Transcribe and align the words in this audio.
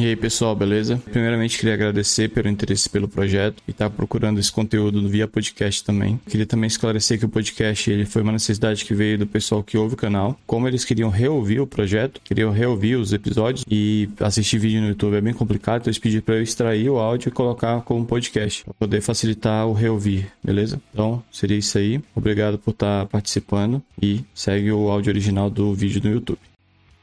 E 0.00 0.06
aí 0.06 0.16
pessoal, 0.16 0.56
beleza? 0.56 0.96
Primeiramente 0.96 1.58
queria 1.58 1.74
agradecer 1.74 2.30
pelo 2.30 2.48
interesse 2.48 2.88
pelo 2.88 3.06
projeto 3.06 3.62
e 3.68 3.70
estar 3.70 3.90
tá 3.90 3.94
procurando 3.94 4.40
esse 4.40 4.50
conteúdo 4.50 5.06
via 5.06 5.28
podcast 5.28 5.84
também. 5.84 6.18
Queria 6.26 6.46
também 6.46 6.68
esclarecer 6.68 7.18
que 7.18 7.26
o 7.26 7.28
podcast 7.28 7.90
ele 7.90 8.06
foi 8.06 8.22
uma 8.22 8.32
necessidade 8.32 8.82
que 8.82 8.94
veio 8.94 9.18
do 9.18 9.26
pessoal 9.26 9.62
que 9.62 9.76
ouve 9.76 9.92
o 9.92 9.98
canal. 9.98 10.40
Como 10.46 10.66
eles 10.66 10.86
queriam 10.86 11.10
reouvir 11.10 11.60
o 11.60 11.66
projeto, 11.66 12.18
queriam 12.24 12.50
reouvir 12.50 12.96
os 12.96 13.12
episódios 13.12 13.62
e 13.70 14.08
assistir 14.20 14.58
vídeo 14.58 14.80
no 14.80 14.88
YouTube 14.88 15.16
é 15.16 15.20
bem 15.20 15.34
complicado, 15.34 15.82
então 15.82 15.90
eles 15.90 15.98
pediram 15.98 16.22
para 16.22 16.36
eu 16.36 16.42
extrair 16.42 16.88
o 16.88 16.98
áudio 16.98 17.28
e 17.28 17.32
colocar 17.32 17.82
como 17.82 18.06
podcast 18.06 18.64
para 18.64 18.72
poder 18.72 19.02
facilitar 19.02 19.66
o 19.66 19.74
reouvir, 19.74 20.32
beleza? 20.42 20.80
Então 20.94 21.22
seria 21.30 21.58
isso 21.58 21.76
aí. 21.76 22.00
Obrigado 22.16 22.58
por 22.58 22.70
estar 22.70 23.02
tá 23.02 23.06
participando 23.06 23.82
e 24.00 24.24
segue 24.34 24.72
o 24.72 24.88
áudio 24.88 25.10
original 25.10 25.50
do 25.50 25.74
vídeo 25.74 26.00
no 26.02 26.10
YouTube. 26.10 26.38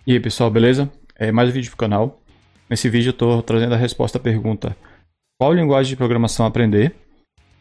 E 0.07 0.13
aí 0.13 0.19
pessoal, 0.19 0.49
beleza? 0.49 0.91
É 1.15 1.31
mais 1.31 1.49
um 1.49 1.53
vídeo 1.53 1.69
pro 1.69 1.77
canal. 1.77 2.19
Nesse 2.69 2.89
vídeo 2.89 3.09
eu 3.09 3.11
estou 3.11 3.41
trazendo 3.41 3.73
a 3.73 3.77
resposta 3.77 4.17
à 4.17 4.21
pergunta 4.21 4.75
qual 5.39 5.53
linguagem 5.53 5.91
de 5.91 5.95
programação 5.95 6.47
aprender? 6.47 6.95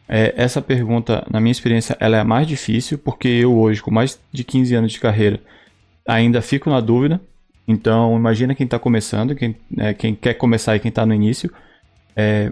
É, 0.09 0.33
essa 0.35 0.61
pergunta, 0.61 1.23
na 1.29 1.39
minha 1.39 1.51
experiência, 1.51 1.95
ela 1.99 2.17
é 2.17 2.19
a 2.19 2.23
mais 2.23 2.47
difícil, 2.47 2.97
porque 2.97 3.27
eu 3.27 3.55
hoje, 3.55 3.83
com 3.83 3.91
mais 3.91 4.19
de 4.31 4.43
15 4.43 4.73
anos 4.73 4.91
de 4.91 4.99
carreira, 4.99 5.39
ainda 6.07 6.41
fico 6.41 6.71
na 6.71 6.79
dúvida. 6.79 7.21
Então, 7.67 8.17
imagina 8.17 8.55
quem 8.55 8.65
está 8.65 8.79
começando, 8.79 9.35
quem, 9.35 9.55
é, 9.77 9.93
quem, 9.93 10.15
quer 10.15 10.33
começar 10.33 10.75
e 10.75 10.79
quem 10.79 10.89
está 10.89 11.05
no 11.05 11.13
início. 11.13 11.53
É, 12.15 12.51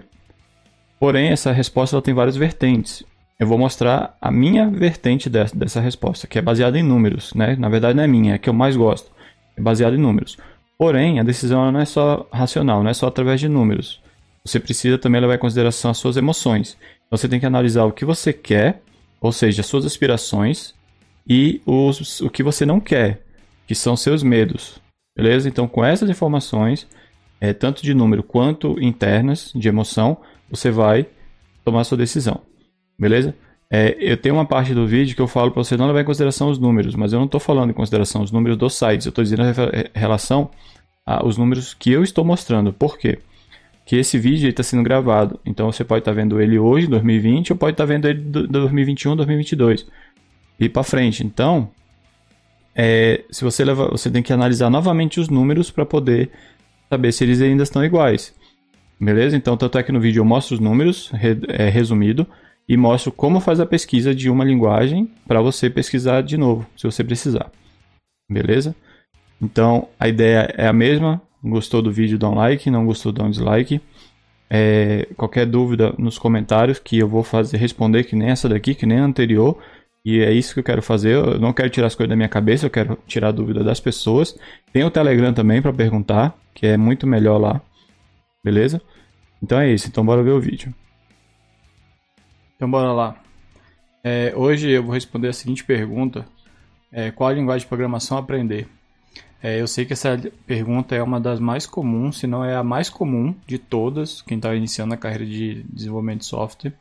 porém, 1.00 1.30
essa 1.30 1.50
resposta 1.50 1.96
ela 1.96 2.02
tem 2.02 2.14
várias 2.14 2.36
vertentes. 2.36 3.02
Eu 3.40 3.48
vou 3.48 3.58
mostrar 3.58 4.16
a 4.20 4.30
minha 4.30 4.70
vertente 4.70 5.28
dessa, 5.28 5.56
dessa 5.56 5.80
resposta, 5.80 6.28
que 6.28 6.38
é 6.38 6.42
baseada 6.42 6.78
em 6.78 6.84
números. 6.84 7.34
Né? 7.34 7.56
Na 7.56 7.68
verdade, 7.68 7.96
não 7.96 8.04
é 8.04 8.06
minha, 8.06 8.32
é 8.32 8.34
a 8.36 8.38
que 8.38 8.48
eu 8.48 8.54
mais 8.54 8.76
gosto. 8.76 9.10
É 9.56 9.60
baseada 9.60 9.96
em 9.96 10.00
números. 10.00 10.36
Porém, 10.78 11.18
a 11.18 11.22
decisão 11.22 11.70
não 11.72 11.80
é 11.80 11.84
só 11.84 12.28
racional, 12.30 12.82
não 12.82 12.90
é 12.90 12.94
só 12.94 13.06
através 13.06 13.40
de 13.40 13.48
números. 13.48 14.00
Você 14.44 14.60
precisa 14.60 14.98
também 14.98 15.20
levar 15.20 15.34
em 15.34 15.38
consideração 15.38 15.90
as 15.90 15.98
suas 15.98 16.16
emoções. 16.16 16.76
Então, 17.06 17.16
você 17.16 17.28
tem 17.28 17.40
que 17.40 17.46
analisar 17.46 17.84
o 17.84 17.92
que 17.92 18.04
você 18.04 18.32
quer, 18.32 18.82
ou 19.20 19.32
seja, 19.32 19.62
as 19.62 19.66
suas 19.66 19.86
aspirações, 19.86 20.74
e 21.28 21.60
os, 21.66 22.20
o 22.20 22.30
que 22.30 22.42
você 22.42 22.64
não 22.64 22.78
quer, 22.78 23.22
que 23.66 23.74
são 23.74 23.96
seus 23.96 24.22
medos. 24.22 24.78
Beleza? 25.16 25.48
Então, 25.48 25.66
com 25.66 25.84
essas 25.84 26.08
informações, 26.10 26.86
é, 27.40 27.52
tanto 27.52 27.82
de 27.82 27.94
número 27.94 28.22
quanto 28.22 28.80
internas, 28.80 29.50
de 29.54 29.68
emoção, 29.68 30.18
você 30.48 30.70
vai 30.70 31.06
tomar 31.64 31.80
a 31.80 31.84
sua 31.84 31.98
decisão. 31.98 32.40
Beleza? 32.98 33.34
É, 33.68 33.96
eu 33.98 34.16
tenho 34.16 34.36
uma 34.36 34.46
parte 34.46 34.72
do 34.72 34.86
vídeo 34.86 35.16
que 35.16 35.22
eu 35.22 35.26
falo 35.26 35.50
para 35.50 35.64
você 35.64 35.76
não 35.76 35.86
levar 35.88 36.02
em 36.02 36.04
consideração 36.04 36.48
os 36.48 36.58
números, 36.58 36.94
mas 36.94 37.12
eu 37.12 37.18
não 37.18 37.26
estou 37.26 37.40
falando 37.40 37.70
em 37.70 37.74
consideração 37.74 38.22
os 38.22 38.30
números 38.30 38.56
dos 38.56 38.74
sites, 38.74 39.06
eu 39.06 39.10
estou 39.10 39.24
dizendo 39.24 39.42
em 39.42 39.98
relação 39.98 40.50
aos 41.06 41.38
números 41.38 41.72
que 41.72 41.92
eu 41.92 42.02
estou 42.02 42.24
mostrando. 42.24 42.72
Por 42.72 42.98
quê? 42.98 43.20
Que 43.84 43.96
esse 43.96 44.18
vídeo 44.18 44.50
está 44.50 44.64
sendo 44.64 44.82
gravado, 44.82 45.38
então 45.46 45.70
você 45.70 45.84
pode 45.84 46.00
estar 46.00 46.10
tá 46.10 46.16
vendo 46.16 46.40
ele 46.40 46.58
hoje, 46.58 46.88
2020, 46.88 47.52
ou 47.52 47.56
pode 47.56 47.74
estar 47.74 47.84
tá 47.84 47.92
vendo 47.92 48.08
ele 48.08 48.20
de 48.20 48.46
2021, 48.48 49.14
2022 49.14 49.86
e 50.58 50.68
para 50.68 50.82
frente. 50.82 51.24
Então, 51.24 51.70
é, 52.74 53.24
se 53.30 53.44
você 53.44 53.64
leva, 53.64 53.88
você 53.88 54.10
tem 54.10 54.22
que 54.22 54.32
analisar 54.32 54.68
novamente 54.68 55.20
os 55.20 55.28
números 55.28 55.70
para 55.70 55.86
poder 55.86 56.30
saber 56.90 57.12
se 57.12 57.24
eles 57.24 57.40
ainda 57.40 57.62
estão 57.62 57.84
iguais. 57.84 58.34
Beleza? 58.98 59.36
Então, 59.36 59.56
tanto 59.56 59.78
é 59.78 59.82
que 59.82 59.92
no 59.92 60.00
vídeo 60.00 60.20
eu 60.20 60.24
mostro 60.24 60.54
os 60.54 60.60
números, 60.60 61.10
re, 61.10 61.38
é, 61.48 61.68
resumido 61.68 62.26
e 62.68 62.76
mostro 62.76 63.12
como 63.12 63.40
faz 63.40 63.60
a 63.60 63.66
pesquisa 63.66 64.14
de 64.14 64.28
uma 64.28 64.44
linguagem 64.44 65.08
para 65.26 65.40
você 65.40 65.70
pesquisar 65.70 66.22
de 66.22 66.36
novo, 66.36 66.66
se 66.76 66.84
você 66.84 67.04
precisar. 67.04 67.50
Beleza? 68.28 68.74
Então, 69.40 69.88
a 69.98 70.08
ideia 70.08 70.52
é 70.56 70.66
a 70.66 70.72
mesma. 70.72 71.20
Gostou 71.42 71.82
do 71.82 71.92
vídeo, 71.92 72.18
dá 72.18 72.28
um 72.28 72.34
like. 72.34 72.70
Não 72.70 72.86
gostou, 72.86 73.12
dá 73.12 73.24
um 73.24 73.30
dislike. 73.30 73.80
É, 74.48 75.08
qualquer 75.16 75.44
dúvida 75.46 75.92
nos 75.98 76.18
comentários 76.18 76.78
que 76.78 76.98
eu 76.98 77.08
vou 77.08 77.24
fazer 77.24 77.56
responder 77.56 78.04
que 78.04 78.14
nem 78.14 78.30
essa 78.30 78.48
daqui, 78.48 78.74
que 78.74 78.86
nem 78.86 78.98
a 78.98 79.04
anterior. 79.04 79.58
E 80.04 80.20
é 80.20 80.32
isso 80.32 80.54
que 80.54 80.60
eu 80.60 80.64
quero 80.64 80.82
fazer. 80.82 81.14
Eu 81.14 81.38
não 81.38 81.52
quero 81.52 81.68
tirar 81.68 81.88
as 81.88 81.94
coisas 81.94 82.10
da 82.10 82.16
minha 82.16 82.28
cabeça, 82.28 82.66
eu 82.66 82.70
quero 82.70 82.96
tirar 83.06 83.28
a 83.28 83.32
dúvida 83.32 83.64
das 83.64 83.80
pessoas. 83.80 84.38
Tem 84.72 84.84
o 84.84 84.90
Telegram 84.90 85.32
também 85.34 85.60
para 85.60 85.72
perguntar, 85.72 86.36
que 86.54 86.66
é 86.66 86.76
muito 86.76 87.06
melhor 87.06 87.38
lá. 87.38 87.60
Beleza? 88.42 88.80
Então 89.42 89.58
é 89.58 89.72
isso. 89.72 89.88
Então 89.88 90.06
bora 90.06 90.22
ver 90.22 90.30
o 90.30 90.40
vídeo. 90.40 90.72
Então 92.54 92.70
bora 92.70 92.92
lá. 92.92 93.16
É, 94.04 94.32
hoje 94.36 94.70
eu 94.70 94.84
vou 94.84 94.94
responder 94.94 95.28
a 95.28 95.32
seguinte 95.32 95.64
pergunta: 95.64 96.24
é, 96.92 97.10
Qual 97.10 97.28
a 97.28 97.32
linguagem 97.32 97.64
de 97.64 97.68
programação 97.68 98.16
aprender? 98.16 98.68
É, 99.46 99.60
eu 99.60 99.66
sei 99.68 99.84
que 99.84 99.92
essa 99.92 100.18
pergunta 100.44 100.96
é 100.96 101.02
uma 101.02 101.20
das 101.20 101.38
mais 101.38 101.66
comuns, 101.66 102.18
se 102.18 102.26
não 102.26 102.44
é 102.44 102.56
a 102.56 102.64
mais 102.64 102.90
comum 102.90 103.32
de 103.46 103.58
todas, 103.58 104.20
quem 104.20 104.38
está 104.38 104.52
iniciando 104.54 104.94
a 104.94 104.96
carreira 104.96 105.24
de 105.24 105.62
desenvolvimento 105.70 106.20
de 106.20 106.26
software. 106.26 106.72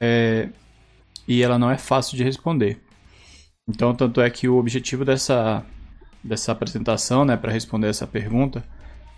É, 0.00 0.48
e 1.28 1.42
ela 1.42 1.58
não 1.58 1.70
é 1.70 1.76
fácil 1.76 2.16
de 2.16 2.24
responder. 2.24 2.80
Então, 3.68 3.94
tanto 3.94 4.22
é 4.22 4.30
que 4.30 4.48
o 4.48 4.56
objetivo 4.56 5.04
dessa, 5.04 5.66
dessa 6.24 6.52
apresentação, 6.52 7.26
né, 7.26 7.36
para 7.36 7.52
responder 7.52 7.88
essa 7.88 8.06
pergunta, 8.06 8.64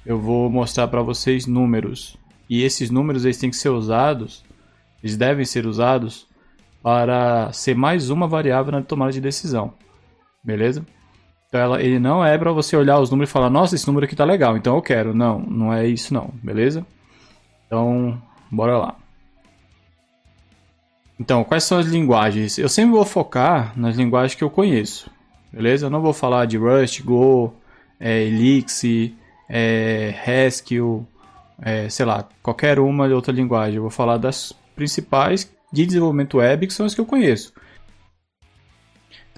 eu 0.04 0.18
vou 0.18 0.50
mostrar 0.50 0.88
para 0.88 1.02
vocês 1.02 1.46
números. 1.46 2.16
E 2.50 2.64
esses 2.64 2.90
números 2.90 3.24
eles 3.24 3.38
têm 3.38 3.50
que 3.50 3.56
ser 3.56 3.68
usados 3.68 4.42
eles 5.02 5.16
devem 5.16 5.44
ser 5.44 5.64
usados 5.64 6.26
para 6.82 7.52
ser 7.52 7.76
mais 7.76 8.10
uma 8.10 8.26
variável 8.26 8.72
na 8.72 8.82
tomada 8.82 9.12
de 9.12 9.20
decisão. 9.20 9.74
Beleza? 10.42 10.84
Então 11.48 11.60
ela, 11.60 11.82
ele 11.82 11.98
não 11.98 12.24
é 12.24 12.36
para 12.36 12.52
você 12.52 12.76
olhar 12.76 13.00
os 13.00 13.10
números 13.10 13.30
e 13.30 13.32
falar, 13.32 13.48
nossa, 13.48 13.74
esse 13.74 13.86
número 13.86 14.04
aqui 14.04 14.14
tá 14.14 14.24
legal, 14.24 14.56
então 14.56 14.76
eu 14.76 14.82
quero. 14.82 15.14
Não, 15.14 15.38
não 15.40 15.72
é 15.72 15.86
isso 15.86 16.12
não, 16.12 16.30
beleza? 16.42 16.86
Então, 17.66 18.20
bora 18.50 18.76
lá. 18.76 18.96
Então, 21.18 21.42
quais 21.42 21.64
são 21.64 21.78
as 21.78 21.86
linguagens? 21.86 22.58
Eu 22.58 22.68
sempre 22.68 22.92
vou 22.92 23.04
focar 23.04 23.72
nas 23.76 23.96
linguagens 23.96 24.34
que 24.34 24.44
eu 24.44 24.50
conheço, 24.50 25.10
beleza? 25.52 25.86
Eu 25.86 25.90
não 25.90 26.00
vou 26.00 26.12
falar 26.12 26.44
de 26.44 26.56
Rust, 26.56 27.02
Go, 27.02 27.54
é, 27.98 28.22
Elixir, 28.22 29.14
é, 29.48 30.14
Haskell, 30.24 31.06
é, 31.60 31.88
sei 31.88 32.06
lá, 32.06 32.28
qualquer 32.42 32.78
uma 32.78 33.08
de 33.08 33.14
outra 33.14 33.32
linguagem. 33.32 33.76
Eu 33.76 33.82
vou 33.82 33.90
falar 33.90 34.18
das 34.18 34.52
principais 34.76 35.50
de 35.72 35.86
desenvolvimento 35.86 36.38
web, 36.38 36.66
que 36.66 36.74
são 36.74 36.86
as 36.86 36.94
que 36.94 37.00
eu 37.00 37.06
conheço. 37.06 37.52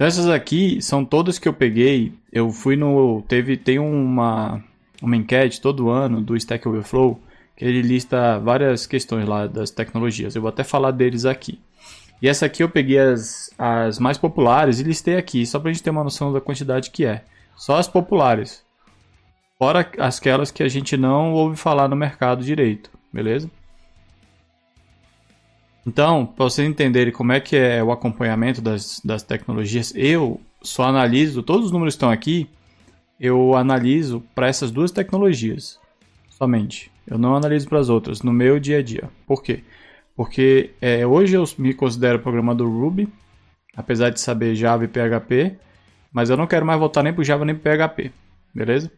Então 0.01 0.07
essas 0.07 0.27
aqui 0.27 0.81
são 0.81 1.05
todas 1.05 1.37
que 1.37 1.47
eu 1.47 1.53
peguei. 1.53 2.11
Eu 2.33 2.49
fui 2.49 2.75
no. 2.75 3.21
Teve, 3.27 3.55
tem 3.55 3.77
uma, 3.77 4.59
uma 4.99 5.15
enquete 5.15 5.61
todo 5.61 5.91
ano 5.91 6.19
do 6.19 6.35
Stack 6.35 6.67
Overflow, 6.67 7.21
que 7.55 7.63
ele 7.63 7.83
lista 7.83 8.39
várias 8.39 8.87
questões 8.87 9.27
lá 9.27 9.45
das 9.45 9.69
tecnologias. 9.69 10.35
Eu 10.35 10.41
vou 10.41 10.49
até 10.49 10.63
falar 10.63 10.89
deles 10.89 11.23
aqui. 11.23 11.59
E 12.19 12.27
essa 12.27 12.47
aqui 12.47 12.63
eu 12.63 12.69
peguei 12.69 12.97
as, 12.97 13.53
as 13.59 13.99
mais 13.99 14.17
populares 14.17 14.79
e 14.79 14.83
listei 14.83 15.17
aqui, 15.17 15.45
só 15.45 15.59
para 15.59 15.69
a 15.69 15.71
gente 15.71 15.83
ter 15.83 15.91
uma 15.91 16.03
noção 16.03 16.33
da 16.33 16.41
quantidade 16.41 16.89
que 16.89 17.05
é. 17.05 17.23
Só 17.55 17.77
as 17.77 17.87
populares. 17.87 18.65
Fora 19.59 19.87
aquelas 19.99 20.49
que 20.49 20.63
a 20.63 20.67
gente 20.67 20.97
não 20.97 21.31
ouve 21.31 21.55
falar 21.55 21.87
no 21.87 21.95
mercado 21.95 22.43
direito, 22.43 22.89
beleza? 23.13 23.51
Então, 25.85 26.25
para 26.25 26.45
vocês 26.45 26.67
entenderem 26.67 27.11
como 27.11 27.31
é 27.31 27.39
que 27.39 27.55
é 27.55 27.83
o 27.83 27.91
acompanhamento 27.91 28.61
das, 28.61 29.01
das 29.03 29.23
tecnologias, 29.23 29.93
eu 29.95 30.39
só 30.61 30.83
analiso, 30.83 31.41
todos 31.41 31.67
os 31.67 31.71
números 31.71 31.95
estão 31.95 32.09
aqui, 32.09 32.47
eu 33.19 33.55
analiso 33.55 34.23
para 34.35 34.47
essas 34.47 34.71
duas 34.71 34.91
tecnologias 34.91 35.79
somente. 36.29 36.91
Eu 37.05 37.17
não 37.17 37.35
analiso 37.35 37.67
para 37.67 37.79
as 37.79 37.89
outras 37.89 38.21
no 38.21 38.31
meu 38.31 38.59
dia 38.59 38.79
a 38.79 38.83
dia. 38.83 39.09
Por 39.25 39.41
quê? 39.41 39.63
Porque 40.15 40.71
é, 40.81 41.05
hoje 41.05 41.35
eu 41.35 41.43
me 41.57 41.73
considero 41.73 42.19
programador 42.19 42.69
Ruby, 42.69 43.07
apesar 43.75 44.09
de 44.09 44.19
saber 44.19 44.55
Java 44.55 44.85
e 44.85 44.87
PHP, 44.87 45.55
mas 46.11 46.29
eu 46.29 46.37
não 46.37 46.47
quero 46.47 46.65
mais 46.65 46.79
voltar 46.79 47.01
nem 47.01 47.13
para 47.13 47.23
Java 47.23 47.45
nem 47.45 47.55
para 47.55 47.89
PHP, 47.89 48.11
beleza? 48.53 48.91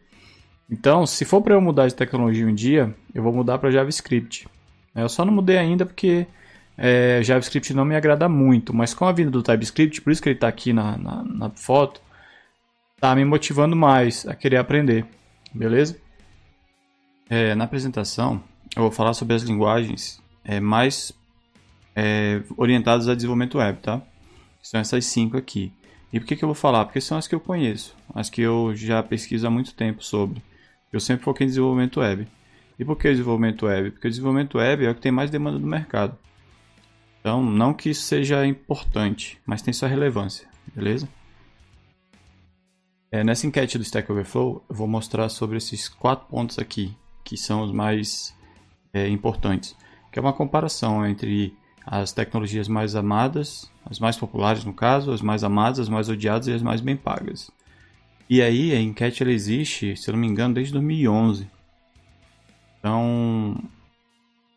Então, 0.70 1.06
se 1.06 1.24
for 1.24 1.40
para 1.42 1.54
eu 1.54 1.60
mudar 1.60 1.86
de 1.86 1.94
tecnologia 1.94 2.46
um 2.46 2.54
dia, 2.54 2.94
eu 3.14 3.22
vou 3.22 3.32
mudar 3.32 3.58
para 3.58 3.70
JavaScript. 3.70 4.48
Eu 4.94 5.08
só 5.08 5.24
não 5.24 5.32
mudei 5.32 5.58
ainda 5.58 5.84
porque 5.84 6.26
é, 6.76 7.22
JavaScript 7.22 7.72
não 7.72 7.84
me 7.84 7.94
agrada 7.94 8.28
muito, 8.28 8.74
mas 8.74 8.92
com 8.92 9.04
a 9.04 9.12
vinda 9.12 9.30
do 9.30 9.42
TypeScript, 9.42 10.00
por 10.00 10.12
isso 10.12 10.22
que 10.22 10.28
ele 10.28 10.36
está 10.36 10.48
aqui 10.48 10.72
na, 10.72 10.96
na, 10.98 11.22
na, 11.22 11.50
foto, 11.50 12.00
tá 13.00 13.14
me 13.14 13.24
motivando 13.24 13.76
mais 13.76 14.26
a 14.26 14.34
querer 14.34 14.56
aprender, 14.56 15.06
beleza? 15.52 15.96
É, 17.28 17.54
na 17.54 17.64
apresentação, 17.64 18.42
eu 18.76 18.82
vou 18.82 18.90
falar 18.90 19.14
sobre 19.14 19.34
as 19.34 19.42
linguagens 19.42 20.20
é, 20.44 20.60
mais 20.60 21.12
é, 21.94 22.42
orientadas 22.56 23.08
a 23.08 23.14
desenvolvimento 23.14 23.58
web, 23.58 23.78
tá? 23.80 24.02
São 24.62 24.80
essas 24.80 25.04
cinco 25.06 25.36
aqui. 25.36 25.72
E 26.12 26.20
por 26.20 26.26
que, 26.26 26.36
que 26.36 26.44
eu 26.44 26.48
vou 26.48 26.54
falar? 26.54 26.84
Porque 26.84 27.00
são 27.00 27.18
as 27.18 27.26
que 27.26 27.34
eu 27.34 27.40
conheço, 27.40 27.94
as 28.14 28.30
que 28.30 28.40
eu 28.40 28.72
já 28.74 29.02
pesquiso 29.02 29.46
há 29.46 29.50
muito 29.50 29.74
tempo 29.74 30.02
sobre. 30.02 30.42
Eu 30.92 31.00
sempre 31.00 31.24
foquei 31.24 31.44
em 31.44 31.48
desenvolvimento 31.48 32.00
web. 32.00 32.26
E 32.78 32.84
por 32.84 32.96
que 32.96 33.10
desenvolvimento 33.10 33.66
web? 33.66 33.90
Porque 33.90 34.06
o 34.06 34.10
desenvolvimento 34.10 34.58
web 34.58 34.84
é 34.84 34.90
o 34.90 34.94
que 34.94 35.00
tem 35.00 35.12
mais 35.12 35.30
demanda 35.30 35.58
do 35.58 35.66
mercado. 35.66 36.16
Então, 37.24 37.42
não 37.42 37.72
que 37.72 37.88
isso 37.88 38.02
seja 38.02 38.46
importante, 38.46 39.40
mas 39.46 39.62
tem 39.62 39.72
sua 39.72 39.88
relevância, 39.88 40.46
beleza? 40.74 41.08
É, 43.10 43.24
nessa 43.24 43.46
enquete 43.46 43.78
do 43.78 43.82
Stack 43.82 44.12
Overflow, 44.12 44.62
eu 44.68 44.76
vou 44.76 44.86
mostrar 44.86 45.30
sobre 45.30 45.56
esses 45.56 45.88
quatro 45.88 46.26
pontos 46.26 46.58
aqui, 46.58 46.94
que 47.24 47.38
são 47.38 47.62
os 47.62 47.72
mais 47.72 48.36
é, 48.92 49.08
importantes, 49.08 49.74
que 50.12 50.18
é 50.18 50.20
uma 50.20 50.34
comparação 50.34 51.06
entre 51.06 51.56
as 51.86 52.12
tecnologias 52.12 52.68
mais 52.68 52.94
amadas, 52.94 53.72
as 53.86 53.98
mais 53.98 54.18
populares 54.18 54.62
no 54.62 54.74
caso, 54.74 55.10
as 55.10 55.22
mais 55.22 55.42
amadas, 55.42 55.78
as 55.78 55.88
mais 55.88 56.10
odiadas 56.10 56.48
e 56.48 56.52
as 56.52 56.60
mais 56.62 56.82
bem 56.82 56.94
pagas. 56.94 57.50
E 58.28 58.42
aí 58.42 58.70
a 58.74 58.78
enquete 58.78 59.22
ela 59.22 59.32
existe, 59.32 59.96
se 59.96 60.12
não 60.12 60.18
me 60.18 60.26
engano, 60.26 60.52
desde 60.52 60.74
2011. 60.74 61.48
Então, 62.78 63.56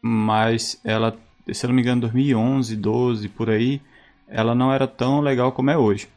mas 0.02 0.81
ela, 0.84 1.18
se 1.54 1.66
eu 1.66 1.70
não 1.70 1.76
me 1.76 1.82
engano, 1.82 2.02
2011, 2.02 2.76
12 2.76 3.30
por 3.30 3.50
aí, 3.50 3.82
ela 4.28 4.54
não 4.54 4.72
era 4.72 4.88
tão 4.88 5.22
legal 5.22 5.52
como 5.52 5.70
é 5.70 5.78
hoje. 5.78 6.08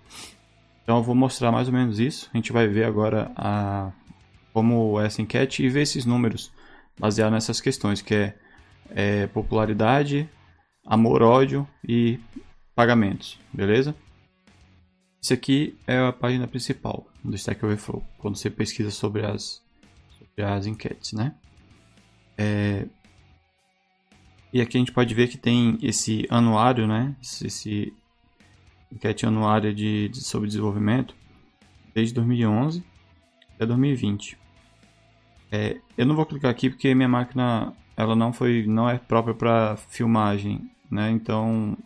Então 0.82 0.98
eu 0.98 1.02
vou 1.02 1.14
mostrar 1.14 1.52
mais 1.52 1.68
ou 1.68 1.74
menos 1.74 2.00
isso. 2.00 2.28
A 2.32 2.36
gente 2.36 2.52
vai 2.52 2.66
ver 2.66 2.84
agora 2.84 3.30
a, 3.36 3.92
como 4.52 5.00
essa 5.00 5.22
enquete 5.22 5.62
e 5.62 5.68
ver 5.68 5.82
esses 5.82 6.04
números 6.04 6.52
baseados 6.98 7.32
nessas 7.32 7.60
questões, 7.60 8.02
que 8.02 8.14
é, 8.14 8.34
é 8.90 9.26
popularidade, 9.28 10.28
amor, 10.84 11.22
ódio 11.22 11.66
e 11.86 12.18
pagamentos, 12.74 13.38
beleza? 13.52 13.94
Isso 15.22 15.34
aqui 15.34 15.78
é 15.86 15.98
a 15.98 16.12
página 16.12 16.48
principal 16.48 17.06
do 17.22 17.36
Stack 17.36 17.64
Overflow, 17.64 18.02
quando 18.18 18.36
você 18.36 18.48
pesquisa 18.48 18.90
sobre 18.90 19.24
as, 19.24 19.62
sobre 20.18 20.42
as 20.42 20.66
enquetes, 20.66 21.12
né? 21.12 21.34
É... 22.36 22.86
E 24.52 24.60
aqui 24.60 24.76
a 24.76 24.80
gente 24.80 24.92
pode 24.92 25.14
ver 25.14 25.28
que 25.28 25.38
tem 25.38 25.78
esse 25.80 26.26
anuário, 26.28 26.86
né? 26.86 27.14
Esse 27.22 27.92
enquete 28.92 29.24
anuária 29.24 29.72
de, 29.72 30.08
de 30.08 30.20
sobre 30.20 30.48
desenvolvimento 30.48 31.14
desde 31.94 32.14
2011 32.14 32.82
até 33.54 33.66
2020. 33.66 34.36
É, 35.52 35.76
eu 35.96 36.06
não 36.06 36.16
vou 36.16 36.26
clicar 36.26 36.50
aqui 36.50 36.68
porque 36.68 36.94
minha 36.94 37.08
máquina 37.08 37.72
ela 37.96 38.16
não 38.16 38.32
foi 38.32 38.64
não 38.66 38.88
é 38.88 38.98
própria 38.98 39.34
para 39.34 39.76
filmagem, 39.76 40.70
né? 40.90 41.10
Então 41.10 41.76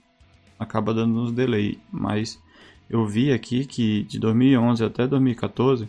acaba 0.59 0.95
dando 0.95 1.21
uns 1.21 1.33
delay, 1.33 1.79
mas 1.91 2.41
eu 2.89 3.07
vi 3.07 3.33
aqui 3.33 3.67
que 3.67 4.05
de 4.05 4.19
2011 4.19 4.85
até 4.85 5.07
2014 5.07 5.89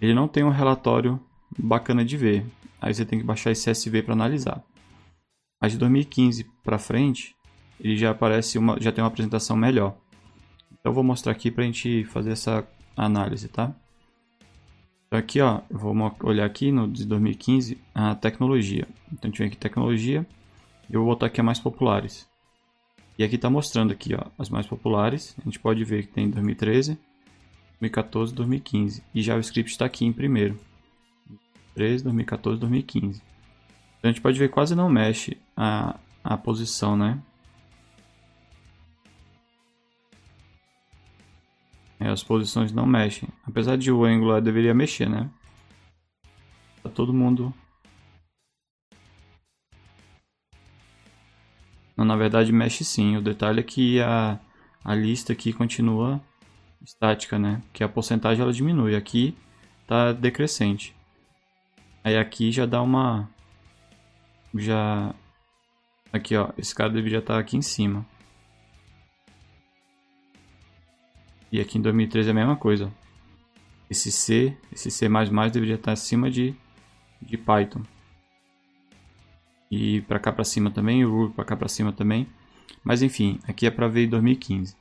ele 0.00 0.14
não 0.14 0.28
tem 0.28 0.44
um 0.44 0.50
relatório 0.50 1.20
bacana 1.58 2.04
de 2.04 2.16
ver. 2.16 2.46
Aí 2.80 2.94
você 2.94 3.04
tem 3.04 3.18
que 3.18 3.24
baixar 3.24 3.50
esse 3.50 3.70
CSV 3.70 4.02
para 4.02 4.14
analisar. 4.14 4.62
Mas 5.60 5.72
de 5.72 5.78
2015 5.78 6.44
para 6.64 6.78
frente, 6.78 7.36
ele 7.78 7.96
já 7.96 8.10
aparece 8.10 8.58
uma, 8.58 8.80
já 8.80 8.90
tem 8.90 9.02
uma 9.02 9.08
apresentação 9.08 9.56
melhor. 9.56 9.96
Então 10.72 10.90
eu 10.90 10.94
vou 10.94 11.04
mostrar 11.04 11.32
aqui 11.32 11.50
para 11.50 11.64
a 11.64 11.66
gente 11.66 12.04
fazer 12.04 12.30
essa 12.30 12.66
análise, 12.96 13.48
tá? 13.48 13.74
Então 15.06 15.18
aqui, 15.18 15.40
ó, 15.40 15.60
eu 15.68 15.78
vou 15.78 15.94
olhar 16.22 16.46
aqui 16.46 16.70
no 16.70 16.88
de 16.88 17.04
2015 17.04 17.78
a 17.94 18.14
tecnologia. 18.14 18.86
Então 19.12 19.24
a 19.24 19.26
gente 19.26 19.38
vem 19.38 19.48
aqui 19.48 19.56
tecnologia, 19.56 20.26
eu 20.88 21.00
vou 21.00 21.10
botar 21.10 21.26
aqui 21.26 21.40
a 21.40 21.44
mais 21.44 21.58
populares. 21.58 22.28
E 23.18 23.24
aqui 23.24 23.34
está 23.34 23.50
mostrando 23.50 23.92
aqui, 23.92 24.14
ó, 24.14 24.30
as 24.38 24.48
mais 24.48 24.66
populares. 24.66 25.36
A 25.40 25.44
gente 25.44 25.58
pode 25.58 25.84
ver 25.84 26.06
que 26.06 26.12
tem 26.12 26.30
2013, 26.30 26.98
2014, 27.80 28.34
2015. 28.34 29.02
E 29.14 29.22
JavaScript 29.22 29.70
está 29.70 29.84
aqui 29.84 30.06
em 30.06 30.12
primeiro. 30.12 30.58
2013, 31.74 32.04
2014, 32.04 32.60
2015. 32.60 33.29
A 34.02 34.06
gente 34.06 34.20
pode 34.20 34.38
ver 34.38 34.48
quase 34.48 34.74
não 34.74 34.88
mexe 34.88 35.36
a, 35.56 35.98
a 36.24 36.36
posição, 36.36 36.96
né? 36.96 37.20
É, 41.98 42.08
as 42.08 42.22
posições 42.22 42.72
não 42.72 42.86
mexem. 42.86 43.28
Apesar 43.46 43.76
de 43.76 43.92
o 43.92 44.04
Angular 44.04 44.40
deveria 44.40 44.72
mexer, 44.72 45.08
né? 45.08 45.28
Tá 46.82 46.88
todo 46.88 47.12
mundo 47.12 47.52
Não, 52.00 52.06
na 52.06 52.16
verdade 52.16 52.50
mexe 52.50 52.82
sim. 52.82 53.18
O 53.18 53.20
detalhe 53.20 53.60
é 53.60 53.62
que 53.62 54.00
a, 54.00 54.38
a 54.82 54.94
lista 54.94 55.34
aqui 55.34 55.52
continua 55.52 56.18
estática, 56.82 57.38
né? 57.38 57.60
Que 57.74 57.84
a 57.84 57.88
porcentagem 57.90 58.42
ela 58.42 58.54
diminui. 58.54 58.96
Aqui 58.96 59.36
tá 59.86 60.10
decrescente. 60.10 60.96
Aí 62.02 62.16
aqui 62.16 62.50
já 62.50 62.64
dá 62.64 62.80
uma... 62.80 63.28
Já... 64.54 65.14
Aqui, 66.12 66.36
ó. 66.36 66.50
Esse 66.58 66.74
cara 66.74 66.90
deveria 66.90 67.18
estar 67.18 67.34
tá 67.34 67.40
aqui 67.40 67.56
em 67.56 67.62
cima. 67.62 68.04
E 71.52 71.60
aqui 71.60 71.78
em 71.78 71.82
2013 71.82 72.28
é 72.28 72.32
a 72.32 72.34
mesma 72.34 72.56
coisa. 72.56 72.92
Esse 73.88 74.12
C, 74.12 74.56
esse 74.72 74.90
C++ 74.90 75.08
deveria 75.52 75.74
estar 75.74 75.86
tá 75.86 75.92
acima 75.92 76.30
de, 76.30 76.54
de 77.20 77.36
Python 77.36 77.82
e 79.70 80.00
para 80.02 80.18
cá 80.18 80.32
para 80.32 80.44
cima 80.44 80.70
também, 80.70 81.04
o 81.04 81.10
Ruby 81.10 81.34
para 81.34 81.44
cá 81.44 81.56
para 81.56 81.68
cima 81.68 81.92
também. 81.92 82.26
Mas 82.82 83.02
enfim, 83.02 83.38
aqui 83.46 83.66
é 83.66 83.70
para 83.70 83.86
ver 83.86 84.04
em 84.04 84.08
2015. 84.08 84.74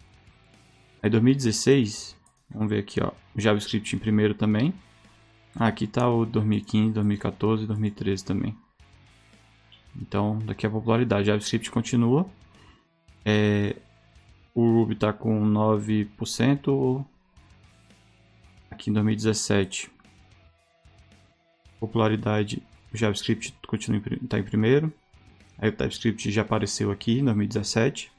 Aí 1.02 1.10
2016, 1.10 2.18
vamos 2.50 2.70
ver 2.70 2.80
aqui, 2.80 3.02
ó, 3.02 3.12
JavaScript 3.36 3.96
em 3.96 4.00
primeiro 4.00 4.34
também. 4.34 4.74
Ah, 5.56 5.68
aqui 5.68 5.86
está 5.86 6.10
o 6.10 6.26
2015, 6.26 6.94
2014 6.94 7.64
e 7.64 7.68
2013 7.68 8.26
também. 8.26 8.58
Então, 9.96 10.40
daqui 10.40 10.66
a 10.66 10.70
popularidade. 10.70 11.28
JavaScript 11.28 11.70
continua. 11.72 12.30
É, 13.26 13.76
o 14.54 14.80
Ruby 14.80 14.94
está 14.94 15.14
com 15.14 15.42
9%. 15.44 17.06
Aqui 18.72 18.90
em 18.90 18.94
2017. 18.94 19.92
Popularidade 21.80 22.62
o 22.94 22.98
JavaScript 22.98 23.54
continua 23.68 24.02
está 24.22 24.40
em 24.40 24.44
primeiro. 24.44 24.92
Aí 25.58 25.70
o 25.70 25.72
TypeScript 25.72 26.32
já 26.32 26.42
apareceu 26.42 26.92
aqui 26.92 27.20
em 27.20 27.26
2017. 27.26 28.12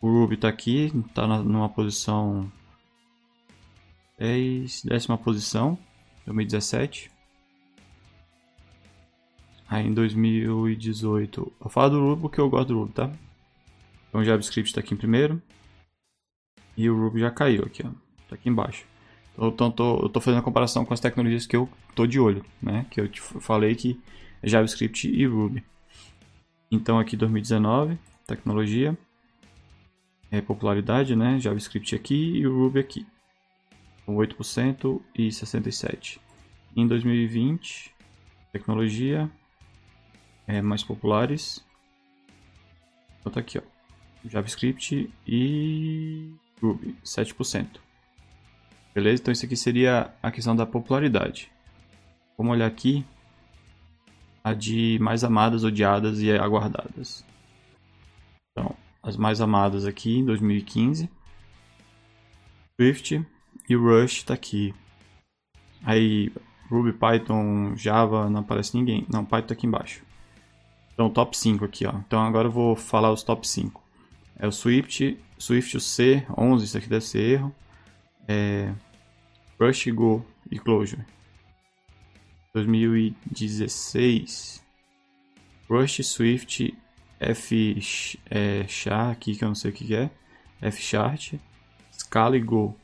O 0.00 0.08
Ruby 0.08 0.34
está 0.34 0.48
aqui, 0.48 0.92
está 1.08 1.26
numa 1.26 1.68
posição 1.68 2.50
10, 4.18 4.82
décima 4.84 5.16
posição, 5.16 5.78
2017. 6.26 7.10
Aí 9.68 9.86
em 9.86 9.92
2018, 9.92 11.52
eu 11.60 11.68
falo 11.68 11.90
do 11.90 12.00
Ruby 12.00 12.22
porque 12.22 12.40
eu 12.40 12.48
gosto 12.48 12.68
do 12.68 12.80
Ruby, 12.80 12.92
tá? 12.92 13.12
Então 14.08 14.22
o 14.22 14.24
JavaScript 14.24 14.70
está 14.70 14.80
aqui 14.80 14.94
em 14.94 14.96
primeiro. 14.96 15.42
E 16.76 16.88
o 16.88 16.98
Ruby 16.98 17.20
já 17.20 17.30
caiu 17.30 17.64
aqui, 17.64 17.82
ó. 17.84 17.90
Tá 18.28 18.34
aqui 18.34 18.48
embaixo. 18.48 18.86
Então 19.36 19.70
tô, 19.70 20.00
eu 20.00 20.08
tô 20.08 20.20
fazendo 20.20 20.40
a 20.40 20.42
comparação 20.42 20.84
com 20.84 20.94
as 20.94 21.00
tecnologias 21.00 21.46
que 21.46 21.54
eu 21.54 21.68
tô 21.94 22.06
de 22.06 22.18
olho, 22.18 22.44
né? 22.62 22.86
Que 22.90 23.00
eu 23.00 23.08
te 23.08 23.20
falei 23.20 23.74
que 23.74 24.00
é 24.42 24.48
JavaScript 24.48 25.08
e 25.08 25.26
Ruby. 25.26 25.62
Então 26.70 26.98
aqui 26.98 27.16
2019, 27.16 27.98
tecnologia, 28.26 28.96
é 30.30 30.40
popularidade, 30.40 31.14
né? 31.14 31.38
JavaScript 31.38 31.94
aqui 31.94 32.38
e 32.38 32.46
o 32.46 32.56
Ruby 32.56 32.80
aqui. 32.80 33.06
Com 34.06 34.16
8% 34.16 35.00
e 35.14 35.30
67. 35.30 36.20
Em 36.74 36.86
2020, 36.86 37.94
tecnologia 38.52 39.30
é, 40.48 40.62
mais 40.62 40.82
populares. 40.82 41.62
Então 43.20 43.30
tá 43.30 43.40
aqui, 43.40 43.58
ó. 43.58 43.62
JavaScript 44.24 45.12
e 45.26 46.32
Ruby, 46.60 46.96
7%. 47.04 47.78
Beleza? 48.94 49.22
Então 49.22 49.32
isso 49.32 49.44
aqui 49.44 49.56
seria 49.56 50.12
a 50.22 50.30
questão 50.32 50.56
da 50.56 50.66
popularidade. 50.66 51.52
Vamos 52.36 52.52
olhar 52.52 52.66
aqui 52.66 53.04
a 54.42 54.54
de 54.54 54.98
mais 55.00 55.22
amadas, 55.22 55.62
odiadas 55.62 56.20
e 56.20 56.32
aguardadas. 56.32 57.24
Então, 58.50 58.74
as 59.02 59.16
mais 59.16 59.40
amadas 59.40 59.84
aqui 59.84 60.18
em 60.18 60.24
2015. 60.24 61.10
Swift 62.80 63.24
e 63.68 63.74
Rush 63.74 64.18
está 64.18 64.34
aqui. 64.34 64.74
Aí 65.84 66.32
Ruby, 66.70 66.92
Python, 66.92 67.76
Java, 67.76 68.28
não 68.30 68.40
aparece 68.40 68.76
ninguém. 68.76 69.06
Não, 69.12 69.24
Python 69.24 69.48
tá 69.48 69.54
aqui 69.54 69.66
embaixo. 69.66 70.07
Então, 70.98 71.08
top 71.08 71.38
5 71.38 71.64
aqui, 71.64 71.86
ó. 71.86 71.92
Então, 71.92 72.20
agora 72.20 72.48
eu 72.48 72.50
vou 72.50 72.74
falar 72.74 73.12
os 73.12 73.22
top 73.22 73.46
5. 73.46 73.80
É 74.36 74.48
o 74.48 74.50
Swift, 74.50 75.16
Swift 75.38 75.80
C, 75.80 76.26
11, 76.36 76.64
isso 76.64 76.76
aqui 76.76 76.88
deve 76.88 77.04
ser 77.04 77.20
erro. 77.20 77.54
É, 78.26 78.74
Rush 79.60 79.86
Go 79.92 80.26
e 80.50 80.58
Closure. 80.58 81.04
2016. 82.52 84.60
Rush 85.70 86.04
Swift 86.04 86.76
F 87.20 87.80
é, 88.28 88.66
char 88.66 89.12
aqui 89.12 89.36
que 89.36 89.44
eu 89.44 89.48
não 89.48 89.54
sei 89.54 89.70
o 89.70 89.74
que 89.74 89.94
é. 89.94 90.10
F 90.60 90.82
chart. 90.82 91.34
Scala 91.92 92.36
e 92.36 92.40
Go. 92.40 92.76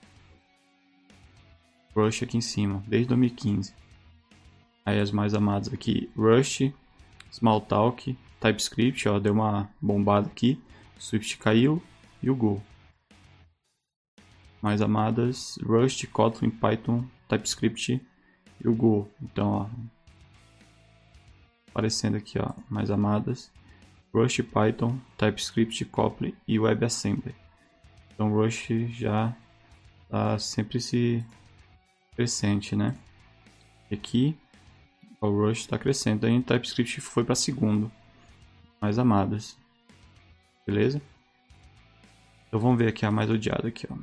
Rush 1.96 2.22
aqui 2.22 2.36
em 2.36 2.40
cima, 2.40 2.80
desde 2.86 3.08
2015. 3.08 3.74
Aí 4.86 5.00
as 5.00 5.10
mais 5.10 5.34
amadas 5.34 5.74
aqui, 5.74 6.08
Rush, 6.16 6.72
Smalltalk, 7.34 8.16
TypeScript, 8.40 9.08
ó, 9.08 9.18
deu 9.18 9.32
uma 9.32 9.68
bombada 9.80 10.28
aqui. 10.28 10.60
Swift 10.98 11.36
caiu 11.38 11.82
e 12.22 12.30
o 12.30 12.36
Go 12.36 12.62
mais 14.64 14.80
amadas, 14.80 15.58
Rust, 15.62 16.06
Kotlin, 16.06 16.48
Python, 16.48 17.04
TypeScript 17.28 18.00
e 18.64 18.66
o 18.66 18.74
Go. 18.74 19.06
Então, 19.22 19.52
ó, 19.52 19.68
aparecendo 21.70 22.16
aqui, 22.16 22.38
ó, 22.38 22.50
mais 22.70 22.90
amadas. 22.90 23.52
Rust, 24.14 24.42
Python, 24.44 24.98
TypeScript, 25.18 25.84
Kotlin 25.84 26.34
e 26.48 26.58
WebAssembly. 26.58 27.34
Então 28.14 28.32
Rust 28.32 28.70
já 28.88 29.36
está 30.04 30.38
sempre 30.38 30.80
se 30.80 31.22
crescente, 32.14 32.74
né? 32.74 32.96
Aqui 33.92 34.34
o 35.20 35.28
Rust 35.28 35.62
está 35.62 35.78
crescendo, 35.78 36.26
aí 36.26 36.38
o 36.38 36.42
TypeScript 36.42 37.00
foi 37.00 37.24
para 37.24 37.34
segundo, 37.34 37.90
mais 38.80 38.98
amadas. 38.98 39.56
Beleza? 40.66 41.00
Então 42.48 42.60
vamos 42.60 42.78
ver 42.78 42.88
aqui 42.88 43.04
a 43.04 43.10
mais 43.10 43.30
odiada 43.30 43.68
aqui, 43.68 43.86
ó. 43.90 43.96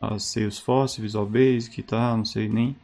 A 0.00 0.18
Salesforce, 0.18 1.00
Visual 1.00 1.26
Basic, 1.26 1.82
tá? 1.82 2.16
Não 2.16 2.24
sei 2.24 2.48
nem. 2.48 2.76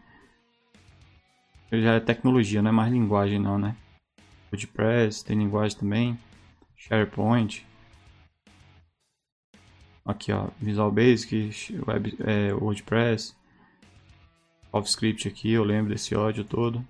Já 1.70 1.94
é 1.94 2.00
tecnologia, 2.00 2.60
não 2.60 2.70
é 2.70 2.72
mais 2.72 2.92
linguagem 2.92 3.38
não, 3.38 3.58
né? 3.58 3.76
WordPress 4.52 5.24
tem 5.24 5.38
linguagem 5.38 5.78
também. 5.78 6.18
SharePoint. 6.76 7.66
Aqui, 10.04 10.32
ó, 10.32 10.48
Visual 10.58 10.90
Basic, 10.90 11.50
Web, 11.86 12.16
é, 12.20 12.52
WordPress. 12.52 13.36
CoffeeScript 14.70 15.28
aqui, 15.28 15.52
eu 15.52 15.64
lembro 15.64 15.92
desse 15.92 16.14
ódio 16.14 16.44
todo. 16.44 16.84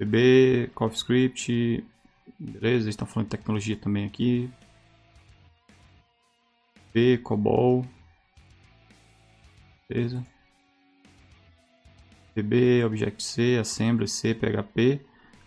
BB, 0.00 0.70
CoffeeScript, 0.74 1.84
beleza, 2.38 2.84
eles 2.84 2.86
estão 2.86 3.06
falando 3.06 3.26
de 3.26 3.36
tecnologia 3.36 3.76
também 3.76 4.06
aqui. 4.06 4.50
P, 6.90 7.18
COBOL, 7.18 7.84
beleza. 9.88 10.26
BB, 12.34 12.84
Objective-C, 12.84 13.58
Assembly, 13.58 14.08
C, 14.08 14.34
PHP. 14.34 15.04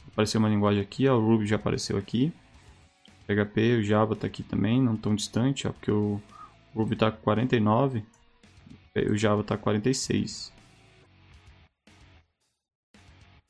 Apareceu 0.08 0.40
uma 0.40 0.50
linguagem 0.50 0.82
aqui, 0.82 1.08
ó, 1.08 1.18
o 1.18 1.26
Ruby 1.26 1.48
já 1.48 1.56
apareceu 1.56 1.98
aqui. 1.98 2.32
PHP, 3.26 3.78
o 3.80 3.84
Java 3.84 4.14
está 4.14 4.28
aqui 4.28 4.44
também, 4.44 4.80
não 4.80 4.96
tão 4.96 5.16
distante, 5.16 5.68
ó, 5.68 5.72
porque 5.72 5.90
o 5.90 6.22
Ruby 6.76 6.94
está 6.94 7.12
com 7.12 7.24
49 7.24 8.06
o 9.10 9.18
Java 9.18 9.42
está 9.42 9.58
46. 9.58 10.53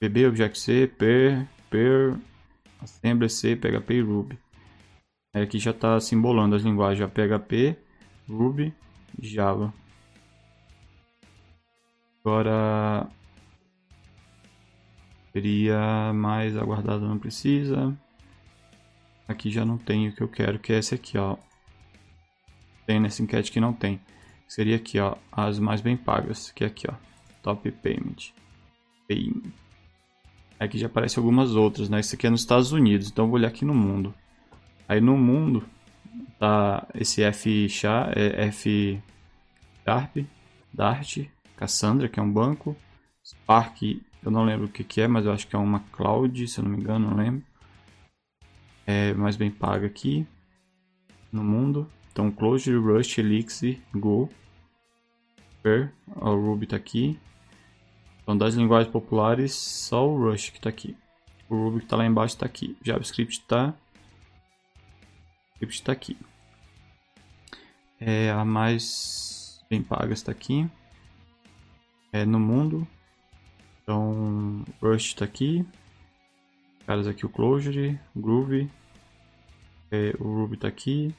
VB, 0.03 0.27
Objective-C, 0.27 0.87
Per, 0.97 1.47
Per, 1.69 2.19
Assembly-C, 2.81 3.55
PHP 3.55 3.93
e 3.93 4.01
Ruby. 4.01 4.39
Aí 5.33 5.43
aqui 5.43 5.57
já 5.57 5.71
está 5.71 5.97
simbolando 5.99 6.55
as 6.55 6.61
linguagens 6.61 7.09
PHP, 7.09 7.77
Ruby 8.27 8.73
e 9.17 9.25
Java. 9.25 9.73
Agora 12.19 13.07
seria 15.31 16.11
mais 16.13 16.57
aguardado 16.57 17.07
não 17.07 17.17
precisa. 17.17 17.97
Aqui 19.25 19.49
já 19.49 19.63
não 19.63 19.77
tem 19.77 20.09
o 20.09 20.13
que 20.13 20.21
eu 20.21 20.27
quero, 20.27 20.59
que 20.59 20.73
é 20.73 20.79
esse 20.79 20.93
aqui, 20.93 21.17
ó. 21.17 21.37
Tem 22.85 22.99
nessa 22.99 23.23
enquete 23.23 23.51
que 23.51 23.59
não 23.59 23.71
tem. 23.71 24.01
Seria 24.47 24.75
aqui, 24.75 24.99
ó, 24.99 25.15
as 25.31 25.59
mais 25.59 25.79
bem 25.79 25.95
pagas, 25.95 26.51
que 26.51 26.65
é 26.65 26.67
aqui, 26.67 26.87
ó, 26.89 26.93
Top 27.41 27.71
Payment. 27.71 28.33
Payment. 29.07 29.62
Aqui 30.59 30.77
já 30.77 30.87
aparece 30.87 31.19
algumas 31.19 31.55
outras, 31.55 31.89
né? 31.89 31.99
Isso 31.99 32.15
aqui 32.15 32.27
é 32.27 32.29
nos 32.29 32.41
Estados 32.41 32.71
Unidos, 32.71 33.09
então 33.09 33.25
eu 33.25 33.29
vou 33.29 33.37
olhar 33.37 33.49
aqui 33.49 33.65
no 33.65 33.73
mundo. 33.73 34.13
Aí 34.87 35.01
no 35.01 35.17
mundo 35.17 35.63
tá 36.39 36.87
esse 36.93 37.23
F 37.23 37.67
é 38.15 38.47
F 38.47 39.01
Sharp, 39.83 40.17
Dart, 40.73 41.19
Cassandra, 41.57 42.07
que 42.07 42.19
é 42.19 42.23
um 42.23 42.31
banco, 42.31 42.75
Spark, 43.25 43.81
eu 44.23 44.31
não 44.31 44.45
lembro 44.45 44.67
o 44.67 44.69
que, 44.69 44.83
que 44.83 45.01
é, 45.01 45.07
mas 45.07 45.25
eu 45.25 45.33
acho 45.33 45.47
que 45.47 45.55
é 45.55 45.59
uma 45.59 45.81
cloud, 45.91 46.47
se 46.47 46.59
eu 46.59 46.63
não 46.63 46.71
me 46.71 46.77
engano, 46.77 47.09
não 47.09 47.17
lembro. 47.17 47.43
É 48.85 49.13
mais 49.13 49.35
bem 49.35 49.51
paga 49.51 49.85
aqui 49.85 50.25
no 51.31 51.43
mundo. 51.43 51.89
Então, 52.11 52.31
Clojure, 52.31 52.77
Rust, 52.77 53.17
Elixir, 53.17 53.81
Go, 53.93 54.29
Per, 55.61 55.91
o 56.15 56.35
Ruby 56.35 56.65
está 56.65 56.77
aqui. 56.77 57.19
Então, 58.23 58.37
das 58.37 58.55
linguagens 58.55 58.91
populares, 58.91 59.53
só 59.53 60.07
o 60.07 60.17
Rust 60.17 60.51
que 60.51 60.57
está 60.57 60.69
aqui. 60.69 60.95
O 61.49 61.55
Ruby 61.55 61.79
que 61.79 61.85
está 61.85 61.97
lá 61.97 62.05
embaixo 62.05 62.35
está 62.35 62.45
aqui. 62.45 62.75
JavaScript 62.81 63.39
está 63.39 63.73
está 65.61 65.91
aqui. 65.91 66.17
É, 67.99 68.31
a 68.31 68.43
mais 68.43 69.63
bem 69.69 69.81
paga 69.81 70.13
está 70.13 70.31
aqui. 70.31 70.69
É 72.11 72.25
no 72.25 72.39
mundo. 72.39 72.87
Então, 73.81 74.65
Rust 74.81 75.07
está 75.07 75.25
aqui. 75.25 75.65
Caras 76.85 77.07
aqui 77.07 77.25
o 77.25 77.29
Clojure, 77.29 77.99
Groovy. 78.15 78.69
É, 79.91 80.13
o 80.19 80.23
Ruby 80.23 80.55
está 80.55 80.67
aqui. 80.67 81.15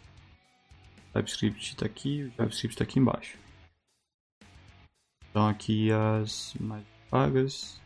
TypeScript 1.15 1.71
está 1.71 1.87
aqui, 1.87 2.25
o 2.25 2.31
JavaScript 2.31 2.75
está 2.75 2.83
aqui 2.85 2.99
embaixo. 2.99 3.39
Então 5.31 5.49
aqui 5.49 5.91
as 5.93 6.55
mais 6.61 6.85
pagas. 7.11 7.81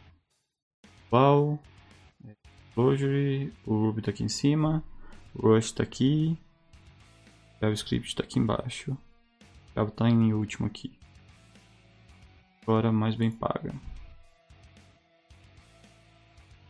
Val, 1.11 1.59
Clojure, 2.75 3.53
o 3.67 3.87
Ruby 3.87 4.01
está 4.01 4.11
aqui 4.11 4.23
em 4.23 4.29
cima, 4.29 4.85
o 5.35 5.49
Rust 5.49 5.69
está 5.69 5.83
aqui, 5.83 6.39
JavaScript 7.61 8.09
está 8.09 8.23
aqui 8.23 8.39
embaixo. 8.39 8.97
Java 9.75 9.91
está 9.91 10.09
em 10.09 10.33
último 10.33 10.67
aqui. 10.67 10.99
Agora 12.63 12.93
mais 12.93 13.15
bem 13.15 13.31
paga. 13.31 13.75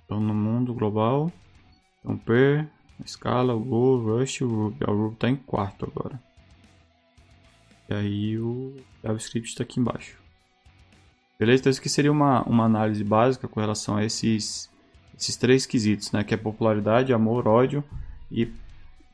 Então 0.05 0.21
no 0.21 0.35
mundo 0.35 0.73
global, 0.73 1.31
então 1.99 2.17
Per, 2.17 2.71
Scala, 3.07 3.55
o 3.55 3.61
Go, 3.61 3.97
o 3.97 4.19
Rust 4.19 4.41
e 4.41 4.45
o 4.45 4.49
Ruby. 4.49 4.85
O 4.85 4.93
Ruby 4.93 5.15
está 5.15 5.29
em 5.29 5.37
quarto 5.37 5.85
agora. 5.85 6.23
E 7.89 7.95
aí 7.95 8.39
o 8.39 8.77
JavaScript 9.03 9.49
está 9.49 9.63
aqui 9.63 9.81
embaixo. 9.81 10.19
Beleza? 11.39 11.61
Então 11.61 11.71
isso 11.71 11.81
aqui 11.81 11.89
seria 11.89 12.11
uma, 12.11 12.43
uma 12.43 12.65
análise 12.65 13.05
básica 13.05 13.47
com 13.47 13.61
relação 13.61 13.97
a 13.97 14.05
esses, 14.05 14.69
esses 15.17 15.37
três 15.37 15.67
quesitos, 15.67 16.11
né? 16.11 16.25
Que 16.25 16.35
é 16.35 16.37
popularidade, 16.37 17.13
amor, 17.13 17.47
ódio 17.47 17.85
e 18.31 18.51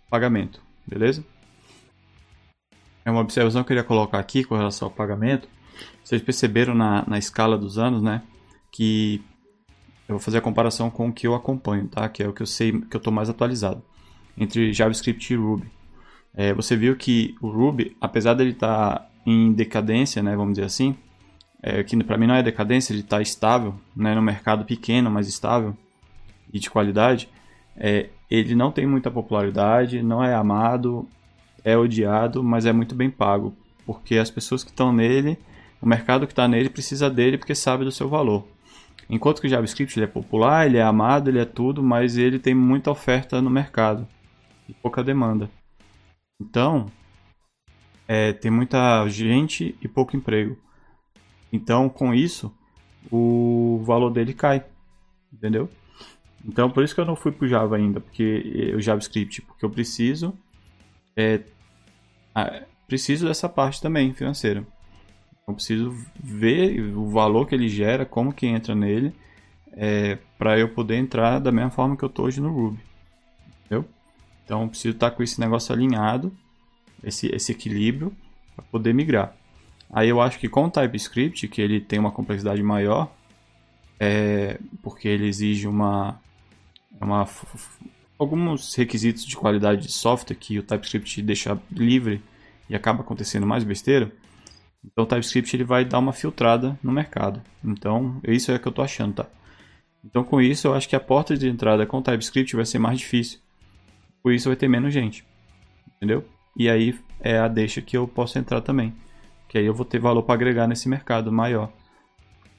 pagamento. 0.09 0.63
Beleza? 0.87 1.25
É 3.05 3.11
uma 3.11 3.21
observação 3.21 3.61
que 3.63 3.67
eu 3.67 3.77
queria 3.77 3.85
colocar 3.85 4.19
aqui 4.19 4.43
com 4.43 4.57
relação 4.57 4.89
ao 4.89 4.95
pagamento. 4.95 5.47
Vocês 6.03 6.23
perceberam 6.23 6.75
na, 6.75 7.05
na 7.07 7.19
escala 7.19 7.59
dos 7.59 7.77
anos, 7.77 8.03
né? 8.03 8.23
Que 8.73 9.23
eu 10.09 10.15
vou 10.15 10.19
fazer 10.19 10.39
a 10.39 10.43
comparação 10.43 10.91
com 10.91 11.09
o 11.09 11.13
que 11.13 11.27
eu 11.27 11.35
acompanho, 11.35 11.89
tá? 11.89 12.09
Que 12.09 12.23
é 12.23 12.29
o 12.29 12.33
que 12.33 12.43
eu 12.43 12.47
sei 12.47 12.73
que 12.73 12.97
eu 12.97 12.99
estou 12.99 13.13
mais 13.13 13.29
atualizado. 13.29 13.83
Entre 14.37 14.73
JavaScript 14.73 15.33
e 15.33 15.37
Ruby. 15.37 15.71
É, 16.35 16.55
você 16.55 16.75
viu 16.75 16.97
que 16.97 17.35
o 17.41 17.49
Ruby, 17.49 17.97
apesar 18.01 18.33
dele 18.33 18.51
estar 18.51 18.99
tá 18.99 19.11
em 19.27 19.53
decadência, 19.53 20.23
né, 20.23 20.35
vamos 20.35 20.55
dizer 20.55 20.67
assim, 20.67 20.97
é, 21.67 21.83
que 21.83 21.97
para 22.05 22.19
mim 22.19 22.27
não 22.27 22.35
é 22.35 22.43
decadência, 22.43 22.93
ele 22.93 23.01
está 23.01 23.23
estável, 23.23 23.75
né, 23.97 24.15
no 24.15 24.21
mercado 24.21 24.67
pequeno, 24.67 25.11
mas 25.11 25.27
estável 25.27 25.75
e 26.53 26.59
de 26.61 26.69
qualidade, 26.69 27.27
é, 27.75 28.11
ele 28.31 28.55
não 28.55 28.71
tem 28.71 28.87
muita 28.87 29.11
popularidade, 29.11 30.03
não 30.03 30.23
é 30.23 30.35
amado, 30.35 31.09
é 31.65 31.75
odiado, 31.75 32.45
mas 32.45 32.67
é 32.67 32.73
muito 32.73 32.95
bem 32.95 33.09
pago, 33.09 33.57
porque 33.87 34.19
as 34.19 34.31
pessoas 34.31 34.63
que 34.63 34.69
estão 34.69 34.93
nele, 34.93 35.39
o 35.81 35.89
mercado 35.89 36.27
que 36.27 36.33
está 36.33 36.47
nele 36.47 36.69
precisa 36.69 37.09
dele 37.09 37.39
porque 37.39 37.55
sabe 37.55 37.83
do 37.83 37.91
seu 37.91 38.11
valor. 38.11 38.47
Enquanto 39.09 39.41
que 39.41 39.47
o 39.47 39.51
JavaScript 39.51 39.99
ele 39.99 40.05
é 40.05 40.09
popular, 40.09 40.67
ele 40.67 40.77
é 40.77 40.83
amado, 40.83 41.31
ele 41.31 41.39
é 41.39 41.47
tudo, 41.47 41.83
mas 41.83 42.19
ele 42.19 42.39
tem 42.39 42.55
muita 42.55 42.91
oferta 42.91 43.41
no 43.41 43.49
mercado 43.49 44.07
e 44.69 44.75
pouca 44.75 45.03
demanda. 45.03 45.51
Então, 46.39 46.87
é, 48.07 48.35
tem 48.35 48.51
muita 48.51 49.09
gente 49.09 49.75
e 49.81 49.89
pouco 49.89 50.15
emprego. 50.15 50.59
Então, 51.55 51.89
com 51.89 52.13
isso, 52.13 52.53
o 53.13 53.81
valor 53.85 54.11
dele 54.11 54.35
cai. 54.35 54.65
Entendeu? 55.33 55.71
Então, 56.45 56.69
por 56.69 56.83
isso 56.83 56.93
que 56.93 57.01
eu 57.01 57.05
não 57.05 57.15
fui 57.15 57.31
para 57.31 57.45
o 57.45 57.49
Java 57.49 57.77
ainda, 57.77 58.01
porque 58.01 58.73
o 58.77 58.81
JavaScript, 58.81 59.41
porque 59.43 59.65
eu 59.65 59.71
preciso 59.71 60.37
é, 61.17 61.41
preciso 62.89 63.29
dessa 63.29 63.49
parte 63.49 63.81
também 63.81 64.13
financeira. 64.13 64.67
Eu 65.47 65.55
preciso 65.55 65.95
ver 66.19 66.81
o 66.97 67.09
valor 67.09 67.47
que 67.47 67.55
ele 67.55 67.69
gera, 67.69 68.05
como 68.05 68.33
que 68.33 68.47
entra 68.47 68.75
nele, 68.75 69.15
é, 69.73 70.19
para 70.37 70.59
eu 70.59 70.69
poder 70.69 70.97
entrar 70.97 71.39
da 71.39 71.53
mesma 71.53 71.71
forma 71.71 71.97
que 71.97 72.03
eu 72.03 72.09
estou 72.09 72.27
hoje 72.27 72.41
no 72.41 72.53
Ruby. 72.53 72.81
Entendeu? 73.61 73.85
Então 74.45 74.69
preciso 74.69 74.95
estar 74.95 75.13
com 75.13 75.23
esse 75.23 75.41
negócio 75.41 75.73
alinhado, 75.73 76.37
esse, 77.03 77.29
esse 77.29 77.53
equilíbrio, 77.53 78.13
para 78.57 78.65
poder 78.65 78.93
migrar. 78.93 79.37
Aí 79.95 80.09
eu 80.09 80.21
acho 80.21 80.41
que 80.41 80.49
com 80.49 80.65
o 80.65 80.71
TypeScript, 80.71 81.47
que 81.47 81.63
ele 81.63 81.81
tem 81.81 82.01
uma 82.01 82.11
complexidade 82.11 82.61
maior, 82.61 83.15
é, 84.01 84.59
porque 84.83 85.07
ele 85.07 85.29
exige 85.29 85.69
uma, 85.69 86.21
uma, 87.01 87.25
alguns 88.19 88.75
requisitos 88.75 89.25
de 89.25 89.37
qualidade 89.37 89.87
de 89.87 89.93
software 89.93 90.35
que 90.35 90.59
o 90.59 90.65
TypeScript 90.65 91.23
deixa 91.23 91.57
livre 91.71 92.21
e 92.69 92.75
acaba 92.75 93.03
acontecendo 93.03 93.47
mais 93.47 93.63
besteira. 93.63 94.11
Então 94.85 95.05
o 95.05 95.07
TypeScript 95.07 95.55
ele 95.55 95.65
vai 95.65 95.85
dar 95.85 96.01
uma 96.01 96.13
filtrada 96.13 96.77
no 96.83 96.91
mercado. 96.91 97.41
Então 97.65 98.21
isso 98.27 98.51
é 98.51 98.57
o 98.57 98.59
que 98.59 98.67
eu 98.67 98.71
estou 98.71 98.85
achando, 98.85 99.15
tá? 99.15 99.27
Então, 100.05 100.23
com 100.23 100.41
isso, 100.41 100.67
eu 100.67 100.75
acho 100.75 100.89
que 100.89 100.95
a 100.95 101.01
porta 101.01 101.37
de 101.37 101.49
entrada 101.49 101.87
com 101.87 102.03
TypeScript 102.03 102.55
vai 102.55 102.67
ser 102.67 102.79
mais 102.79 102.99
difícil. 102.99 103.39
Por 104.23 104.35
isso, 104.35 104.51
vai 104.51 104.57
ter 104.57 104.69
menos 104.69 104.93
gente. 104.93 105.25
Entendeu? 105.97 106.25
E 106.57 106.69
aí 106.69 106.95
é 107.21 107.39
a 107.39 107.49
deixa 107.49 107.81
que 107.81 107.97
eu 107.97 108.07
posso 108.07 108.39
entrar 108.39 108.61
também. 108.61 108.93
Que 109.55 109.59
aí 109.59 109.67
eu 109.67 109.73
vou 109.73 109.85
ter 109.85 110.01
valor 110.01 110.25
para 110.25 110.35
agregar 110.35 110.67
nesse 110.67 110.89
mercado 110.89 111.31
maior. 111.31 111.73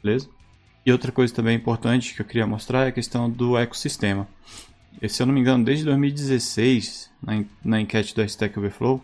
Beleza? 0.02 0.30
E 0.86 0.94
outra 0.94 1.12
coisa 1.12 1.36
também 1.36 1.58
importante 1.58 2.14
que 2.14 2.22
eu 2.22 2.26
queria 2.26 2.48
mostrar 2.48 2.86
é 2.86 2.88
a 2.88 2.92
questão 2.94 3.30
do 3.30 3.58
ecossistema. 3.58 4.26
E, 5.02 5.10
se 5.10 5.22
eu 5.22 5.26
não 5.26 5.34
me 5.34 5.42
engano, 5.42 5.66
desde 5.66 5.84
2016, 5.84 7.12
na, 7.22 7.44
na 7.66 7.82
enquete 7.82 8.16
do 8.16 8.24
Stack 8.24 8.58
Overflow, 8.58 9.04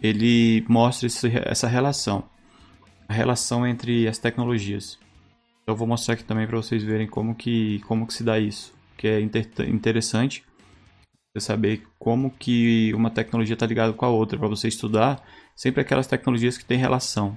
ele 0.00 0.64
mostra 0.68 1.08
esse, 1.08 1.32
essa 1.46 1.66
relação. 1.66 2.22
A 3.08 3.12
relação 3.12 3.66
entre 3.66 4.06
as 4.06 4.18
tecnologias. 4.18 4.96
Eu 5.66 5.74
vou 5.74 5.88
mostrar 5.88 6.14
aqui 6.14 6.22
também 6.22 6.46
para 6.46 6.58
vocês 6.58 6.80
verem 6.80 7.08
como 7.08 7.34
que, 7.34 7.80
como 7.88 8.06
que 8.06 8.14
se 8.14 8.22
dá 8.22 8.38
isso. 8.38 8.72
Que 8.96 9.08
é 9.08 9.20
inter 9.20 9.50
interessante 9.66 10.44
você 11.34 11.44
saber 11.44 11.82
como 11.98 12.30
que 12.30 12.94
uma 12.94 13.10
tecnologia 13.10 13.54
está 13.54 13.66
ligada 13.66 13.92
com 13.92 14.06
a 14.06 14.10
outra. 14.10 14.38
Para 14.38 14.46
você 14.46 14.68
estudar 14.68 15.20
sempre 15.60 15.82
aquelas 15.82 16.06
tecnologias 16.06 16.56
que 16.56 16.64
têm 16.64 16.78
relação. 16.78 17.36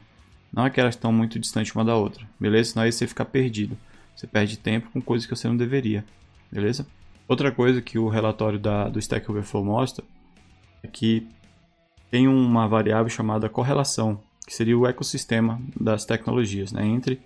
Não 0.49 0.63
aquelas 0.63 0.95
que 0.95 0.99
estão 0.99 1.11
muito 1.11 1.37
distantes 1.37 1.75
uma 1.75 1.83
da 1.83 1.97
outra. 1.97 2.25
Beleza? 2.39 2.69
Senão 2.69 2.85
aí 2.85 2.91
você 2.93 3.05
fica 3.05 3.25
perdido. 3.25 3.77
Você 4.15 4.25
perde 4.25 4.57
tempo 4.57 4.89
com 4.91 5.01
coisas 5.01 5.27
que 5.27 5.35
você 5.35 5.45
não 5.45 5.57
deveria. 5.57 6.05
Beleza? 6.49 6.87
Outra 7.27 7.51
coisa 7.51 7.81
que 7.81 7.99
o 7.99 8.07
relatório 8.07 8.57
da, 8.57 8.87
do 8.87 8.97
Stack 8.97 9.29
Overflow 9.29 9.65
mostra 9.65 10.05
é 10.81 10.87
que 10.87 11.27
tem 12.09 12.25
uma 12.29 12.65
variável 12.65 13.09
chamada 13.09 13.49
correlação, 13.49 14.17
que 14.47 14.55
seria 14.55 14.79
o 14.79 14.87
ecossistema 14.87 15.61
das 15.77 16.05
tecnologias, 16.05 16.71
né, 16.71 16.85
entre 16.85 17.19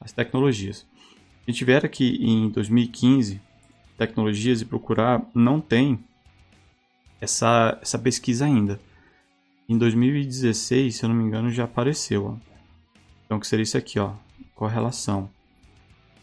as 0.00 0.12
tecnologias. 0.12 0.86
A 1.44 1.50
gente 1.50 1.64
vier 1.64 1.84
aqui 1.84 2.24
em 2.24 2.50
2015, 2.50 3.40
tecnologias 3.98 4.60
e 4.60 4.64
procurar, 4.64 5.28
não 5.34 5.60
tem 5.60 5.98
essa, 7.20 7.76
essa 7.82 7.98
pesquisa 7.98 8.44
ainda. 8.44 8.78
Em 9.68 9.76
2016, 9.76 10.96
se 10.96 11.04
eu 11.04 11.08
não 11.08 11.16
me 11.16 11.24
engano, 11.24 11.50
já 11.50 11.64
apareceu. 11.64 12.26
Ó. 12.26 12.36
Então, 13.24 13.40
que 13.40 13.46
seria 13.46 13.64
isso 13.64 13.76
aqui, 13.76 13.98
ó, 13.98 14.12
correlação. 14.54 15.28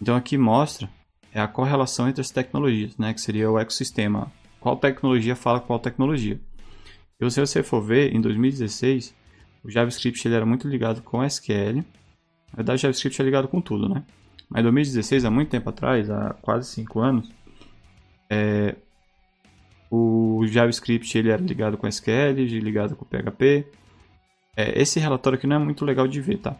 Então, 0.01 0.15
aqui 0.15 0.37
mostra 0.37 0.89
é 1.33 1.41
a 1.41 1.47
correlação 1.47 2.07
entre 2.07 2.21
as 2.21 2.29
tecnologias, 2.29 2.95
né, 2.97 3.13
que 3.13 3.19
seria 3.19 3.49
o 3.49 3.57
ecossistema. 3.59 4.31
Qual 4.59 4.77
tecnologia 4.77 5.35
fala 5.35 5.59
qual 5.59 5.79
tecnologia. 5.79 6.39
E 7.19 7.31
se 7.31 7.39
você 7.39 7.63
for 7.63 7.81
ver, 7.81 8.13
em 8.13 8.21
2016, 8.21 9.13
o 9.63 9.69
JavaScript 9.69 10.25
ele 10.27 10.35
era 10.35 10.45
muito 10.45 10.67
ligado 10.67 11.01
com 11.01 11.23
SQL. 11.23 11.77
Na 11.77 12.57
verdade, 12.57 12.79
o 12.79 12.81
JavaScript 12.81 13.21
é 13.21 13.25
ligado 13.25 13.47
com 13.47 13.59
tudo, 13.59 13.89
né? 13.89 14.03
Mas 14.49 14.59
em 14.59 14.63
2016, 14.63 15.25
há 15.25 15.31
muito 15.31 15.49
tempo 15.49 15.69
atrás, 15.69 16.09
há 16.09 16.35
quase 16.41 16.69
5 16.69 16.99
anos, 16.99 17.31
é, 18.29 18.75
o 19.95 20.47
JavaScript 20.47 21.15
ele 21.15 21.29
era 21.29 21.39
ligado 21.39 21.77
com 21.77 21.87
SQL, 21.87 22.33
ligado 22.35 22.95
com 22.95 23.05
PHP. 23.05 23.67
É, 24.57 24.81
esse 24.81 24.99
relatório 24.99 25.37
aqui 25.37 25.45
não 25.45 25.57
é 25.57 25.59
muito 25.59 25.85
legal 25.85 26.07
de 26.07 26.19
ver, 26.19 26.39
tá? 26.39 26.55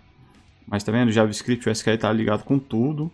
Mas 0.68 0.84
tá 0.84 0.92
vendo? 0.92 1.10
O 1.10 1.12
JavaScript 1.12 1.68
o 1.68 1.72
SQL 1.72 1.98
tá 1.98 2.14
ligado 2.14 2.44
com 2.44 2.60
tudo. 2.60 3.12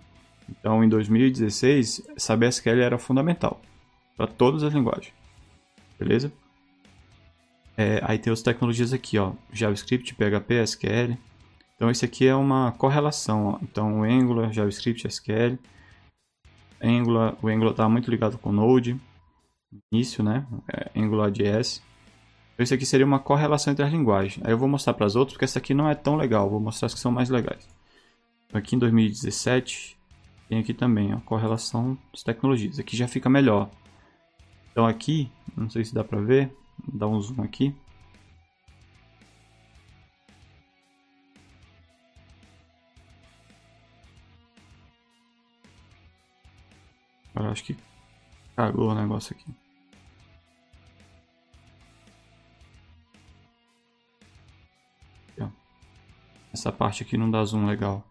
Então, 0.50 0.84
em 0.84 0.90
2016, 0.90 2.06
saber 2.18 2.48
SQL 2.50 2.82
era 2.82 2.98
fundamental 2.98 3.62
para 4.18 4.28
todas 4.28 4.62
as 4.62 4.74
linguagens. 4.74 5.14
Beleza? 5.98 6.34
É, 7.78 8.02
aí 8.04 8.18
tem 8.18 8.34
as 8.34 8.42
tecnologias 8.42 8.92
aqui, 8.92 9.18
ó, 9.18 9.32
JavaScript, 9.54 10.16
PHP, 10.16 10.56
SQL. 10.64 11.18
Então, 11.78 11.90
esse 11.90 12.04
aqui 12.04 12.28
é 12.28 12.36
uma 12.36 12.74
correlação. 12.74 13.48
Ó. 13.48 13.60
Então, 13.62 14.02
o 14.02 14.04
Angular, 14.04 14.52
JavaScript, 14.52 15.08
SQL. 15.08 15.58
Angular, 16.84 17.38
o 17.42 17.48
Angular 17.48 17.72
está 17.72 17.88
muito 17.88 18.12
ligado 18.12 18.38
com 18.38 18.52
Node. 18.52 19.00
Início, 19.92 20.24
né? 20.24 20.46
É, 20.68 21.00
AngularJS. 21.00 21.82
Então, 22.54 22.64
esse 22.64 22.74
aqui 22.74 22.86
seria 22.86 23.06
uma 23.06 23.20
correlação 23.20 23.72
entre 23.72 23.86
as 23.86 23.92
linguagens. 23.92 24.44
Aí 24.46 24.52
eu 24.52 24.58
vou 24.58 24.68
mostrar 24.68 24.94
para 24.94 25.06
as 25.06 25.16
outras, 25.16 25.34
porque 25.34 25.46
essa 25.46 25.60
aqui 25.60 25.74
não 25.74 25.90
é 25.90 25.96
tão 25.96 26.16
legal. 26.16 26.50
Vou 26.50 26.60
mostrar 26.60 26.88
as 26.88 26.94
que 26.94 27.00
são 27.00 27.12
mais 27.12 27.30
legais. 27.30 27.68
Então, 28.48 28.60
aqui 28.60 28.76
em 28.76 28.80
2017, 28.80 29.98
tem 30.50 30.58
aqui 30.58 30.74
também 30.74 31.14
a 31.14 31.18
correlação 31.22 31.96
das 32.12 32.24
tecnologias. 32.24 32.80
Aqui 32.80 32.98
já 32.98 33.08
fica 33.08 33.30
melhor. 33.30 33.70
Então 34.72 34.88
aqui, 34.88 35.32
não 35.56 35.70
sei 35.70 35.86
se 35.86 35.94
dá 35.94 36.04
para 36.04 36.20
ver, 36.22 36.52
dá 36.92 37.08
um 37.08 37.22
zoom 37.22 37.44
aqui. 37.44 37.76
Agora 47.36 47.52
acho 47.52 47.64
que 47.64 47.78
cagou 48.56 48.90
o 48.90 48.96
negócio 48.96 49.36
aqui. 49.36 49.69
Essa 56.60 56.72
parte 56.72 57.04
aqui 57.04 57.18
não 57.18 57.32
dá 57.32 57.44
zoom 57.44 57.66
legal. 57.66 58.06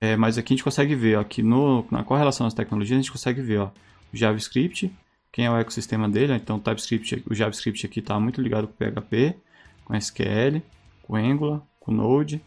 É, 0.00 0.16
mas 0.16 0.38
aqui 0.38 0.52
a 0.52 0.56
gente 0.56 0.64
consegue 0.64 0.94
ver, 0.94 1.18
ó, 1.18 1.20
aqui 1.20 1.42
no, 1.42 1.84
na 1.90 2.04
correlação 2.04 2.46
das 2.46 2.54
tecnologias, 2.54 2.98
a 2.98 3.02
gente 3.02 3.12
consegue 3.12 3.42
ver 3.42 3.58
ó, 3.58 3.70
o 4.12 4.16
JavaScript, 4.16 4.92
quem 5.32 5.46
é 5.46 5.50
o 5.50 5.56
ecossistema 5.56 6.08
dele. 6.08 6.34
Então, 6.34 6.56
o, 6.56 6.60
TypeScript, 6.60 7.24
o 7.28 7.34
JavaScript 7.34 7.84
aqui 7.86 7.98
está 7.98 8.18
muito 8.20 8.40
ligado 8.40 8.68
com 8.68 8.74
PHP, 8.74 9.36
com 9.84 9.94
SQL, 9.96 10.62
com 11.02 11.16
Angular, 11.16 11.60
com 11.80 11.92
Node. 11.92 12.38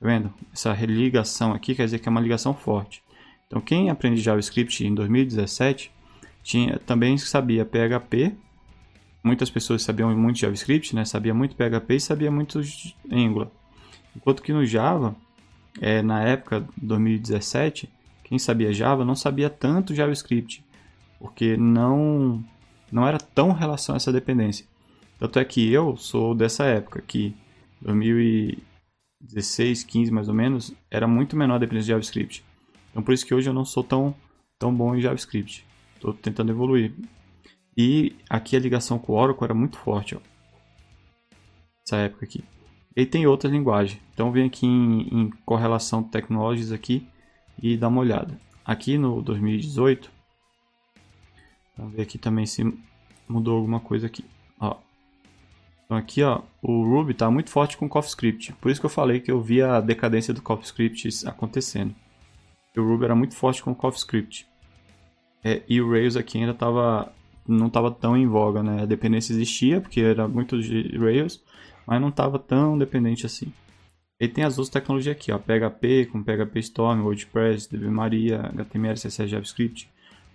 Tá 0.00 0.06
vendo? 0.06 0.32
Essa 0.52 0.72
ligação 0.72 1.52
aqui 1.52 1.74
quer 1.74 1.84
dizer 1.84 1.98
que 1.98 2.08
é 2.08 2.10
uma 2.10 2.20
ligação 2.20 2.54
forte. 2.54 3.02
Então, 3.46 3.60
quem 3.60 3.90
aprende 3.90 4.20
JavaScript 4.20 4.86
em 4.86 4.94
2017 4.94 5.92
tinha, 6.42 6.78
também 6.78 7.18
sabia 7.18 7.66
PHP. 7.66 8.34
Muitas 9.22 9.50
pessoas 9.50 9.82
sabiam 9.82 10.16
muito 10.16 10.38
JavaScript, 10.38 10.96
né? 10.96 11.04
sabia 11.04 11.34
muito 11.34 11.54
PHP 11.54 11.96
e 11.96 12.00
sabia 12.00 12.30
muito 12.30 12.60
Angular. 13.10 13.48
Enquanto 14.16 14.42
que 14.42 14.52
no 14.52 14.64
Java 14.64 15.14
é, 15.80 16.02
na 16.02 16.22
época, 16.22 16.66
2017, 16.76 17.88
quem 18.24 18.38
sabia 18.38 18.72
Java 18.72 19.04
não 19.04 19.14
sabia 19.14 19.48
tanto 19.48 19.94
JavaScript, 19.94 20.64
porque 21.18 21.56
não, 21.56 22.44
não 22.90 23.06
era 23.06 23.18
tão 23.18 23.52
relação 23.52 23.94
a 23.94 23.96
essa 23.96 24.12
dependência. 24.12 24.66
Tanto 25.18 25.38
é 25.38 25.44
que 25.44 25.72
eu 25.72 25.96
sou 25.96 26.34
dessa 26.34 26.64
época, 26.64 27.00
que 27.00 27.34
2016, 27.80 29.84
15 29.84 30.10
mais 30.10 30.28
ou 30.28 30.34
menos, 30.34 30.74
era 30.90 31.06
muito 31.06 31.36
menor 31.36 31.56
a 31.56 31.58
dependência 31.58 31.86
de 31.86 31.92
JavaScript. 31.92 32.44
Então 32.90 33.02
por 33.02 33.14
isso 33.14 33.24
que 33.24 33.34
hoje 33.34 33.48
eu 33.48 33.54
não 33.54 33.64
sou 33.64 33.84
tão, 33.84 34.14
tão 34.58 34.74
bom 34.74 34.94
em 34.94 35.00
JavaScript. 35.00 35.64
Estou 35.94 36.12
tentando 36.12 36.50
evoluir. 36.50 36.92
E 37.76 38.16
aqui 38.28 38.56
a 38.56 38.60
ligação 38.60 38.98
com 38.98 39.12
o 39.12 39.16
Oracle 39.16 39.44
era 39.44 39.54
muito 39.54 39.78
forte, 39.78 40.14
ó. 40.14 40.18
Essa 41.86 41.96
época 41.96 42.24
aqui. 42.24 42.44
E 42.94 43.06
tem 43.06 43.26
outra 43.26 43.50
linguagem. 43.50 44.00
Então 44.12 44.30
vem 44.30 44.46
aqui 44.46 44.66
em, 44.66 45.08
em 45.10 45.30
correlação 45.44 46.02
technologies 46.02 46.72
aqui 46.72 47.06
e 47.60 47.76
dá 47.76 47.88
uma 47.88 48.00
olhada. 48.00 48.38
Aqui 48.64 48.98
no 48.98 49.22
2018, 49.22 50.10
vamos 51.76 51.94
ver 51.94 52.02
aqui 52.02 52.18
também 52.18 52.46
se 52.46 52.62
mudou 53.28 53.56
alguma 53.56 53.80
coisa 53.80 54.06
aqui. 54.06 54.24
Ó. 54.60 54.76
Então 55.84 55.96
aqui 55.96 56.22
ó, 56.22 56.42
o 56.60 56.84
Ruby 56.84 57.12
está 57.12 57.30
muito 57.30 57.50
forte 57.50 57.76
com 57.76 57.88
CoffeeScript. 57.88 58.52
Por 58.54 58.70
isso 58.70 58.80
que 58.80 58.86
eu 58.86 58.90
falei 58.90 59.20
que 59.20 59.30
eu 59.30 59.40
vi 59.40 59.62
a 59.62 59.80
decadência 59.80 60.34
do 60.34 60.42
CoffeeScript 60.42 61.26
acontecendo. 61.26 61.94
O 62.76 62.82
Ruby 62.82 63.04
era 63.04 63.14
muito 63.14 63.34
forte 63.34 63.62
com 63.62 63.74
CoffeeScript. 63.74 64.46
É, 65.44 65.62
e 65.68 65.80
o 65.80 65.90
Rails 65.90 66.16
aqui 66.16 66.38
ainda 66.38 66.54
tava, 66.54 67.12
não 67.46 67.66
estava 67.66 67.90
tão 67.90 68.16
em 68.16 68.26
voga, 68.26 68.62
né? 68.62 68.82
A 68.82 68.86
dependência 68.86 69.32
existia, 69.32 69.80
porque 69.80 70.00
era 70.00 70.28
muito 70.28 70.60
de 70.60 70.96
Rails, 70.96 71.42
mas 71.86 72.00
não 72.00 72.08
estava 72.08 72.38
tão 72.38 72.78
dependente 72.78 73.26
assim. 73.26 73.52
Ele 74.18 74.32
tem 74.32 74.44
as 74.44 74.58
outras 74.58 74.72
tecnologias 74.72 75.16
aqui, 75.16 75.32
ó, 75.32 75.38
PHP 75.38 76.06
com 76.06 76.22
PHP 76.22 76.60
Storm, 76.60 77.02
WordPress, 77.02 77.68
DBMaria, 77.68 78.40
HTML, 78.40 78.94
CSS, 78.94 79.28
JavaScript. 79.28 79.90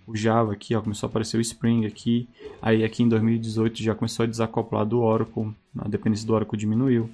O 0.06 0.16
Java 0.16 0.52
aqui, 0.52 0.74
ó, 0.74 0.80
começou 0.80 1.06
a 1.06 1.10
aparecer 1.10 1.36
o 1.36 1.40
Spring 1.40 1.86
aqui. 1.86 2.28
Aí 2.60 2.84
aqui 2.84 3.02
em 3.02 3.08
2018 3.08 3.82
já 3.82 3.94
começou 3.94 4.24
a 4.24 4.26
desacoplar 4.26 4.84
do 4.84 5.00
Oracle, 5.00 5.54
a 5.78 5.88
dependência 5.88 6.26
do 6.26 6.34
Oracle 6.34 6.58
diminuiu. 6.58 7.10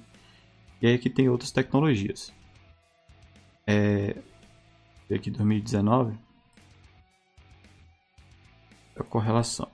E 0.81 0.87
aí 0.87 0.95
aqui 0.95 1.09
tem 1.09 1.29
outras 1.29 1.51
tecnologias. 1.51 2.33
É, 3.67 4.15
aqui 5.09 5.29
2019 5.29 6.17
a 8.95 9.03
correlação. 9.03 9.69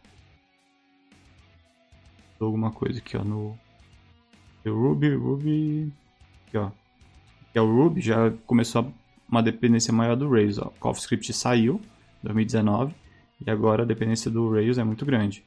Alguma 2.39 2.71
coisa 2.71 2.99
aqui 2.99 3.15
ó, 3.15 3.23
no 3.23 3.57
o 4.69 4.73
Ruby, 4.73 5.15
Ruby. 5.15 5.93
Aqui, 6.47 6.57
ó. 6.57 6.67
Aqui 6.67 7.57
é 7.57 7.61
o 7.61 7.65
Ruby, 7.65 8.01
já 8.01 8.31
começou 8.45 8.93
uma 9.27 9.41
dependência 9.41 9.93
maior 9.93 10.15
do 10.15 10.29
Rails. 10.29 10.57
Ó. 10.57 10.67
O 10.67 10.71
CoffeeScript 10.79 11.33
saiu 11.33 11.81
em 12.23 12.27
2019 12.27 12.93
e 13.45 13.49
agora 13.49 13.83
a 13.83 13.85
dependência 13.85 14.29
do 14.29 14.51
Rails 14.51 14.77
é 14.77 14.83
muito 14.83 15.05
grande. 15.05 15.43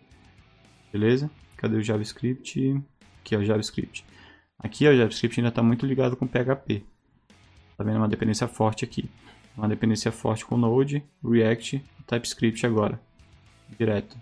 Beleza? 0.92 1.30
Cadê 1.56 1.76
o 1.76 1.82
JavaScript? 1.82 2.82
Aqui 3.20 3.34
é 3.34 3.38
o 3.38 3.44
JavaScript. 3.44 4.04
Aqui 4.58 4.86
ó, 4.88 4.90
o 4.90 4.96
JavaScript 4.96 5.38
ainda 5.38 5.48
está 5.48 5.62
muito 5.62 5.86
ligado 5.86 6.16
com 6.16 6.26
PHP. 6.26 6.82
Tá 7.76 7.84
vendo 7.84 7.96
uma 7.96 8.08
dependência 8.08 8.48
forte 8.48 8.84
aqui. 8.84 9.08
Uma 9.56 9.68
dependência 9.68 10.10
forte 10.10 10.44
com 10.44 10.56
Node, 10.56 11.02
React 11.22 11.82
TypeScript 12.06 12.66
agora. 12.66 13.00
Direto. 13.78 14.16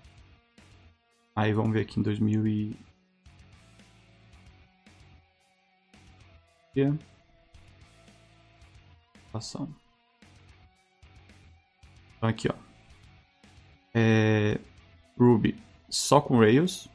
Aí 1.35 1.53
vamos 1.53 1.73
ver 1.73 1.81
aqui 1.81 1.99
em 1.99 2.03
2000 2.03 2.47
e... 2.47 2.77
Ação. 9.33 9.69
Então 12.17 12.29
aqui, 12.29 12.49
ó. 12.49 12.55
É... 13.95 14.59
Ruby 15.19 15.57
só 15.89 16.21
com 16.21 16.39
Rails. 16.39 16.89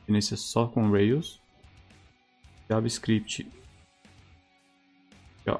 Dependência 0.00 0.36
só 0.36 0.66
com 0.66 0.90
Rails. 0.90 1.40
JavaScript. 2.68 3.50
Aqui, 5.40 5.50
ó. 5.50 5.58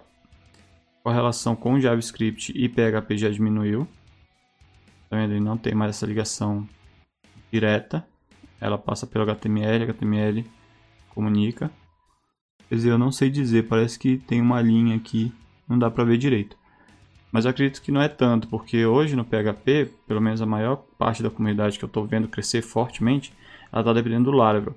Correlação 1.02 1.57
com 1.57 1.81
JavaScript 1.81 2.52
e 2.55 2.68
PHP 2.68 3.16
já 3.16 3.31
diminuiu. 3.31 3.88
Vendo? 5.11 5.33
Ele 5.33 5.40
não 5.40 5.57
tem 5.57 5.74
mais 5.74 5.96
essa 5.96 6.07
ligação 6.07 6.68
direta. 7.50 8.07
Ela 8.61 8.76
passa 8.79 9.07
pelo 9.07 9.24
HTML, 9.24 9.85
HTML 9.85 10.44
comunica. 11.11 11.70
Quer 12.68 12.74
dizer, 12.74 12.90
eu 12.90 12.98
não 12.98 13.12
sei 13.12 13.31
dizer, 13.31 13.68
parece 13.68 13.98
que 13.98 14.16
tem 14.16 14.40
uma 14.40 14.61
linha 14.61 14.96
aqui, 14.96 15.33
não 15.68 15.79
dá 15.79 15.90
para 15.90 16.05
ver 16.05 16.18
direito. 16.18 16.57
Mas 17.31 17.44
eu 17.44 17.50
acredito 17.50 17.83
que 17.83 17.92
não 17.92 18.00
é 18.00 18.09
tanto, 18.09 18.48
porque 18.48 18.87
hoje 18.87 19.14
no 19.14 19.24
PHP, 19.24 19.90
pelo 20.07 20.20
menos 20.20 20.40
a 20.40 20.46
maior 20.46 20.76
parte 20.98 21.22
da 21.22 21.31
comunidade 21.31 21.79
que 21.79 21.85
eu 21.85 21.88
estou 21.88 22.07
vendo 22.07 22.29
crescer 22.29 22.62
fortemente, 22.62 23.33
ela 23.72 23.83
está 23.83 23.92
dependendo 23.92 24.31
do 24.31 24.37
Laravel. 24.37 24.74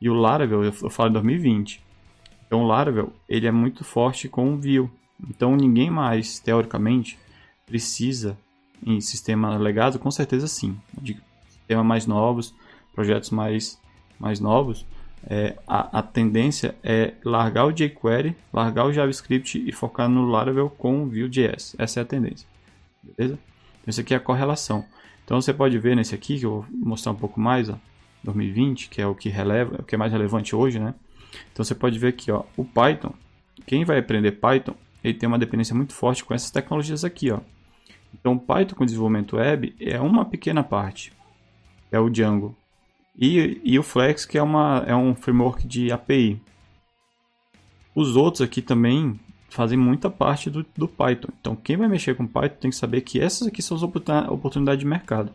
E 0.00 0.08
o 0.08 0.14
Laravel, 0.14 0.64
eu 0.64 0.72
falo 0.72 1.10
em 1.10 1.12
2020. 1.12 1.82
Então 2.46 2.62
o 2.62 2.66
Laravel, 2.66 3.12
ele 3.28 3.46
é 3.46 3.52
muito 3.52 3.84
forte 3.84 4.28
com 4.28 4.54
o 4.54 4.56
Vue. 4.56 4.88
Então 5.28 5.54
ninguém 5.54 5.90
mais, 5.90 6.38
teoricamente, 6.38 7.18
precisa 7.66 8.38
em 8.84 9.00
sistema 9.00 9.56
legado, 9.56 9.98
com 9.98 10.10
certeza 10.10 10.46
sim. 10.46 10.76
De 11.00 11.20
sistemas 11.48 11.84
mais 11.84 12.06
novos, 12.06 12.54
projetos 12.94 13.30
mais, 13.30 13.78
mais 14.18 14.40
novos, 14.40 14.86
é, 15.26 15.56
a, 15.66 15.98
a, 15.98 16.02
tendência 16.02 16.74
é 16.82 17.14
largar 17.24 17.66
o 17.66 17.72
jQuery, 17.72 18.36
largar 18.52 18.86
o 18.86 18.92
JavaScript 18.92 19.62
e 19.66 19.72
focar 19.72 20.08
no 20.08 20.26
Laravel 20.26 20.70
com 20.70 21.02
o 21.02 21.06
Vue.js. 21.06 21.74
Essa 21.78 22.00
é 22.00 22.02
a 22.02 22.06
tendência. 22.06 22.46
Beleza? 23.02 23.38
Então, 23.80 23.90
isso 23.90 24.00
aqui 24.00 24.14
é 24.14 24.16
a 24.16 24.20
correlação. 24.20 24.84
Então 25.24 25.40
você 25.40 25.52
pode 25.52 25.78
ver 25.78 25.94
nesse 25.94 26.14
aqui, 26.14 26.38
que 26.38 26.46
eu 26.46 26.62
vou 26.62 26.66
mostrar 26.72 27.12
um 27.12 27.16
pouco 27.16 27.38
mais, 27.38 27.68
ó, 27.68 27.78
2020, 28.24 28.88
que 28.88 29.00
é 29.00 29.06
o 29.06 29.14
que 29.14 29.28
releva, 29.28 29.76
o 29.80 29.82
que 29.82 29.94
é 29.94 29.98
mais 29.98 30.10
relevante 30.10 30.56
hoje, 30.56 30.78
né? 30.78 30.94
Então 31.52 31.62
você 31.62 31.74
pode 31.74 31.98
ver 31.98 32.08
aqui, 32.08 32.30
ó, 32.30 32.44
o 32.56 32.64
Python. 32.64 33.12
Quem 33.66 33.84
vai 33.84 33.98
aprender 33.98 34.32
Python, 34.32 34.74
ele 35.04 35.14
tem 35.14 35.26
uma 35.26 35.38
dependência 35.38 35.74
muito 35.74 35.92
forte 35.92 36.24
com 36.24 36.32
essas 36.32 36.50
tecnologias 36.50 37.04
aqui, 37.04 37.30
ó. 37.30 37.40
Então 38.14 38.38
Python 38.38 38.74
com 38.74 38.86
desenvolvimento 38.86 39.36
web 39.36 39.76
é 39.78 40.00
uma 40.00 40.24
pequena 40.24 40.64
parte. 40.64 41.12
É 41.92 42.00
o 42.00 42.08
Django. 42.08 42.56
E, 43.18 43.60
e 43.64 43.78
o 43.78 43.82
Flex, 43.82 44.24
que 44.24 44.38
é, 44.38 44.42
uma, 44.42 44.84
é 44.86 44.94
um 44.94 45.14
framework 45.14 45.66
de 45.66 45.90
API. 45.90 46.40
Os 47.94 48.14
outros 48.14 48.40
aqui 48.42 48.62
também 48.62 49.18
fazem 49.48 49.76
muita 49.76 50.08
parte 50.08 50.48
do, 50.48 50.64
do 50.76 50.86
Python. 50.86 51.28
Então, 51.40 51.56
quem 51.56 51.76
vai 51.76 51.88
mexer 51.88 52.14
com 52.14 52.26
Python 52.26 52.56
tem 52.60 52.70
que 52.70 52.76
saber 52.76 53.00
que 53.00 53.20
essas 53.20 53.48
aqui 53.48 53.60
são 53.60 53.76
as 53.76 53.82
oportunidades 53.82 54.78
de 54.78 54.86
mercado. 54.86 55.32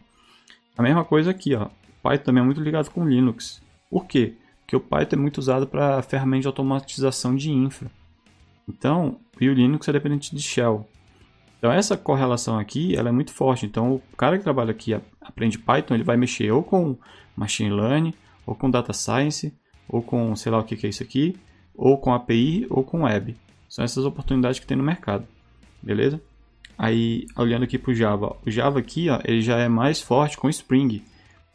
A 0.77 0.81
mesma 0.81 1.03
coisa 1.03 1.31
aqui, 1.31 1.55
ó. 1.55 1.67
Python 2.01 2.23
também 2.23 2.41
é 2.41 2.45
muito 2.45 2.61
ligado 2.61 2.89
com 2.89 3.07
Linux. 3.07 3.61
Por 3.89 4.05
quê? 4.05 4.35
Porque 4.61 4.75
o 4.75 4.79
Python 4.79 5.17
é 5.17 5.19
muito 5.19 5.39
usado 5.39 5.67
para 5.67 6.01
ferramentas 6.01 6.43
de 6.43 6.47
automatização 6.47 7.35
de 7.35 7.51
infra. 7.51 7.91
Então, 8.67 9.19
e 9.41 9.49
o 9.49 9.53
Linux 9.53 9.87
é 9.89 9.91
dependente 9.91 10.33
de 10.33 10.41
Shell. 10.41 10.87
Então 11.63 11.71
essa 11.71 11.95
correlação 11.95 12.59
aqui, 12.59 12.95
ela 12.95 13.09
é 13.09 13.11
muito 13.11 13.31
forte. 13.31 13.65
Então 13.65 13.93
o 13.93 14.17
cara 14.17 14.37
que 14.37 14.43
trabalha 14.43 14.71
aqui 14.71 14.93
aprende 15.23 15.59
Python, 15.59 15.95
ele 15.95 16.03
vai 16.03 16.17
mexer 16.17 16.51
ou 16.51 16.63
com 16.63 16.97
machine 17.35 17.71
learning, 17.71 18.13
ou 18.45 18.55
com 18.55 18.69
data 18.69 18.93
science, 18.93 19.53
ou 19.87 20.01
com 20.01 20.35
sei 20.35 20.51
lá 20.51 20.59
o 20.59 20.63
que, 20.63 20.75
que 20.75 20.85
é 20.85 20.89
isso 20.89 21.03
aqui, 21.03 21.35
ou 21.75 21.97
com 21.97 22.13
API, 22.13 22.67
ou 22.69 22.83
com 22.83 23.03
web. 23.03 23.35
São 23.67 23.83
essas 23.83 24.05
oportunidades 24.05 24.59
que 24.59 24.67
tem 24.67 24.77
no 24.77 24.83
mercado, 24.83 25.27
beleza? 25.81 26.21
Aí 26.77 27.25
olhando 27.35 27.63
aqui 27.63 27.77
para 27.77 27.91
o 27.91 27.95
Java, 27.95 28.35
o 28.45 28.51
Java 28.51 28.79
aqui, 28.79 29.09
ó, 29.09 29.19
ele 29.23 29.41
já 29.41 29.57
é 29.57 29.67
mais 29.67 30.01
forte 30.01 30.37
com 30.37 30.49
Spring. 30.49 31.03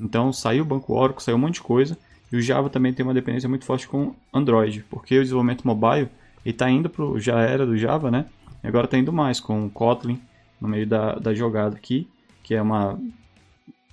Então 0.01 0.33
saiu 0.33 0.63
o 0.63 0.67
banco 0.67 0.95
Oracle, 0.95 1.23
saiu 1.23 1.37
um 1.37 1.41
monte 1.41 1.55
de 1.55 1.63
coisa. 1.63 1.99
E 2.31 2.37
o 2.37 2.43
Java 2.43 2.69
também 2.69 2.93
tem 2.93 3.05
uma 3.05 3.15
dependência 3.15 3.49
muito 3.49 3.65
forte 3.65 3.89
com 3.89 4.15
Android, 4.33 4.85
porque 4.91 5.19
o 5.19 5.23
desenvolvimento 5.23 5.67
mobile 5.67 6.09
está 6.45 6.71
indo 6.71 6.89
para 6.89 7.05
já 7.19 7.41
era 7.41 7.67
do 7.67 7.77
Java, 7.77 8.11
né? 8.11 8.27
E 8.63 8.67
agora 8.67 8.85
está 8.85 8.99
indo 8.99 9.13
mais 9.13 9.41
com 9.41 9.67
o 9.67 9.71
Kotlin 9.71 10.21
no 10.61 10.69
meio 10.69 10.87
da, 10.87 11.15
da 11.15 11.33
jogada 11.33 11.77
aqui, 11.77 12.09
que 12.43 12.55
é 12.55 12.61
uma, 12.61 12.99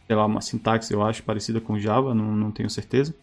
sei 0.08 0.16
lá, 0.16 0.26
uma 0.26 0.42
sintaxe, 0.42 0.94
eu 0.94 1.04
acho, 1.04 1.24
parecida 1.24 1.60
com 1.60 1.80
Java, 1.80 2.14
não, 2.14 2.36
não 2.36 2.52
tenho 2.52 2.70
certeza. 2.70 3.14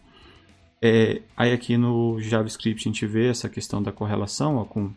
É, 0.81 1.23
aí 1.37 1.53
aqui 1.53 1.77
no 1.77 2.21
JavaScript 2.21 2.89
a 2.89 2.91
gente 2.91 3.07
vê 3.07 3.29
essa 3.29 3.49
questão 3.49 3.81
da 3.81 3.93
correlação 3.93 4.57
ó, 4.57 4.65
com, 4.65 4.91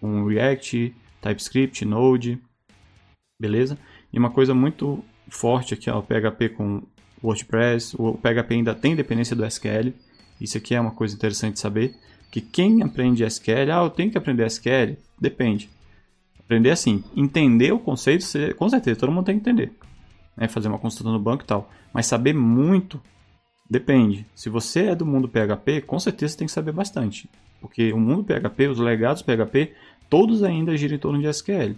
com 0.00 0.24
React, 0.26 0.92
TypeScript, 1.22 1.84
Node, 1.84 2.36
beleza? 3.40 3.78
E 4.12 4.18
uma 4.18 4.30
coisa 4.30 4.52
muito 4.52 5.04
forte 5.28 5.74
aqui, 5.74 5.88
ó, 5.88 6.00
o 6.00 6.02
PHP 6.02 6.48
com 6.50 6.82
WordPress, 7.22 7.94
o 7.96 8.14
PHP 8.14 8.54
ainda 8.54 8.74
tem 8.74 8.96
dependência 8.96 9.36
do 9.36 9.44
SQL, 9.44 9.92
isso 10.40 10.58
aqui 10.58 10.74
é 10.74 10.80
uma 10.80 10.90
coisa 10.90 11.14
interessante 11.14 11.54
de 11.54 11.60
saber, 11.60 11.94
que 12.30 12.40
quem 12.40 12.82
aprende 12.82 13.24
SQL, 13.24 13.70
ah, 13.72 13.84
eu 13.84 13.90
tenho 13.90 14.10
que 14.10 14.18
aprender 14.18 14.46
SQL, 14.46 14.96
depende. 15.20 15.70
Aprender 16.40 16.70
assim, 16.70 17.04
entender 17.14 17.72
o 17.72 17.78
conceito, 17.78 18.24
com 18.56 18.68
certeza, 18.68 18.98
todo 18.98 19.12
mundo 19.12 19.26
tem 19.26 19.38
que 19.38 19.48
entender. 19.48 19.72
Né? 20.40 20.48
Fazer 20.48 20.68
uma 20.68 20.78
consulta 20.78 21.12
no 21.12 21.20
banco 21.20 21.44
e 21.44 21.46
tal. 21.46 21.70
Mas 21.92 22.06
saber 22.06 22.32
muito, 22.32 22.98
depende. 23.68 24.26
Se 24.34 24.48
você 24.48 24.86
é 24.86 24.94
do 24.94 25.04
mundo 25.04 25.28
PHP, 25.28 25.82
com 25.82 26.00
certeza 26.00 26.32
você 26.32 26.38
tem 26.38 26.46
que 26.46 26.52
saber 26.52 26.72
bastante. 26.72 27.28
Porque 27.60 27.92
o 27.92 28.00
mundo 28.00 28.24
PHP, 28.24 28.68
os 28.68 28.78
legados 28.78 29.20
PHP, 29.20 29.74
todos 30.08 30.42
ainda 30.42 30.74
giram 30.76 30.96
em 30.96 30.98
torno 30.98 31.20
de 31.20 31.28
SQL. 31.28 31.76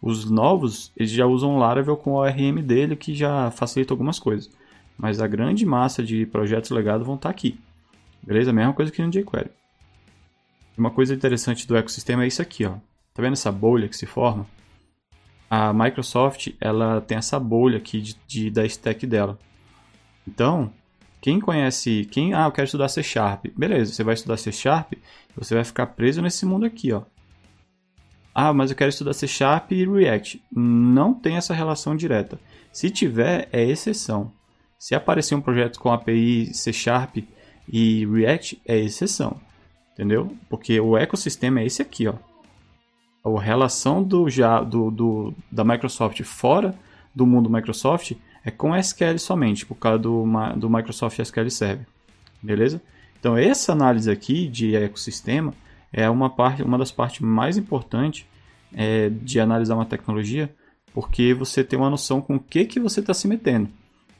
Os 0.00 0.30
novos, 0.30 0.92
eles 0.96 1.10
já 1.10 1.26
usam 1.26 1.58
Laravel 1.58 1.96
com 1.96 2.12
o 2.12 2.16
ORM 2.16 2.62
dele, 2.62 2.94
que 2.94 3.14
já 3.14 3.50
facilita 3.50 3.92
algumas 3.92 4.18
coisas. 4.18 4.50
Mas 4.96 5.20
a 5.20 5.26
grande 5.26 5.66
massa 5.66 6.04
de 6.04 6.24
projetos 6.26 6.70
legados 6.70 7.06
vão 7.06 7.16
estar 7.16 7.30
aqui. 7.30 7.58
Beleza? 8.22 8.52
Mesma 8.52 8.72
coisa 8.72 8.92
que 8.92 9.02
no 9.02 9.10
jQuery. 9.10 9.50
Uma 10.78 10.90
coisa 10.90 11.14
interessante 11.14 11.66
do 11.66 11.76
ecossistema 11.76 12.24
é 12.24 12.26
isso 12.26 12.42
aqui, 12.42 12.64
ó. 12.64 12.74
Tá 13.12 13.22
vendo 13.22 13.32
essa 13.32 13.50
bolha 13.50 13.88
que 13.88 13.96
se 13.96 14.06
forma? 14.06 14.46
A 15.48 15.72
Microsoft, 15.72 16.48
ela 16.60 17.00
tem 17.00 17.18
essa 17.18 17.38
bolha 17.38 17.78
aqui 17.78 18.00
de, 18.00 18.16
de, 18.26 18.50
da 18.50 18.64
stack 18.64 19.06
dela. 19.06 19.38
Então, 20.26 20.72
quem 21.20 21.38
conhece, 21.38 22.08
quem, 22.10 22.34
ah, 22.34 22.46
eu 22.46 22.52
quero 22.52 22.64
estudar 22.64 22.88
C 22.88 23.02
Sharp. 23.02 23.46
Beleza, 23.56 23.92
você 23.92 24.02
vai 24.02 24.14
estudar 24.14 24.36
C 24.36 24.50
Sharp, 24.50 24.94
você 25.36 25.54
vai 25.54 25.64
ficar 25.64 25.86
preso 25.88 26.20
nesse 26.20 26.44
mundo 26.44 26.66
aqui, 26.66 26.92
ó. 26.92 27.02
Ah, 28.34 28.52
mas 28.52 28.70
eu 28.70 28.76
quero 28.76 28.88
estudar 28.88 29.12
C 29.12 29.28
Sharp 29.28 29.70
e 29.72 29.86
React. 29.86 30.42
Não 30.50 31.14
tem 31.14 31.36
essa 31.36 31.54
relação 31.54 31.94
direta. 31.94 32.38
Se 32.72 32.90
tiver, 32.90 33.48
é 33.52 33.62
exceção. 33.62 34.32
Se 34.78 34.94
aparecer 34.94 35.34
um 35.34 35.40
projeto 35.40 35.78
com 35.78 35.92
API 35.92 36.52
C 36.52 36.72
Sharp 36.72 37.18
e 37.68 38.06
React, 38.06 38.60
é 38.66 38.76
exceção. 38.78 39.40
Entendeu? 39.92 40.36
Porque 40.48 40.80
o 40.80 40.96
ecossistema 40.96 41.60
é 41.60 41.66
esse 41.66 41.80
aqui, 41.80 42.08
ó 42.08 42.14
a 43.24 43.40
relação 43.40 44.02
do, 44.02 44.28
já, 44.28 44.60
do, 44.60 44.90
do, 44.90 45.34
da 45.50 45.64
Microsoft 45.64 46.22
fora 46.22 46.74
do 47.14 47.26
mundo 47.26 47.48
Microsoft 47.48 48.12
é 48.44 48.50
com 48.50 48.76
SQL 48.76 49.18
somente, 49.18 49.64
por 49.64 49.76
causa 49.76 49.98
do, 49.98 50.24
do 50.56 50.68
Microsoft 50.68 51.18
SQL 51.18 51.48
Server. 51.48 51.86
Beleza? 52.42 52.82
Então, 53.18 53.36
essa 53.36 53.72
análise 53.72 54.10
aqui 54.10 54.46
de 54.46 54.76
ecossistema 54.76 55.54
é 55.90 56.10
uma, 56.10 56.28
parte, 56.28 56.62
uma 56.62 56.76
das 56.76 56.92
partes 56.92 57.20
mais 57.20 57.56
importantes 57.56 58.26
é, 58.74 59.08
de 59.08 59.40
analisar 59.40 59.76
uma 59.76 59.86
tecnologia, 59.86 60.54
porque 60.92 61.32
você 61.32 61.64
tem 61.64 61.78
uma 61.78 61.88
noção 61.88 62.20
com 62.20 62.36
o 62.36 62.40
que, 62.40 62.66
que 62.66 62.78
você 62.78 63.00
está 63.00 63.14
se 63.14 63.26
metendo, 63.26 63.70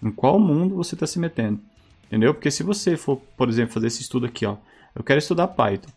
em 0.03 0.11
qual 0.11 0.41
mundo 0.41 0.77
você 0.77 0.95
está 0.95 1.07
se 1.07 1.19
metendo. 1.19 1.61
Entendeu? 2.07 2.33
Porque 2.33 2.51
se 2.51 2.63
você 2.63 2.97
for, 2.97 3.17
por 3.37 3.49
exemplo, 3.49 3.75
fazer 3.75 3.89
esse 3.89 4.01
estudo 4.01 4.25
aqui, 4.25 4.47
ó, 4.47 4.57
eu 4.95 5.03
quero 5.03 5.19
estudar 5.19 5.49
Python 5.49 5.91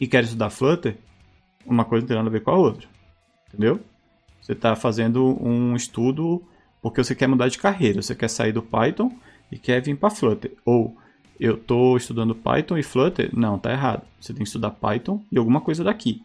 e 0.00 0.06
quero 0.08 0.24
estudar 0.24 0.50
Flutter, 0.50 0.96
uma 1.68 1.84
coisa 1.84 2.02
não 2.02 2.08
tem 2.08 2.16
nada 2.16 2.28
a 2.28 2.32
ver 2.32 2.42
com 2.42 2.50
a 2.50 2.56
outra. 2.56 2.88
Entendeu? 3.48 3.80
Você 4.40 4.52
está 4.52 4.74
fazendo 4.74 5.36
um 5.42 5.76
estudo 5.76 6.42
porque 6.80 7.02
você 7.02 7.14
quer 7.14 7.26
mudar 7.26 7.48
de 7.48 7.58
carreira. 7.58 8.00
Você 8.00 8.14
quer 8.14 8.28
sair 8.28 8.52
do 8.52 8.62
Python 8.62 9.10
e 9.50 9.58
quer 9.58 9.82
vir 9.82 9.96
para 9.96 10.10
Flutter. 10.10 10.52
Ou 10.64 10.96
eu 11.38 11.54
estou 11.54 11.96
estudando 11.96 12.34
Python 12.34 12.78
e 12.78 12.82
Flutter. 12.82 13.30
Não, 13.32 13.56
está 13.56 13.72
errado. 13.72 14.02
Você 14.20 14.32
tem 14.32 14.42
que 14.42 14.48
estudar 14.48 14.70
Python 14.70 15.22
e 15.30 15.38
alguma 15.38 15.60
coisa 15.60 15.84
daqui. 15.84 16.22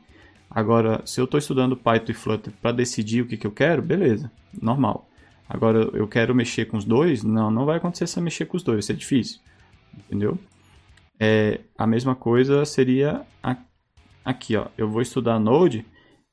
Agora, 0.49 1.01
se 1.06 1.19
eu 1.19 1.25
estou 1.25 1.38
estudando 1.38 1.75
Python 1.75 2.12
e 2.12 2.13
Flutter 2.13 2.53
para 2.62 2.71
decidir 2.71 3.21
o 3.21 3.25
que, 3.25 3.38
que 3.38 3.47
eu 3.47 3.51
quero, 3.51 3.82
beleza, 3.82 4.32
normal. 4.62 5.10
Agora, 5.49 5.89
eu 5.93 6.08
quero 6.08 6.34
mexer 6.34 6.65
com 6.65 6.77
os 6.77 6.86
dois? 6.86 7.23
Não, 7.23 7.49
não 7.49 7.65
vai 7.65 7.77
acontecer 7.77 8.08
se 8.08 8.21
mexer 8.21 8.45
com 8.45 8.56
os 8.56 8.63
dois, 8.63 8.77
vai 8.77 8.84
ser 8.84 8.95
difícil. 8.95 9.39
Entendeu? 9.97 10.38
É, 11.19 11.62
a 11.77 11.86
mesma 11.88 12.15
coisa 12.15 12.65
seria 12.65 13.21
a 13.41 13.56
Aqui, 14.23 14.55
ó, 14.55 14.67
eu 14.77 14.89
vou 14.89 15.01
estudar 15.01 15.39
Node 15.39 15.86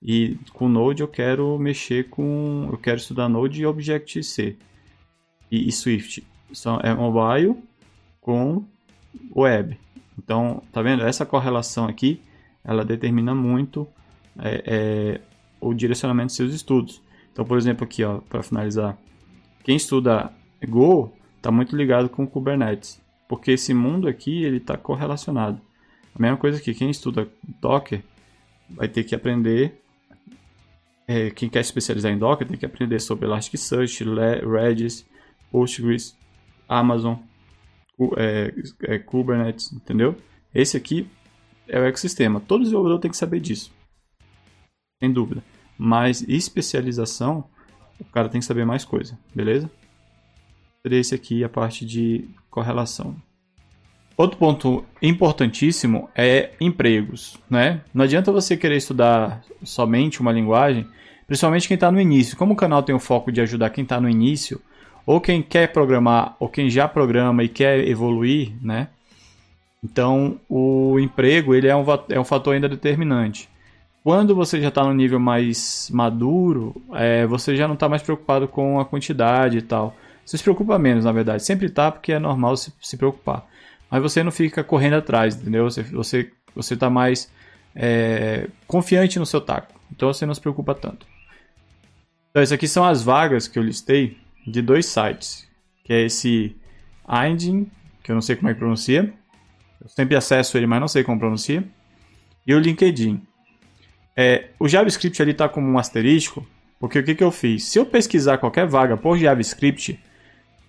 E 0.03 0.39
com 0.53 0.69
Node 0.69 1.03
eu 1.03 1.09
quero 1.09 1.59
mexer 1.59 2.09
com. 2.09 2.69
Eu 2.71 2.79
quero 2.79 2.99
estudar 2.99 3.29
Node 3.29 3.61
e 3.61 3.67
Objective-C. 3.67 4.57
E, 5.51 5.69
e 5.69 5.73
Swift. 5.73 6.25
São, 6.53 6.79
é 6.83 6.95
mobile 6.95 7.57
com 8.21 8.65
web. 9.35 9.79
Então, 10.17 10.63
tá 10.73 10.83
vendo? 10.83 11.03
Essa 11.03 11.27
correlação 11.27 11.87
aqui, 11.87 12.21
ela 12.65 12.85
determina 12.85 13.35
muito 13.35 13.87
é, 14.39 14.63
é, 14.67 15.21
o 15.61 15.75
direcionamento 15.75 16.29
dos 16.29 16.37
seus 16.37 16.55
estudos. 16.55 17.03
Então, 17.33 17.45
por 17.45 17.59
exemplo, 17.59 17.85
aqui, 17.85 18.05
ó, 18.05 18.19
para 18.19 18.43
finalizar, 18.43 18.97
quem 19.65 19.77
estuda 19.77 20.33
Go 20.69 21.13
está 21.37 21.51
muito 21.51 21.75
ligado 21.77 22.09
com 22.09 22.27
Kubernetes, 22.27 23.01
porque 23.29 23.53
esse 23.53 23.73
mundo 23.73 24.09
aqui 24.09 24.45
ele 24.45 24.59
está 24.59 24.77
correlacionado. 24.77 25.61
Mesma 26.21 26.37
coisa 26.37 26.61
que 26.61 26.75
quem 26.75 26.91
estuda 26.91 27.27
Docker 27.63 28.03
vai 28.69 28.87
ter 28.87 29.05
que 29.05 29.15
aprender 29.15 29.81
é, 31.09 31.31
quem 31.31 31.49
quer 31.49 31.65
se 31.65 31.71
especializar 31.71 32.13
em 32.13 32.19
Docker 32.19 32.47
tem 32.47 32.59
que 32.59 32.67
aprender 32.67 33.01
sobre 33.01 33.25
Elasticsearch, 33.25 34.05
Redis, 34.45 35.07
Postgres, 35.51 36.15
Amazon, 36.69 37.17
é, 38.19 38.55
é, 38.83 38.99
Kubernetes, 38.99 39.73
entendeu? 39.73 40.15
Esse 40.55 40.77
aqui 40.77 41.09
é 41.67 41.81
o 41.81 41.85
ecossistema. 41.85 42.39
Todo 42.39 42.65
desenvolvedor 42.65 43.01
tem 43.01 43.11
que 43.11 43.17
saber 43.17 43.41
disso. 43.41 43.73
Sem 45.03 45.11
dúvida. 45.11 45.43
Mas 45.79 46.21
especialização, 46.29 47.49
o 47.99 48.05
cara 48.05 48.29
tem 48.29 48.41
que 48.41 48.47
saber 48.47 48.67
mais 48.67 48.85
coisa, 48.85 49.19
beleza? 49.35 49.71
Esse 50.85 51.15
aqui 51.15 51.43
é 51.43 51.47
a 51.47 51.49
parte 51.49 51.87
de 51.87 52.29
correlação. 52.51 53.17
Outro 54.21 54.37
ponto 54.37 54.85
importantíssimo 55.01 56.11
é 56.15 56.51
empregos, 56.61 57.39
né? 57.49 57.81
Não 57.95 58.05
adianta 58.05 58.31
você 58.31 58.55
querer 58.55 58.77
estudar 58.77 59.43
somente 59.65 60.21
uma 60.21 60.31
linguagem 60.31 60.87
principalmente 61.27 61.67
quem 61.67 61.77
está 61.77 61.91
no 61.91 61.99
início. 61.99 62.37
Como 62.37 62.53
o 62.53 62.57
canal 62.57 62.83
tem 62.83 62.95
o 62.95 62.99
foco 62.99 63.33
de 63.33 63.41
ajudar 63.41 63.71
quem 63.71 63.83
está 63.83 63.99
no 63.99 64.11
início, 64.11 64.61
ou 65.07 65.23
quem 65.23 65.41
quer 65.41 65.73
programar, 65.73 66.37
ou 66.39 66.51
quem 66.51 66.69
já 66.69 66.87
programa 66.87 67.43
e 67.43 67.49
quer 67.49 67.89
evoluir, 67.89 68.53
né? 68.61 68.89
Então, 69.83 70.39
o 70.51 70.99
emprego 71.01 71.55
ele 71.55 71.69
é 71.69 71.75
um, 71.75 71.87
é 72.11 72.21
um 72.21 72.25
fator 72.25 72.53
ainda 72.53 72.69
determinante. 72.69 73.49
Quando 74.05 74.35
você 74.35 74.61
já 74.61 74.69
está 74.69 74.85
no 74.85 74.93
nível 74.93 75.19
mais 75.19 75.89
maduro, 75.91 76.75
é, 76.93 77.25
você 77.27 77.57
já 77.57 77.67
não 77.67 77.75
está 77.75 77.89
mais 77.89 78.03
preocupado 78.03 78.47
com 78.47 78.79
a 78.79 78.85
quantidade 78.85 79.57
e 79.57 79.63
tal. 79.63 79.97
Você 80.27 80.37
se 80.37 80.43
preocupa 80.43 80.79
menos, 80.79 81.07
na 81.07 81.13
verdade. 81.13 81.43
Sempre 81.43 81.69
está, 81.69 81.91
porque 81.91 82.13
é 82.13 82.19
normal 82.19 82.55
se, 82.59 82.71
se 82.83 82.99
preocupar. 82.99 83.49
Mas 83.91 84.03
você 84.03 84.23
não 84.23 84.31
fica 84.31 84.63
correndo 84.63 84.95
atrás, 84.95 85.35
entendeu? 85.35 85.65
Você 85.65 85.83
você, 85.83 86.31
você 86.55 86.77
tá 86.77 86.89
mais 86.89 87.31
é, 87.75 88.49
confiante 88.67 89.19
no 89.19 89.27
seu 89.27 89.41
taco. 89.41 89.81
Então 89.91 90.13
você 90.13 90.25
não 90.25 90.35
se 90.35 90.41
preocupa 90.41 90.75
tanto. 90.75 91.07
Então, 92.31 92.43
essas 92.43 92.53
aqui 92.53 92.69
são 92.69 92.85
as 92.85 93.03
vagas 93.03 93.49
que 93.49 93.59
eu 93.59 93.63
listei 93.63 94.17
de 94.47 94.63
dois 94.63 94.87
sites, 94.87 95.49
que 95.85 95.93
é 95.93 96.03
esse 96.03 96.57
Inding, 97.09 97.69
que 98.03 98.11
eu 98.11 98.15
não 98.15 98.23
sei 98.23 98.37
como 98.37 98.49
é 98.49 98.55
que 98.55 98.61
pronuncia. 98.61 99.13
Eu 99.81 99.89
sempre 99.89 100.17
acesso 100.17 100.57
ele, 100.57 100.67
mas 100.67 100.81
não 100.81 100.89
sei 100.89 101.03
como 101.03 101.19
pronuncia. 101.19 101.65
E 102.47 102.55
o 102.55 102.59
LinkedIn. 102.59 103.21
É, 104.17 104.51
o 104.59 104.69
JavaScript 104.69 105.21
ali 105.21 105.33
está 105.33 105.49
como 105.49 105.67
um 105.67 105.79
asterisco, 105.79 106.47
porque 106.79 106.99
o 106.99 107.05
que, 107.05 107.15
que 107.15 107.25
eu 107.25 107.31
fiz? 107.31 107.65
Se 107.65 107.79
eu 107.79 107.87
pesquisar 107.87 108.39
qualquer 108.39 108.67
vaga 108.67 108.97
por 108.97 109.19
JavaScript, 109.19 109.99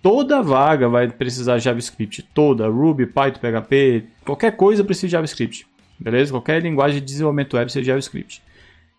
toda 0.01 0.41
vaga 0.41 0.89
vai 0.89 1.09
precisar 1.09 1.57
de 1.57 1.63
JavaScript. 1.63 2.23
Toda. 2.33 2.67
Ruby, 2.67 3.05
Python, 3.05 3.39
PHP, 3.39 4.05
qualquer 4.25 4.55
coisa 4.55 4.83
precisa 4.83 5.07
de 5.07 5.11
JavaScript. 5.11 5.67
Beleza? 5.99 6.31
Qualquer 6.31 6.61
linguagem 6.61 6.99
de 6.99 7.05
desenvolvimento 7.05 7.55
web 7.55 7.65
precisa 7.65 7.81
de 7.81 7.87
JavaScript. 7.87 8.41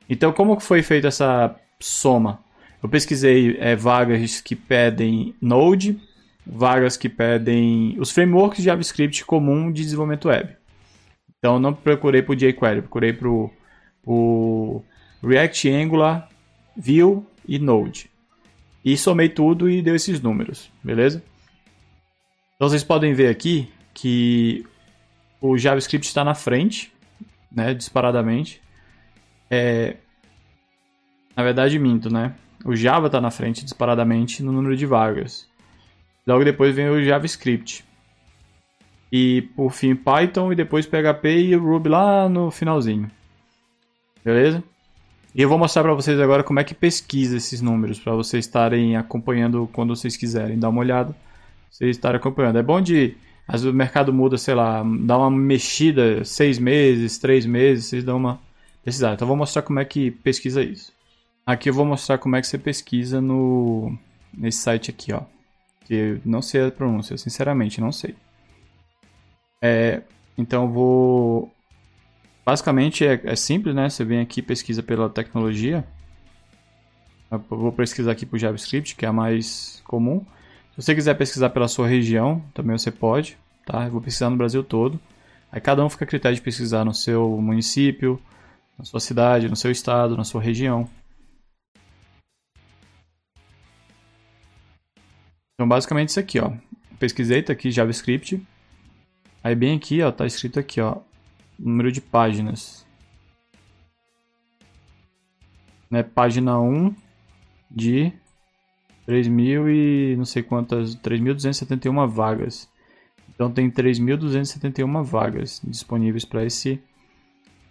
Então, 0.08 0.32
como 0.32 0.58
foi 0.60 0.82
feita 0.82 1.08
essa 1.08 1.54
soma? 1.80 2.40
Eu 2.82 2.88
pesquisei 2.88 3.56
é, 3.60 3.76
vagas 3.76 4.40
que 4.40 4.56
pedem 4.56 5.34
Node, 5.40 6.00
vagas 6.44 6.96
que 6.96 7.08
pedem 7.08 7.96
os 7.98 8.10
frameworks 8.10 8.58
de 8.58 8.64
JavaScript 8.64 9.24
comum 9.24 9.70
de 9.70 9.82
desenvolvimento 9.82 10.28
web. 10.28 10.56
Então 11.38 11.58
não 11.58 11.72
procurei 11.72 12.22
por 12.22 12.36
jQuery, 12.36 12.82
procurei 12.82 13.12
para 13.12 13.28
o 14.04 14.82
React 15.22 15.70
Angular, 15.70 16.28
Vue 16.76 17.22
e 17.46 17.58
Node. 17.58 18.12
E 18.85 18.97
somei 18.97 19.29
tudo 19.29 19.71
e 19.71 19.81
deu 19.81 19.95
esses 19.95 20.21
números, 20.21 20.71
beleza? 20.83 21.23
Então 22.57 22.68
vocês 22.68 22.83
podem 22.83 23.14
ver 23.14 23.29
aqui 23.29 23.68
que 23.95 24.66
o 25.40 25.57
JavaScript 25.57 26.07
está 26.07 26.25
na 26.25 26.35
frente, 26.35 26.92
né, 27.51 27.75
disparadamente. 27.75 28.61
É, 29.51 29.97
na 31.37 31.42
verdade, 31.42 31.79
minto, 31.79 32.12
né? 32.12 32.35
O 32.64 32.77
Java 32.77 33.07
está 33.07 33.21
na 33.21 33.31
frente 33.31 33.64
disparadamente 33.64 34.42
no 34.42 34.53
número 34.53 34.77
de 34.77 34.87
vagas. 34.87 35.49
Logo 36.27 36.45
depois 36.45 36.75
vem 36.75 36.88
o 36.88 37.03
JavaScript. 37.03 37.85
E 39.11 39.42
por 39.57 39.73
fim 39.73 39.95
Python 39.95 40.53
e 40.53 40.57
depois 40.57 40.87
PHP 40.87 41.29
e 41.29 41.55
Ruby 41.55 41.88
lá 41.88 42.29
no 42.29 42.51
finalzinho. 42.51 43.11
Beleza? 44.25 44.62
E 45.35 45.40
eu 45.40 45.49
vou 45.49 45.59
mostrar 45.59 45.83
para 45.83 45.95
vocês 45.95 46.21
agora 46.21 46.45
como 46.45 46.61
é 46.61 46.64
que 46.64 46.75
pesquisa 46.75 47.37
esses 47.37 47.61
números 47.61 47.99
para 47.99 48.14
vocês 48.14 48.45
estarem 48.45 48.97
acompanhando 48.97 49.68
quando 49.73 49.97
vocês 49.97 50.16
quiserem 50.16 50.59
dar 50.59 50.68
uma 50.68 50.81
olhada. 50.81 51.16
Vocês 51.71 51.97
estarem 51.97 52.18
acompanhando. 52.18 52.59
É 52.59 52.62
bom 52.62 52.81
de 52.81 53.16
às 53.47 53.62
vezes 53.62 53.75
o 53.75 53.77
mercado 53.77 54.12
muda, 54.12 54.38
sei 54.38 54.55
lá, 54.55 54.85
dá 55.01 55.18
uma 55.18 55.31
mexida 55.31 56.25
seis 56.25 56.59
meses, 56.59 57.18
três 57.18 57.47
meses, 57.47 57.87
vocês 57.87 58.05
dão 58.05 58.16
uma 58.18 58.40
pesquisada. 58.85 59.14
Então 59.14 59.25
eu 59.25 59.29
vou 59.29 59.37
mostrar 59.37 59.62
como 59.62 59.81
é 59.81 59.85
que 59.85 60.11
pesquisa 60.11 60.62
isso. 60.62 60.92
Aqui 61.47 61.71
eu 61.71 61.75
vou 61.75 61.85
mostrar 61.85 62.18
como 62.18 62.37
é 62.37 62.40
que 62.40 62.47
você 62.47 62.59
pesquisa 62.59 63.21
no 63.21 63.97
nesse 64.33 64.59
site 64.59 64.90
aqui, 64.90 65.12
ó. 65.12 65.23
Que 65.85 65.95
eu 65.95 66.21
não 66.25 66.42
sei 66.42 66.66
a 66.66 66.71
pronúncia, 66.71 67.16
sinceramente, 67.18 67.81
não 67.81 67.92
sei. 67.92 68.14
É, 69.61 70.03
então 70.37 70.64
eu 70.64 70.68
vou... 70.71 71.53
Basicamente 72.44 73.07
é, 73.07 73.20
é 73.24 73.37
simples, 73.37 73.74
né? 73.74 73.88
Você 73.88 74.05
vem 74.05 74.20
aqui 74.20 74.42
pesquisa 74.42 74.83
pela 74.83 75.09
tecnologia. 75.09 75.85
Eu 77.31 77.38
vou 77.48 77.72
pesquisar 77.72 78.12
aqui 78.12 78.26
por 78.26 78.38
JavaScript, 78.38 78.96
que 78.96 79.07
é 79.07 79.09
a 79.09 79.12
mais 79.12 79.81
comum. 79.87 80.24
Se 80.72 80.83
você 80.83 80.94
quiser 80.94 81.14
pesquisar 81.14 81.50
pela 81.50 81.68
sua 81.68 81.87
região, 81.87 82.42
também 82.52 82.76
você 82.76 82.90
pode, 82.90 83.38
tá? 83.64 83.85
Eu 83.85 83.90
vou 83.90 84.00
pesquisar 84.00 84.28
no 84.28 84.37
Brasil 84.37 84.62
todo. 84.64 85.00
Aí 85.50 85.61
cada 85.61 85.85
um 85.85 85.88
fica 85.88 86.05
a 86.05 86.09
critério 86.09 86.35
de 86.35 86.42
pesquisar 86.42 86.85
no 86.85 86.94
seu 86.94 87.40
município, 87.40 88.20
na 88.78 88.85
sua 88.85 89.00
cidade, 89.00 89.48
no 89.48 89.57
seu 89.57 89.70
estado, 89.70 90.16
na 90.16 90.24
sua 90.24 90.42
região. 90.42 90.88
Então, 95.55 95.68
basicamente 95.68 96.09
isso 96.09 96.20
aqui, 96.20 96.40
ó. 96.40 96.52
Pesquisei, 96.98 97.42
tá 97.42 97.52
aqui 97.52 97.70
JavaScript. 97.70 98.42
Aí 99.44 99.55
bem 99.55 99.76
aqui, 99.76 100.02
ó, 100.02 100.11
tá 100.11 100.26
escrito 100.26 100.59
aqui, 100.59 100.81
ó, 100.81 100.98
número 101.62 101.92
de 101.92 102.01
páginas. 102.01 102.85
Né, 105.90 106.03
página 106.03 106.59
1 106.61 106.94
de 107.70 108.12
3.000 109.07 109.68
e 109.68 110.16
não 110.16 110.25
sei 110.25 110.42
quantas, 110.42 110.96
3.271 110.96 112.07
vagas. 112.09 112.68
Então 113.35 113.51
tem 113.51 113.70
3.271 113.70 115.03
vagas 115.03 115.61
disponíveis 115.64 116.25
para 116.25 116.44
esse 116.44 116.81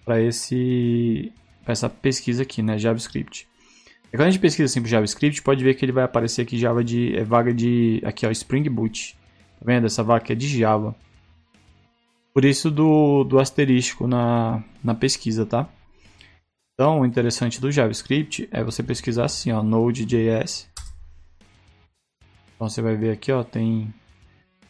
para 0.03 0.19
esse 0.21 1.31
pra 1.63 1.73
essa 1.73 1.89
pesquisa 1.89 2.43
aqui, 2.43 2.61
né, 2.61 2.77
JavaScript. 2.77 3.47
E 4.07 4.17
quando 4.17 4.27
a 4.27 4.29
gente 4.31 4.41
pesquisa 4.41 4.65
assim 4.65 4.85
JavaScript, 4.85 5.41
pode 5.41 5.63
ver 5.63 5.75
que 5.75 5.85
ele 5.85 5.91
vai 5.91 6.03
aparecer 6.03 6.41
aqui 6.41 6.57
Java 6.57 6.83
de 6.83 7.15
é 7.15 7.23
vaga 7.23 7.53
de 7.53 8.01
aqui 8.03 8.25
ó, 8.25 8.31
Spring 8.31 8.67
Boot. 8.69 9.17
Tá 9.59 9.65
vendo? 9.65 9.85
Essa 9.85 10.03
vaga 10.03 10.33
é 10.33 10.35
de 10.35 10.47
Java. 10.47 10.95
Por 12.33 12.45
isso 12.45 12.71
do, 12.71 13.25
do 13.25 13.39
asterisco 13.39 14.07
na, 14.07 14.63
na 14.83 14.95
pesquisa, 14.95 15.45
tá? 15.45 15.69
Então, 16.73 17.01
o 17.01 17.05
interessante 17.05 17.59
do 17.59 17.69
JavaScript 17.71 18.47
é 18.51 18.63
você 18.63 18.81
pesquisar 18.81 19.25
assim, 19.25 19.51
ó, 19.51 19.61
Node.js. 19.61 20.69
Então 22.55 22.69
você 22.69 22.81
vai 22.81 22.95
ver 22.95 23.11
aqui, 23.11 23.31
ó, 23.31 23.43
tem 23.43 23.93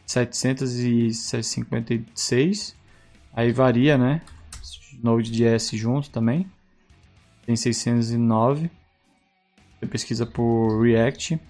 756. 0.04 2.76
Aí 3.32 3.52
varia, 3.52 3.96
né? 3.96 4.20
Node.js 5.02 5.70
junto 5.70 6.10
também. 6.10 6.46
Tem 7.46 7.56
609. 7.56 8.70
Você 9.78 9.86
pesquisa 9.86 10.26
por 10.26 10.82
React. 10.82 11.40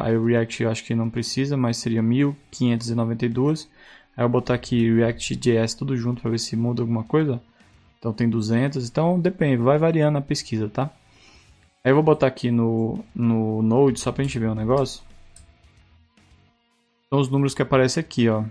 Aí 0.00 0.16
o 0.16 0.24
React 0.24 0.62
eu 0.62 0.70
acho 0.70 0.84
que 0.84 0.94
não 0.94 1.10
precisa, 1.10 1.56
mas 1.56 1.76
seria 1.76 2.02
1592. 2.02 3.68
Aí 4.16 4.24
eu 4.24 4.28
botar 4.28 4.54
aqui 4.54 4.94
React.js 4.94 5.74
tudo 5.74 5.96
junto 5.96 6.22
para 6.22 6.30
ver 6.30 6.38
se 6.38 6.56
muda 6.56 6.82
alguma 6.82 7.04
coisa. 7.04 7.40
Então 7.98 8.12
tem 8.12 8.28
200, 8.28 8.88
então 8.88 9.18
depende, 9.18 9.56
vai 9.56 9.78
variando 9.78 10.18
a 10.18 10.20
pesquisa, 10.20 10.68
tá? 10.68 10.90
Aí 11.82 11.90
eu 11.90 11.94
vou 11.94 12.02
botar 12.02 12.26
aqui 12.26 12.50
no, 12.50 13.04
no 13.14 13.62
Node 13.62 14.00
só 14.00 14.12
pra 14.12 14.22
gente 14.22 14.38
ver 14.38 14.50
um 14.50 14.54
negócio. 14.54 15.02
São 17.08 17.20
os 17.20 17.28
números 17.28 17.54
que 17.54 17.62
aparecem 17.62 18.00
aqui, 18.00 18.28
ó. 18.28 18.44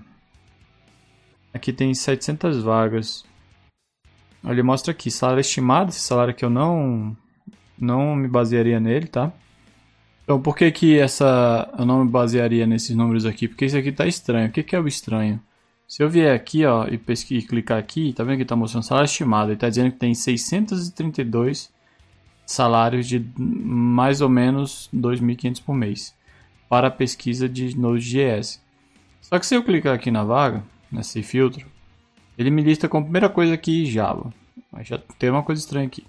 Aqui 1.54 1.71
tem 1.71 1.93
700 1.93 2.63
vagas. 2.63 3.25
ele 4.43 4.63
mostra 4.63 4.91
aqui, 4.91 5.12
salário 5.12 5.41
estimado, 5.41 5.89
esse 5.89 5.99
salário 5.99 6.34
que 6.34 6.43
eu 6.43 6.49
não, 6.49 7.15
não 7.78 8.15
me 8.15 8.28
basearia 8.28 8.80
nele, 8.80 9.08
tá? 9.08 9.32
Então, 10.25 10.41
por 10.41 10.57
que 10.57 10.71
que 10.71 10.97
essa, 10.97 11.71
eu 11.77 11.85
não 11.85 12.03
me 12.03 12.09
basearia 12.09 12.65
nesses 12.65 12.95
números 12.95 13.27
aqui? 13.27 13.47
Porque 13.47 13.65
isso 13.65 13.77
aqui 13.77 13.91
tá 13.91 14.07
estranho. 14.07 14.49
O 14.49 14.51
que 14.51 14.63
que 14.63 14.75
é 14.75 14.79
o 14.79 14.88
estranho? 14.88 15.39
Se 15.88 16.01
eu 16.01 16.09
vier 16.09 16.35
aqui, 16.35 16.65
ó, 16.65 16.88
e 16.88 16.97
pesquisar, 16.97 17.45
e 17.45 17.47
clicar 17.47 17.77
aqui, 17.77 18.11
tá 18.11 18.23
vendo 18.23 18.39
que 18.39 18.45
tá 18.45 18.55
mostrando 18.55 18.83
salário 18.83 19.05
estimado? 19.05 19.51
Ele 19.51 19.59
tá 19.59 19.69
dizendo 19.69 19.91
que 19.91 19.99
tem 19.99 20.15
632 20.15 21.71
salários 22.43 23.07
de 23.07 23.23
mais 23.38 24.19
ou 24.19 24.27
menos 24.27 24.89
2.500 24.91 25.63
por 25.63 25.75
mês 25.75 26.15
para 26.67 26.88
a 26.88 26.91
pesquisa 26.91 27.47
de 27.47 27.77
Node.js. 27.77 28.59
Só 29.21 29.38
que 29.38 29.45
se 29.45 29.53
eu 29.53 29.63
clicar 29.63 29.93
aqui 29.93 30.09
na 30.09 30.23
vaga, 30.23 30.63
nesse 30.91 31.21
filtro, 31.21 31.67
ele 32.35 32.49
me 32.49 32.63
lista 32.63 32.89
como 32.89 33.05
primeira 33.05 33.29
coisa 33.29 33.53
aqui 33.53 33.85
Java. 33.85 34.33
Mas 34.71 34.88
já 34.88 34.97
tem 35.19 35.29
uma 35.29 35.43
coisa 35.43 35.61
estranha 35.61 35.85
aqui. 35.85 36.03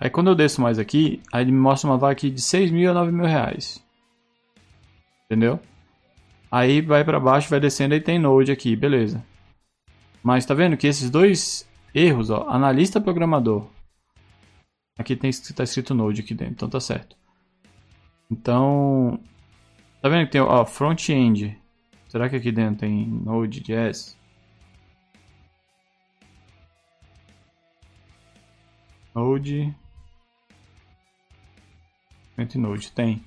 Aí 0.00 0.08
quando 0.08 0.30
eu 0.30 0.34
desço 0.34 0.62
mais 0.62 0.78
aqui, 0.78 1.20
aí 1.30 1.42
ele 1.42 1.52
me 1.52 1.58
mostra 1.58 1.90
uma 1.90 1.98
vaga 1.98 2.12
aqui 2.12 2.30
de 2.30 2.40
6 2.40 2.70
mil 2.70 2.90
a 2.90 2.94
9 2.94 3.12
mil 3.12 3.26
reais. 3.26 3.84
Entendeu? 5.26 5.60
Aí 6.50 6.80
vai 6.80 7.04
para 7.04 7.20
baixo, 7.20 7.50
vai 7.50 7.60
descendo 7.60 7.94
e 7.94 8.00
tem 8.00 8.18
Node 8.18 8.50
aqui, 8.50 8.74
beleza. 8.74 9.22
Mas 10.22 10.46
tá 10.46 10.54
vendo 10.54 10.76
que 10.76 10.86
esses 10.86 11.10
dois 11.10 11.68
erros, 11.94 12.30
ó, 12.30 12.48
analista 12.48 13.00
programador. 13.00 13.68
Aqui 14.98 15.14
tem 15.14 15.30
tá 15.54 15.64
escrito 15.64 15.94
Node 15.94 16.22
aqui 16.22 16.34
dentro, 16.34 16.54
então 16.54 16.68
tá 16.68 16.80
certo. 16.80 17.14
Então, 18.30 19.20
tá 20.00 20.08
vendo 20.08 20.26
que 20.26 20.32
tem 20.32 20.40
ó 20.40 20.64
front-end. 20.64 21.58
Será 22.08 22.28
que 22.28 22.36
aqui 22.36 22.50
dentro 22.50 22.80
tem 22.80 23.06
Node.js? 23.06 24.16
Node. 29.14 29.74
Node 32.58 32.92
tem. 32.92 33.22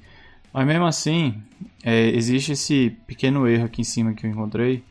Mas 0.54 0.68
mesmo 0.68 0.86
assim, 0.86 1.42
é, 1.84 2.10
existe 2.10 2.52
esse 2.52 2.92
pequeno 3.08 3.48
erro 3.48 3.66
aqui 3.66 3.82
em 3.82 3.86
cima 3.86 4.14
que 4.14 4.26
eu 4.26 4.30
encontrei, 4.30 4.84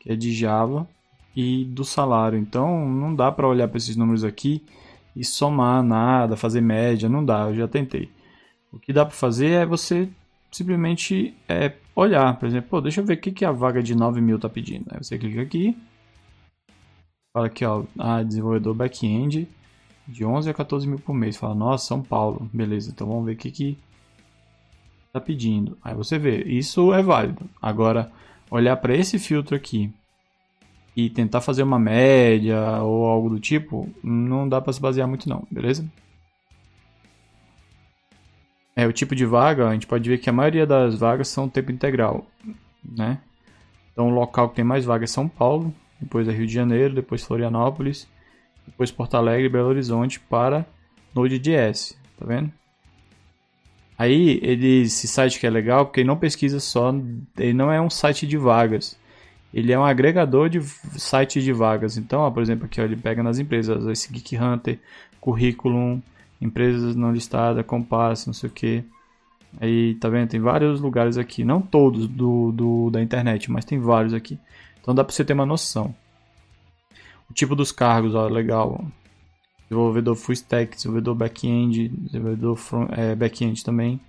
que 0.00 0.10
é 0.10 0.16
de 0.16 0.32
Java 0.32 0.88
e 1.36 1.64
do 1.66 1.84
salário. 1.84 2.38
Então 2.38 2.88
não 2.88 3.14
dá 3.14 3.30
para 3.30 3.46
olhar 3.46 3.68
para 3.68 3.76
esses 3.76 3.96
números 3.96 4.24
aqui 4.24 4.64
e 5.14 5.24
somar 5.24 5.82
nada, 5.82 6.36
fazer 6.36 6.60
média, 6.60 7.08
não 7.08 7.24
dá, 7.24 7.48
eu 7.48 7.54
já 7.54 7.68
tentei. 7.68 8.10
O 8.72 8.78
que 8.78 8.92
dá 8.92 9.04
para 9.04 9.14
fazer 9.14 9.50
é 9.50 9.66
você 9.66 10.08
simplesmente 10.50 11.34
é, 11.48 11.74
olhar, 11.94 12.38
por 12.38 12.46
exemplo, 12.46 12.80
deixa 12.80 13.00
eu 13.00 13.04
ver 13.04 13.14
o 13.14 13.20
que, 13.20 13.32
que 13.32 13.44
a 13.44 13.52
vaga 13.52 13.82
de 13.82 13.94
9 13.94 14.20
mil 14.20 14.36
está 14.36 14.48
pedindo. 14.48 14.86
Aí 14.90 15.02
você 15.02 15.18
clica 15.18 15.42
aqui, 15.42 15.76
fala 17.34 17.46
aqui, 17.46 17.64
ó, 17.64 17.84
ah, 17.98 18.22
desenvolvedor 18.22 18.74
back-end 18.74 19.48
de 20.06 20.24
11 20.24 20.50
a 20.50 20.54
14 20.54 20.86
mil 20.86 20.98
por 20.98 21.14
mês. 21.14 21.36
Fala, 21.36 21.54
nossa, 21.54 21.86
São 21.86 22.02
Paulo, 22.02 22.48
beleza, 22.52 22.90
então 22.90 23.06
vamos 23.06 23.24
ver 23.24 23.32
o 23.32 23.36
que 23.36 23.50
que 23.50 23.78
está 25.06 25.20
pedindo. 25.20 25.76
Aí 25.82 25.94
você 25.94 26.18
vê, 26.18 26.42
isso 26.44 26.92
é 26.92 27.02
válido. 27.02 27.48
Agora, 27.60 28.10
olhar 28.50 28.76
para 28.76 28.96
esse 28.96 29.18
filtro 29.18 29.54
aqui 29.54 29.92
e 30.96 31.08
tentar 31.08 31.40
fazer 31.40 31.62
uma 31.62 31.78
média 31.78 32.82
ou 32.82 33.06
algo 33.06 33.30
do 33.30 33.40
tipo, 33.40 33.88
não 34.02 34.48
dá 34.48 34.60
para 34.60 34.72
se 34.72 34.80
basear 34.80 35.08
muito 35.08 35.28
não, 35.28 35.46
beleza? 35.50 35.86
É, 38.74 38.86
o 38.86 38.92
tipo 38.92 39.14
de 39.14 39.26
vaga, 39.26 39.68
a 39.68 39.72
gente 39.74 39.86
pode 39.86 40.08
ver 40.08 40.18
que 40.18 40.30
a 40.30 40.32
maioria 40.32 40.66
das 40.66 40.98
vagas 40.98 41.28
são 41.28 41.48
tempo 41.48 41.70
integral, 41.70 42.26
né? 42.82 43.20
Então, 43.92 44.08
o 44.08 44.14
local 44.14 44.48
que 44.48 44.56
tem 44.56 44.64
mais 44.64 44.84
vagas 44.84 45.10
é 45.10 45.12
São 45.12 45.28
Paulo, 45.28 45.74
depois 46.00 46.26
é 46.26 46.32
Rio 46.32 46.46
de 46.46 46.54
Janeiro, 46.54 46.94
depois 46.94 47.22
Florianópolis, 47.22 48.08
depois 48.66 48.90
Porto 48.90 49.16
Alegre 49.16 49.48
Belo 49.48 49.68
Horizonte 49.68 50.20
para 50.20 50.66
Node.js, 51.14 51.96
tá 52.18 52.26
vendo? 52.26 52.50
Aí, 53.98 54.40
ele, 54.42 54.82
esse 54.82 55.06
site 55.06 55.38
que 55.38 55.46
é 55.46 55.50
legal, 55.50 55.86
porque 55.86 56.00
ele 56.00 56.08
não 56.08 56.16
pesquisa 56.16 56.58
só, 56.58 56.92
ele 57.38 57.52
não 57.52 57.70
é 57.70 57.80
um 57.80 57.90
site 57.90 58.26
de 58.26 58.36
vagas, 58.36 58.98
ele 59.52 59.72
é 59.72 59.78
um 59.78 59.84
agregador 59.84 60.48
de 60.48 60.60
sites 60.62 61.44
de 61.44 61.52
vagas. 61.52 61.96
Então, 61.96 62.20
ó, 62.20 62.30
por 62.30 62.42
exemplo, 62.42 62.64
aqui 62.64 62.80
ó, 62.80 62.84
ele 62.84 62.96
pega 62.96 63.22
nas 63.22 63.38
empresas, 63.38 63.86
esse 63.86 64.12
Geek 64.12 64.36
Hunter, 64.36 64.78
Curriculum, 65.20 66.00
empresas 66.40 66.96
não 66.96 67.12
listadas, 67.12 67.64
Compass, 67.66 68.26
não 68.26 68.34
sei 68.34 68.48
o 68.48 68.52
que. 68.52 68.84
Aí, 69.60 69.94
tá 69.96 70.08
vendo? 70.08 70.30
Tem 70.30 70.40
vários 70.40 70.80
lugares 70.80 71.18
aqui, 71.18 71.44
não 71.44 71.60
todos 71.60 72.08
do, 72.08 72.50
do 72.52 72.90
da 72.90 73.02
internet, 73.02 73.50
mas 73.50 73.64
tem 73.64 73.78
vários 73.78 74.14
aqui. 74.14 74.38
Então 74.80 74.94
dá 74.94 75.04
para 75.04 75.12
você 75.14 75.24
ter 75.24 75.34
uma 75.34 75.46
noção. 75.46 75.94
Tipo 77.34 77.54
dos 77.54 77.72
cargos, 77.72 78.14
ó, 78.14 78.26
legal. 78.28 78.84
Desenvolvedor 79.68 80.16
full 80.16 80.34
stack, 80.34 80.76
desenvolvedor 80.76 81.14
back-end, 81.14 81.88
desenvolvedor 81.88 82.58
é, 82.90 83.14
back-end 83.14 83.64
também. 83.64 84.00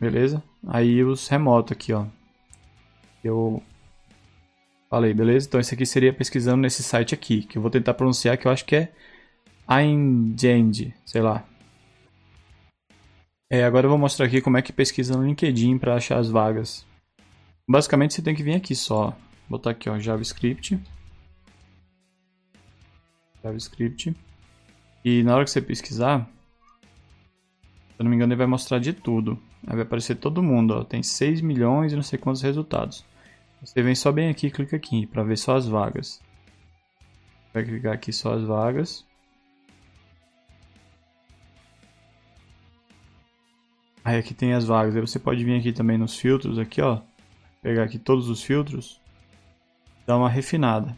Beleza? 0.00 0.42
Aí 0.66 1.02
os 1.02 1.26
remotos 1.28 1.72
aqui, 1.72 1.92
ó. 1.92 2.06
Eu 3.24 3.62
falei, 4.88 5.12
beleza? 5.12 5.48
Então 5.48 5.58
esse 5.58 5.74
aqui 5.74 5.84
seria 5.84 6.12
pesquisando 6.12 6.58
nesse 6.58 6.82
site 6.82 7.14
aqui, 7.14 7.42
que 7.42 7.58
eu 7.58 7.62
vou 7.62 7.70
tentar 7.70 7.94
pronunciar, 7.94 8.38
que 8.38 8.46
eu 8.46 8.52
acho 8.52 8.64
que 8.64 8.76
é 8.76 8.92
Eingend, 9.68 10.94
sei 11.04 11.22
lá. 11.22 11.44
É, 13.50 13.64
agora 13.64 13.86
eu 13.86 13.90
vou 13.90 13.98
mostrar 13.98 14.26
aqui 14.26 14.40
como 14.40 14.56
é 14.56 14.62
que 14.62 14.72
pesquisa 14.72 15.16
no 15.16 15.26
LinkedIn 15.26 15.78
para 15.78 15.94
achar 15.94 16.18
as 16.18 16.28
vagas. 16.28 16.86
Basicamente 17.68 18.14
você 18.14 18.22
tem 18.22 18.34
que 18.34 18.42
vir 18.42 18.54
aqui 18.54 18.74
só, 18.74 19.16
botar 19.48 19.70
aqui 19.70 19.88
ó, 19.88 19.98
JavaScript. 19.98 20.78
JavaScript. 23.46 24.14
E 25.04 25.22
na 25.22 25.34
hora 25.34 25.44
que 25.44 25.50
você 25.50 25.60
pesquisar, 25.60 26.28
se 26.80 28.00
eu 28.00 28.04
não 28.04 28.10
me 28.10 28.16
engano 28.16 28.32
ele 28.32 28.38
vai 28.38 28.46
mostrar 28.46 28.78
de 28.78 28.92
tudo. 28.92 29.38
Aí 29.66 29.74
vai 29.74 29.82
aparecer 29.82 30.16
todo 30.16 30.42
mundo, 30.42 30.74
ó. 30.74 30.84
tem 30.84 31.02
6 31.02 31.40
milhões 31.40 31.92
e 31.92 31.96
não 31.96 32.02
sei 32.02 32.18
quantos 32.18 32.42
resultados. 32.42 33.04
Você 33.60 33.82
vem 33.82 33.94
só 33.94 34.12
bem 34.12 34.28
aqui, 34.28 34.50
clica 34.50 34.76
aqui 34.76 35.06
para 35.06 35.22
ver 35.22 35.38
só 35.38 35.56
as 35.56 35.66
vagas. 35.66 36.20
Vai 37.52 37.64
clicar 37.64 37.94
aqui 37.94 38.12
só 38.12 38.34
as 38.34 38.42
vagas. 38.42 39.04
Aí 44.04 44.18
aqui 44.18 44.34
tem 44.34 44.52
as 44.52 44.64
vagas. 44.64 44.94
Aí 44.94 45.00
você 45.00 45.18
pode 45.18 45.44
vir 45.44 45.58
aqui 45.58 45.72
também 45.72 45.98
nos 45.98 46.16
filtros, 46.16 46.58
aqui 46.58 46.80
ó. 46.80 47.00
Pegar 47.62 47.82
aqui 47.84 47.98
todos 47.98 48.28
os 48.28 48.42
filtros. 48.42 49.00
Dar 50.06 50.16
uma 50.16 50.28
refinada. 50.28 50.96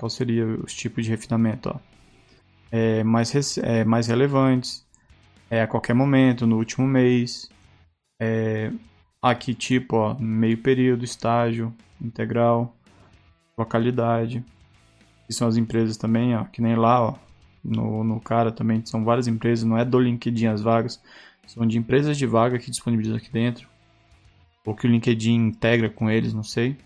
Qual 0.00 0.08
seria 0.08 0.46
os 0.46 0.72
tipos 0.72 1.04
de 1.04 1.10
refinamento, 1.10 1.68
ó. 1.68 1.78
É, 2.72 3.04
mais, 3.04 3.58
é, 3.58 3.84
mais 3.84 4.06
relevantes. 4.06 4.82
É 5.50 5.60
a 5.60 5.66
qualquer 5.66 5.92
momento, 5.92 6.46
no 6.46 6.56
último 6.56 6.86
mês. 6.86 7.50
É, 8.18 8.72
aqui 9.20 9.54
tipo, 9.54 9.96
ó, 9.96 10.16
meio 10.18 10.56
período, 10.56 11.04
estágio, 11.04 11.70
integral, 12.00 12.74
localidade. 13.58 14.42
E 15.28 15.34
são 15.34 15.46
as 15.46 15.58
empresas 15.58 15.98
também, 15.98 16.34
ó, 16.34 16.44
que 16.44 16.62
nem 16.62 16.76
lá, 16.76 17.02
ó, 17.02 17.14
no, 17.62 18.02
no 18.02 18.18
cara 18.22 18.50
também 18.50 18.82
são 18.86 19.04
várias 19.04 19.28
empresas, 19.28 19.66
não 19.66 19.76
é 19.76 19.84
do 19.84 20.00
LinkedIn 20.00 20.46
as 20.46 20.62
vagas, 20.62 20.98
são 21.46 21.66
de 21.66 21.76
empresas 21.76 22.16
de 22.16 22.24
vaga 22.24 22.58
que 22.58 22.70
disponibilizam 22.70 23.18
aqui 23.18 23.30
dentro, 23.30 23.68
ou 24.64 24.74
que 24.74 24.86
o 24.86 24.90
LinkedIn 24.90 25.34
integra 25.34 25.90
com 25.90 26.08
eles, 26.08 26.32
não 26.32 26.42
sei. 26.42 26.78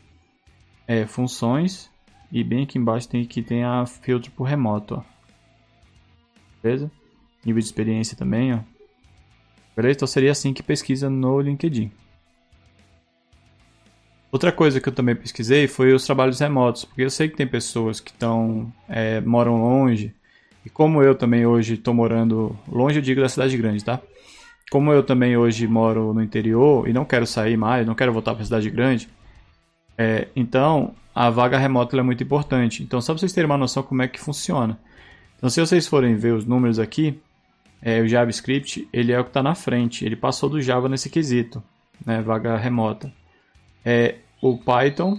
É, 0.84 1.06
funções, 1.06 1.93
e 2.34 2.42
bem 2.42 2.64
aqui 2.64 2.76
embaixo 2.76 3.08
tem 3.08 3.24
que 3.24 3.40
tem 3.40 3.62
a 3.62 3.86
filtro 3.86 4.32
por 4.32 4.42
remoto, 4.42 4.96
ó. 4.96 5.02
Beleza? 6.60 6.90
Nível 7.46 7.60
de 7.60 7.66
experiência 7.66 8.16
também, 8.16 8.52
ó. 8.52 8.58
Beleza? 9.76 9.98
Então 9.98 10.08
seria 10.08 10.32
assim 10.32 10.52
que 10.52 10.60
pesquisa 10.60 11.08
no 11.08 11.40
LinkedIn. 11.40 11.92
Outra 14.32 14.50
coisa 14.50 14.80
que 14.80 14.88
eu 14.88 14.92
também 14.92 15.14
pesquisei 15.14 15.68
foi 15.68 15.94
os 15.94 16.04
trabalhos 16.04 16.40
remotos, 16.40 16.84
porque 16.84 17.02
eu 17.02 17.10
sei 17.10 17.28
que 17.28 17.36
tem 17.36 17.46
pessoas 17.46 18.00
que 18.00 18.10
estão 18.10 18.72
é, 18.88 19.20
moram 19.20 19.62
longe 19.62 20.12
e 20.66 20.70
como 20.70 21.04
eu 21.04 21.14
também 21.14 21.46
hoje 21.46 21.74
estou 21.74 21.94
morando 21.94 22.58
longe, 22.66 22.98
eu 22.98 23.02
digo 23.02 23.20
da 23.20 23.28
cidade 23.28 23.56
grande, 23.56 23.84
tá? 23.84 24.00
Como 24.72 24.92
eu 24.92 25.04
também 25.04 25.36
hoje 25.36 25.68
moro 25.68 26.12
no 26.12 26.20
interior 26.20 26.88
e 26.88 26.92
não 26.92 27.04
quero 27.04 27.28
sair 27.28 27.56
mais, 27.56 27.86
não 27.86 27.94
quero 27.94 28.12
voltar 28.12 28.32
para 28.34 28.42
a 28.42 28.44
cidade 28.44 28.68
grande, 28.70 29.08
é, 29.96 30.26
então 30.34 30.96
a 31.14 31.30
vaga 31.30 31.56
remota 31.56 31.96
é 31.96 32.02
muito 32.02 32.24
importante. 32.24 32.82
Então, 32.82 33.00
só 33.00 33.12
para 33.12 33.20
vocês 33.20 33.32
terem 33.32 33.48
uma 33.48 33.56
noção 33.56 33.82
como 33.82 34.02
é 34.02 34.08
que 34.08 34.20
funciona. 34.20 34.78
Então, 35.36 35.48
se 35.48 35.60
vocês 35.60 35.86
forem 35.86 36.16
ver 36.16 36.32
os 36.32 36.44
números 36.44 36.78
aqui, 36.78 37.20
é, 37.80 38.00
o 38.00 38.08
JavaScript 38.08 38.88
ele 38.92 39.12
é 39.12 39.20
o 39.20 39.24
que 39.24 39.30
está 39.30 39.42
na 39.42 39.54
frente. 39.54 40.04
Ele 40.04 40.16
passou 40.16 40.48
do 40.48 40.60
Java 40.60 40.88
nesse 40.88 41.10
quesito, 41.10 41.62
né, 42.04 42.20
vaga 42.22 42.56
remota. 42.56 43.12
É, 43.84 44.16
o 44.42 44.56
Python 44.56 45.18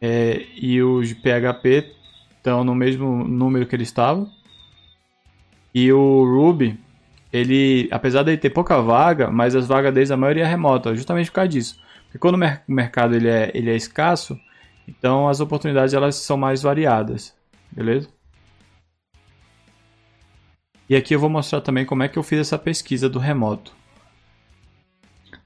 é, 0.00 0.44
e 0.60 0.82
o 0.82 1.00
PHP 1.00 1.92
estão 2.36 2.64
no 2.64 2.74
mesmo 2.74 3.24
número 3.24 3.66
que 3.66 3.76
eles 3.76 3.88
estavam. 3.88 4.28
E 5.72 5.92
o 5.92 6.24
Ruby, 6.24 6.78
ele, 7.32 7.88
apesar 7.90 8.24
de 8.24 8.32
ele 8.32 8.38
ter 8.38 8.50
pouca 8.50 8.80
vaga, 8.82 9.30
mas 9.30 9.54
as 9.54 9.68
vagas 9.68 9.94
deles 9.94 10.10
a 10.10 10.16
maioria 10.16 10.44
é 10.44 10.46
remota, 10.46 10.94
justamente 10.94 11.30
por 11.30 11.36
causa 11.36 11.48
disso. 11.48 11.80
Porque 12.06 12.18
quando 12.18 12.34
o 12.34 12.72
mercado 12.72 13.14
ele 13.14 13.28
é, 13.28 13.50
ele 13.54 13.70
é 13.70 13.76
escasso, 13.76 14.38
Então 14.88 15.28
as 15.28 15.40
oportunidades 15.40 15.92
elas 15.92 16.16
são 16.16 16.36
mais 16.36 16.62
variadas, 16.62 17.36
beleza? 17.70 18.08
E 20.88 20.96
aqui 20.96 21.14
eu 21.14 21.20
vou 21.20 21.28
mostrar 21.28 21.60
também 21.60 21.84
como 21.84 22.02
é 22.02 22.08
que 22.08 22.18
eu 22.18 22.22
fiz 22.22 22.40
essa 22.40 22.58
pesquisa 22.58 23.08
do 23.08 23.18
remoto. 23.18 23.76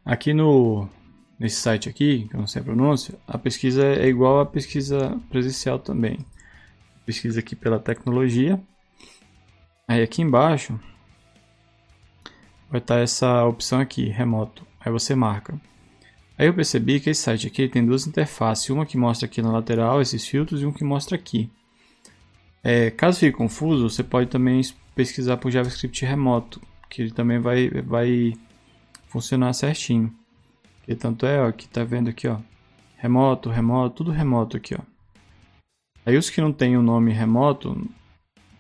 Aqui 0.04 0.32
no 0.32 0.88
nesse 1.38 1.56
site 1.56 1.88
aqui, 1.88 2.28
que 2.28 2.36
eu 2.36 2.40
não 2.40 2.46
sei 2.46 2.62
a 2.62 2.64
pronúncia, 2.64 3.18
a 3.26 3.36
pesquisa 3.36 3.84
é 3.84 4.06
igual 4.06 4.38
à 4.38 4.46
pesquisa 4.46 5.20
presencial 5.28 5.76
também. 5.76 6.24
Pesquisa 7.04 7.40
aqui 7.40 7.56
pela 7.56 7.80
tecnologia. 7.80 8.60
Aí 9.88 10.00
aqui 10.00 10.22
embaixo 10.22 10.78
vai 12.70 12.80
estar 12.80 13.00
essa 13.00 13.44
opção 13.44 13.80
aqui, 13.80 14.08
remoto. 14.08 14.64
Aí 14.80 14.92
você 14.92 15.16
marca. 15.16 15.60
Aí 16.38 16.46
eu 16.46 16.54
percebi 16.54 16.98
que 16.98 17.10
esse 17.10 17.22
site 17.22 17.46
aqui 17.46 17.68
tem 17.68 17.84
duas 17.84 18.06
interfaces, 18.06 18.70
uma 18.70 18.86
que 18.86 18.96
mostra 18.96 19.26
aqui 19.26 19.42
na 19.42 19.52
lateral 19.52 20.00
esses 20.00 20.26
filtros 20.26 20.62
e 20.62 20.66
um 20.66 20.72
que 20.72 20.84
mostra 20.84 21.16
aqui. 21.16 21.50
É, 22.64 22.90
caso 22.90 23.18
fique 23.18 23.36
confuso, 23.36 23.88
você 23.88 24.02
pode 24.02 24.30
também 24.30 24.60
pesquisar 24.94 25.36
por 25.36 25.50
JavaScript 25.50 26.04
remoto, 26.04 26.60
que 26.88 27.02
ele 27.02 27.10
também 27.10 27.38
vai, 27.38 27.68
vai 27.68 28.32
funcionar 29.08 29.52
certinho. 29.52 30.14
Que 30.84 30.94
tanto 30.94 31.26
é, 31.26 31.40
ó, 31.40 31.52
que 31.52 31.68
tá 31.68 31.84
vendo 31.84 32.08
aqui, 32.08 32.26
ó, 32.26 32.38
remoto, 32.96 33.50
remoto, 33.50 33.96
tudo 33.96 34.10
remoto 34.10 34.56
aqui, 34.56 34.74
ó. 34.74 34.80
Aí 36.04 36.16
os 36.16 36.30
que 36.30 36.40
não 36.40 36.52
tem 36.52 36.76
o 36.76 36.82
nome 36.82 37.12
remoto, 37.12 37.88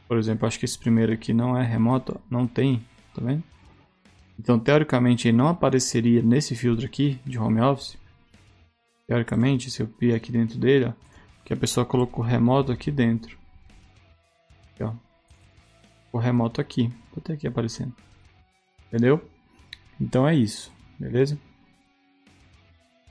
por 0.06 0.18
exemplo, 0.18 0.46
acho 0.46 0.58
que 0.58 0.64
esse 0.64 0.78
primeiro 0.78 1.12
aqui 1.12 1.32
não 1.32 1.56
é 1.56 1.64
remoto, 1.64 2.20
não 2.30 2.46
tem, 2.46 2.84
tá 3.14 3.22
vendo? 3.24 3.42
Então, 4.42 4.58
teoricamente, 4.58 5.28
ele 5.28 5.36
não 5.36 5.46
apareceria 5.46 6.20
nesse 6.20 6.56
filtro 6.56 6.84
aqui 6.84 7.20
de 7.24 7.38
home 7.38 7.60
office. 7.60 7.96
Teoricamente, 9.06 9.70
se 9.70 9.80
eu 9.80 9.88
vir 10.00 10.16
aqui 10.16 10.32
dentro 10.32 10.58
dele, 10.58 10.86
ó, 10.86 10.92
que 11.44 11.52
a 11.52 11.56
pessoa 11.56 11.86
colocou 11.86 12.24
remoto 12.24 12.72
aqui 12.72 12.90
dentro. 12.90 13.38
Aqui, 14.74 14.82
ó. 14.82 14.94
O 16.12 16.18
remoto 16.18 16.60
aqui. 16.60 16.88
Vou 17.12 17.18
até 17.18 17.34
aqui 17.34 17.46
aparecendo. 17.46 17.94
Entendeu? 18.88 19.24
Então 20.00 20.26
é 20.26 20.34
isso, 20.34 20.72
beleza? 20.98 21.38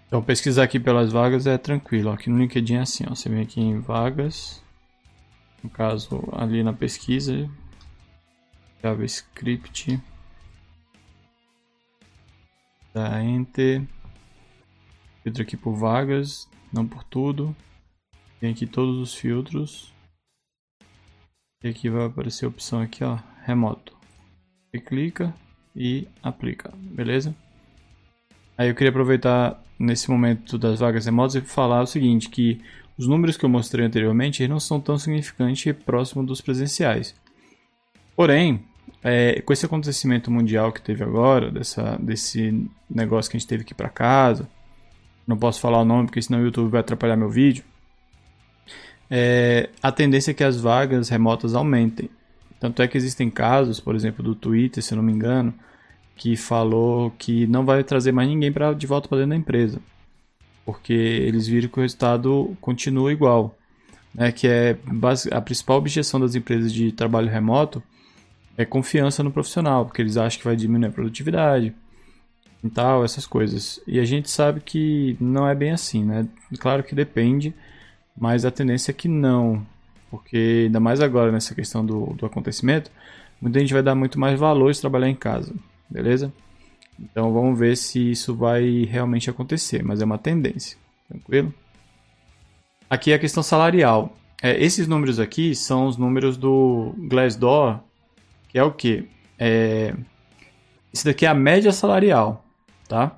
Então 0.08 0.22
pesquisar 0.22 0.64
aqui 0.64 0.82
pelas 0.82 1.14
vagas 1.14 1.48
é 1.48 1.58
tranquilo. 1.58 2.12
Aqui 2.12 2.30
no 2.30 2.40
LinkedIn 2.40 2.74
é 2.74 2.82
assim, 2.82 3.06
ó. 3.10 3.16
Você 3.16 3.30
vem 3.30 3.42
aqui 3.42 3.62
em 3.62 3.80
vagas. 3.80 4.62
No 5.64 5.70
caso, 5.70 6.28
ali 6.34 6.62
na 6.62 6.74
pesquisa. 6.74 7.50
JavaScript. 8.84 9.98
Dá 12.94 13.24
Enter. 13.24 13.84
Filtro 15.24 15.44
aqui 15.44 15.56
por 15.56 15.76
vagas, 15.76 16.50
não 16.74 16.88
por 16.88 17.04
tudo. 17.04 17.56
Tem 18.40 18.52
aqui 18.52 18.66
todos 18.66 18.98
os 18.98 19.14
filtros. 19.14 19.94
E 21.64 21.70
aqui 21.70 21.90
vai 21.90 22.06
aparecer 22.06 22.46
a 22.46 22.50
opção 22.50 22.82
aqui, 22.82 23.04
ó, 23.04 23.18
remoto. 23.44 23.96
Você 24.72 24.82
clica 24.82 25.34
e 25.76 26.08
aplica, 26.24 26.74
beleza? 26.76 27.36
Aí 28.58 28.70
eu 28.70 28.76
queria 28.76 28.90
aproveitar 28.90 29.64
nesse 29.78 30.10
momento 30.10 30.58
das 30.58 30.80
vagas 30.80 31.06
remotas 31.06 31.36
e 31.36 31.42
falar 31.42 31.82
o 31.82 31.88
seguinte, 31.88 32.30
que 32.30 32.62
os 32.98 33.08
números 33.08 33.38
que 33.38 33.46
eu 33.46 33.50
mostrei 33.50 33.86
anteriormente 33.86 34.48
não 34.48 34.60
são 34.60 34.80
tão 34.80 34.98
significantes 34.98 35.74
próximos 35.86 36.26
dos 36.26 36.42
presenciais. 36.42 37.16
Porém, 38.16 38.64
é, 39.04 39.42
com 39.42 39.52
esse 39.52 39.66
acontecimento 39.66 40.30
mundial 40.30 40.72
que 40.72 40.82
teve 40.82 41.04
agora, 41.04 41.52
dessa, 41.52 41.98
desse 42.00 42.68
negócio 42.90 43.30
que 43.32 43.38
a 43.38 43.40
gente 43.40 43.48
teve 43.48 43.64
aqui 43.64 43.74
para 43.74 43.90
casa, 43.90 44.48
não 45.26 45.38
posso 45.38 45.60
falar 45.60 45.80
o 45.82 45.86
nome 45.86 46.08
porque 46.08 46.22
senão 46.22 46.40
o 46.40 46.44
YouTube 46.44 46.70
vai 46.70 46.82
atrapalhar 46.82 47.16
meu 47.16 47.30
vídeo. 47.30 47.64
É, 49.10 49.70
a 49.82 49.92
tendência 49.92 50.32
é 50.32 50.34
que 50.34 50.44
as 50.44 50.60
vagas 50.60 51.10
remotas 51.10 51.56
aumentem. 51.56 52.10
Tanto 52.60 52.82
é 52.82 52.88
que 52.88 52.98
existem 52.98 53.30
casos, 53.30 53.80
por 53.80 53.96
exemplo, 53.96 54.24
do 54.24 54.36
Twitter, 54.36 54.84
se 54.84 54.94
eu 54.94 54.98
não 54.98 55.04
me 55.04 55.12
engano, 55.12 55.54
que 56.16 56.36
falou 56.38 57.12
que 57.18 57.48
não 57.48 57.66
vai 57.66 57.84
trazer 57.84 58.12
mais 58.12 58.30
ninguém 58.30 58.52
pra, 58.52 58.74
de 58.74 58.86
volta 58.86 59.10
para 59.10 59.18
dentro 59.18 59.32
da 59.32 59.36
empresa. 59.36 59.80
Porque 60.64 60.94
eles 60.94 61.48
viram 61.48 61.68
que 61.70 61.80
o 61.80 61.82
resultado 61.82 62.56
continua 62.62 63.12
igual. 63.12 63.58
Né, 64.14 64.30
que 64.30 64.46
é 64.46 64.78
a 65.32 65.40
principal 65.40 65.78
objeção 65.78 66.20
das 66.20 66.36
empresas 66.36 66.74
de 66.74 66.92
trabalho 66.92 67.30
remoto 67.30 67.82
é 68.62 68.66
confiança 68.66 69.24
no 69.24 69.32
profissional, 69.32 69.86
porque 69.86 70.02
eles 70.02 70.18
acham 70.18 70.40
que 70.40 70.46
vai 70.46 70.56
diminuir 70.56 70.90
a 70.90 70.92
produtividade 70.92 71.74
e 72.64 72.70
tal, 72.70 73.04
essas 73.04 73.26
coisas. 73.26 73.82
E 73.88 74.00
a 74.00 74.06
gente 74.06 74.30
sabe 74.30 74.62
que 74.62 75.18
não 75.20 75.48
é 75.48 75.56
bem 75.56 75.72
assim, 75.72 76.04
né? 76.06 76.28
Claro 76.60 76.84
que 76.84 76.96
depende, 76.96 77.54
mas 78.18 78.46
a 78.46 78.52
tendência 78.52 78.92
é 78.92 78.94
que 78.94 79.08
não. 79.08 79.66
Porque 80.10 80.64
ainda 80.66 80.80
mais 80.80 81.02
agora 81.02 81.32
nessa 81.32 81.56
questão 81.56 81.86
do, 81.86 82.08
do 82.14 82.26
acontecimento, 82.26 82.92
muita 83.42 83.60
gente 83.60 83.74
vai 83.74 83.82
dar 83.82 83.96
muito 83.96 84.20
mais 84.20 84.40
valor 84.40 84.72
de 84.72 84.80
trabalhar 84.80 85.10
em 85.10 85.16
casa 85.16 85.54
beleza? 85.92 86.32
Então 87.00 87.34
vamos 87.34 87.60
ver 87.60 87.76
se 87.76 88.12
isso 88.12 88.34
vai 88.34 88.86
realmente 88.86 89.30
acontecer, 89.30 89.84
mas 89.84 90.02
é 90.02 90.06
uma 90.06 90.18
tendência, 90.18 90.78
tranquilo? 91.08 91.54
Aqui 92.90 93.12
é 93.12 93.16
a 93.16 93.20
questão 93.20 93.44
salarial. 93.44 94.16
É, 94.42 94.62
esses 94.64 94.88
números 94.88 95.20
aqui 95.20 95.54
são 95.54 95.86
os 95.88 95.98
números 95.98 96.38
do 96.38 96.96
Glassdoor, 96.98 97.80
que 98.52 98.60
é 98.60 98.64
o 98.64 98.72
que? 98.72 99.08
É, 99.40 99.96
esse 100.94 101.06
daqui 101.06 101.26
é 101.26 101.30
a 101.30 101.34
média 101.34 101.72
salarial, 101.72 102.46
tá? 102.88 103.18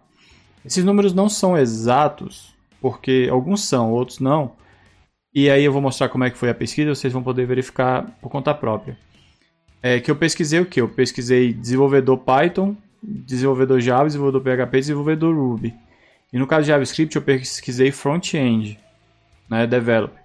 Esses 0.64 0.86
números 0.86 1.14
não 1.14 1.28
são 1.28 1.58
exatos, 1.58 2.56
porque 2.80 3.28
alguns 3.32 3.62
são, 3.62 3.92
outros 3.92 4.20
não. 4.20 4.54
E 5.34 5.50
aí 5.50 5.64
eu 5.64 5.74
vou 5.74 5.82
mostrar 5.82 6.10
como 6.10 6.24
é 6.24 6.30
que 6.30 6.38
foi 6.38 6.50
a 6.50 6.56
pesquisa, 6.56 6.94
vocês 6.94 7.12
vão 7.12 7.24
poder 7.24 7.46
verificar 7.46 8.06
por 8.22 8.30
conta 8.30 8.54
própria 8.54 8.98
é, 9.84 10.00
que 10.00 10.10
eu 10.10 10.16
pesquisei 10.16 10.62
o 10.62 10.66
que? 10.66 10.80
Eu 10.80 10.88
pesquisei 10.88 11.52
desenvolvedor 11.52 12.18
Python, 12.20 12.74
desenvolvedor 13.04 13.82
Java, 13.82 14.06
desenvolvedor 14.06 14.42
PHP, 14.42 14.80
desenvolvedor 14.80 15.36
Ruby. 15.36 15.76
E 16.32 16.40
no 16.40 16.48
caso 16.48 16.62
de 16.62 16.68
JavaScript 16.70 17.14
eu 17.18 17.22
pesquisei 17.22 17.92
front-end, 17.92 18.80
né, 19.50 19.68
developer. 19.68 20.24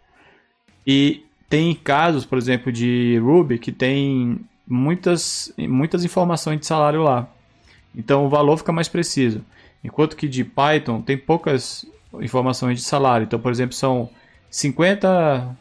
E 0.87 1.25
tem 1.51 1.75
casos, 1.75 2.25
por 2.25 2.39
exemplo, 2.39 2.71
de 2.71 3.19
Ruby 3.19 3.59
que 3.59 3.73
tem 3.73 4.39
muitas, 4.69 5.53
muitas 5.59 6.05
informações 6.05 6.61
de 6.61 6.67
salário 6.67 7.03
lá. 7.03 7.29
Então 7.95 8.27
o 8.27 8.29
valor 8.29 8.57
fica 8.59 8.73
mais 8.73 8.89
preciso. 8.89 9.45
Enquanto 9.83 10.17
que 10.17 10.29
de 10.29 10.45
Python 10.45 11.01
tem 11.01 11.17
poucas 11.17 11.87
informações 12.21 12.79
de 12.79 12.85
salário. 12.85 13.25
Então, 13.25 13.39
por 13.39 13.51
exemplo, 13.51 13.75
são 13.75 14.11
50, 14.51 15.57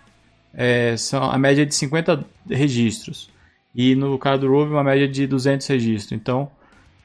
é, 0.53 0.97
são 0.97 1.23
a 1.23 1.37
média 1.37 1.65
de 1.65 1.73
50 1.73 2.25
registros. 2.49 3.29
E 3.75 3.95
no 3.95 4.17
caso 4.17 4.41
do 4.41 4.47
Ruby, 4.47 4.71
uma 4.71 4.83
média 4.83 5.07
de 5.07 5.27
200 5.27 5.65
registros. 5.67 6.11
Então, 6.11 6.49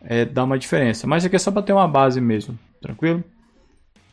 é, 0.02 0.24
dá 0.24 0.44
uma 0.44 0.58
diferença. 0.58 1.06
Mas 1.06 1.24
aqui 1.24 1.36
é 1.36 1.38
só 1.38 1.50
para 1.50 1.62
ter 1.62 1.72
uma 1.72 1.88
base 1.88 2.20
mesmo, 2.20 2.58
tranquilo? 2.80 3.22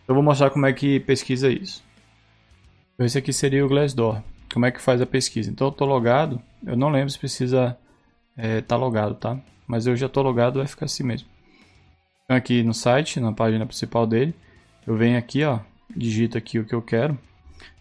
Eu 0.07 0.15
vou 0.15 0.23
mostrar 0.23 0.49
como 0.49 0.65
é 0.65 0.73
que 0.73 0.99
pesquisa 1.01 1.49
isso. 1.49 1.83
Então, 2.93 3.05
esse 3.05 3.17
aqui 3.17 3.31
seria 3.31 3.65
o 3.65 3.69
Glassdoor. 3.69 4.21
Como 4.51 4.65
é 4.65 4.71
que 4.71 4.81
faz 4.81 5.01
a 5.01 5.05
pesquisa? 5.05 5.49
Então, 5.51 5.67
eu 5.67 5.71
estou 5.71 5.87
logado. 5.87 6.41
Eu 6.65 6.75
não 6.75 6.89
lembro 6.89 7.09
se 7.09 7.19
precisa 7.19 7.77
estar 8.35 8.47
é, 8.47 8.61
tá 8.61 8.75
logado, 8.75 9.15
tá? 9.15 9.37
Mas 9.67 9.85
eu 9.85 9.95
já 9.95 10.07
estou 10.07 10.23
logado, 10.23 10.57
vai 10.57 10.67
ficar 10.67 10.85
assim 10.85 11.03
mesmo. 11.03 11.27
Então, 12.25 12.37
aqui 12.37 12.63
no 12.63 12.73
site, 12.73 13.19
na 13.19 13.31
página 13.31 13.65
principal 13.65 14.07
dele, 14.07 14.33
eu 14.85 14.95
venho 14.95 15.17
aqui, 15.17 15.43
ó, 15.43 15.59
digito 15.95 16.37
aqui 16.37 16.59
o 16.59 16.65
que 16.65 16.73
eu 16.73 16.81
quero. 16.81 17.17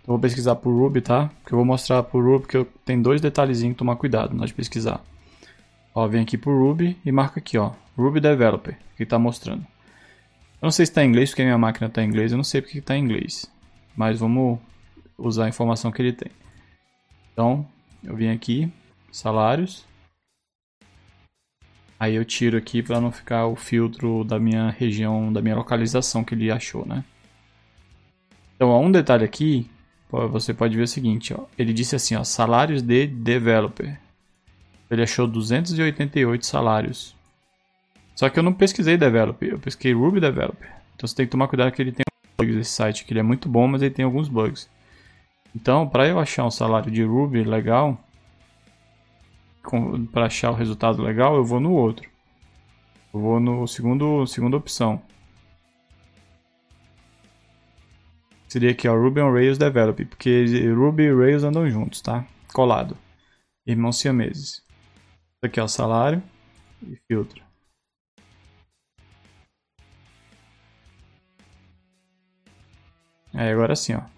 Eu 0.09 0.13
vou 0.13 0.19
pesquisar 0.19 0.57
por 0.57 0.71
Ruby, 0.71 1.01
tá? 1.01 1.31
Que 1.45 1.53
eu 1.53 1.57
vou 1.57 1.65
mostrar 1.65 2.03
por 2.03 2.25
Ruby 2.25 2.47
que 2.47 2.57
eu 2.57 2.65
tenho 2.85 3.03
dois 3.03 3.21
detalhezinhos 3.21 3.75
que 3.75 3.79
tomar 3.79 3.97
cuidado 3.97 4.33
na 4.35 4.41
hora 4.41 4.47
de 4.47 4.55
pesquisar. 4.55 5.03
Ó, 5.95 6.07
vem 6.07 6.23
aqui 6.23 6.39
por 6.39 6.59
Ruby 6.59 6.97
e 7.05 7.13
marca 7.13 7.41
aqui, 7.41 7.59
ó, 7.59 7.73
Ruby 7.97 8.21
Developer, 8.21 8.79
que 8.97 9.03
está 9.03 9.19
mostrando. 9.19 9.67
Eu 10.61 10.67
não 10.67 10.71
sei 10.71 10.87
se 10.87 10.93
está 10.93 11.05
em 11.05 11.09
inglês, 11.09 11.31
porque 11.31 11.43
minha 11.43 11.59
máquina 11.59 11.89
está 11.89 12.03
em 12.03 12.09
inglês, 12.09 12.33
eu 12.33 12.37
não 12.37 12.45
sei 12.45 12.61
porque 12.61 12.79
está 12.79 12.97
em 12.97 13.05
inglês. 13.05 13.51
Mas 13.97 14.19
vamos 14.19 14.59
usar 15.17 15.45
a 15.45 15.49
informação 15.49 15.91
que 15.91 16.01
ele 16.01 16.13
tem. 16.13 16.31
Então, 17.39 17.65
eu 18.03 18.17
vim 18.17 18.31
aqui, 18.31 18.69
salários. 19.13 19.87
Aí 21.97 22.17
eu 22.17 22.25
tiro 22.25 22.59
aqui 22.59 22.83
para 22.83 23.01
não 23.01 23.13
ficar 23.13 23.47
o 23.47 23.55
filtro 23.55 24.25
da 24.25 24.41
minha 24.41 24.71
região, 24.71 25.33
da 25.33 25.41
minha 25.41 25.55
localização 25.55 26.25
que 26.25 26.35
ele 26.35 26.51
achou, 26.51 26.85
né? 26.85 27.05
Então, 28.57 28.73
há 28.73 28.81
um 28.81 28.91
detalhe 28.91 29.25
aqui 29.25 29.71
você 30.11 30.53
pode 30.53 30.77
ver 30.77 30.83
o 30.83 30.89
seguinte, 30.89 31.33
ó. 31.33 31.45
Ele 31.57 31.73
disse 31.73 31.95
assim, 31.95 32.17
ó, 32.17 32.25
salários 32.25 32.83
de 32.83 33.07
developer. 33.07 34.01
Ele 34.91 35.05
achou 35.05 35.29
288 35.29 36.45
salários. 36.45 37.15
Só 38.17 38.29
que 38.29 38.37
eu 38.37 38.43
não 38.43 38.53
pesquisei 38.53 38.97
developer, 38.97 39.49
eu 39.49 39.61
pesquisei 39.61 39.93
Ruby 39.93 40.19
developer. 40.19 40.75
Então 40.97 41.07
você 41.07 41.15
tem 41.15 41.25
que 41.25 41.31
tomar 41.31 41.47
cuidado 41.47 41.71
que 41.71 41.81
ele 41.81 41.93
tem 41.93 42.05
bugs 42.37 42.57
esse 42.57 42.73
site, 42.73 43.05
que 43.05 43.13
ele 43.13 43.21
é 43.21 43.23
muito 43.23 43.49
bom, 43.49 43.69
mas 43.69 43.81
ele 43.81 43.95
tem 43.95 44.05
alguns 44.05 44.29
bugs. 44.29 44.69
Então, 45.55 45.89
para 45.89 46.07
eu 46.07 46.19
achar 46.19 46.45
um 46.45 46.51
salário 46.51 46.91
de 46.91 47.03
Ruby 47.03 47.43
legal, 47.43 47.99
para 50.13 50.27
achar 50.27 50.51
o 50.51 50.55
resultado 50.55 51.03
legal, 51.03 51.37
eu 51.37 51.45
vou 51.45 51.61
no 51.61 51.73
outro. 51.73 52.09
Eu 53.13 53.21
vou 53.21 53.41
no 53.41 53.67
segundo, 53.67 54.27
segunda 54.27 54.57
opção. 54.57 55.03
Seria 58.49 58.71
aqui, 58.71 58.89
ó, 58.89 58.95
Ruby 58.95 59.21
on 59.21 59.33
Rails 59.33 59.59
Develop, 59.59 60.05
porque 60.07 60.45
Ruby 60.73 61.05
e 61.05 61.15
Rails 61.15 61.45
andam 61.45 61.69
juntos, 61.69 62.01
tá? 62.01 62.27
Colado. 62.53 62.97
Irmãos 63.67 63.99
siameses. 63.99 64.63
Aqui, 65.43 65.61
ó, 65.61 65.69
salário 65.69 66.23
e 66.83 66.97
filtro. 67.07 67.43
Aí 73.35 73.51
agora 73.53 73.77
sim, 73.77 73.95
ó. 73.95 74.18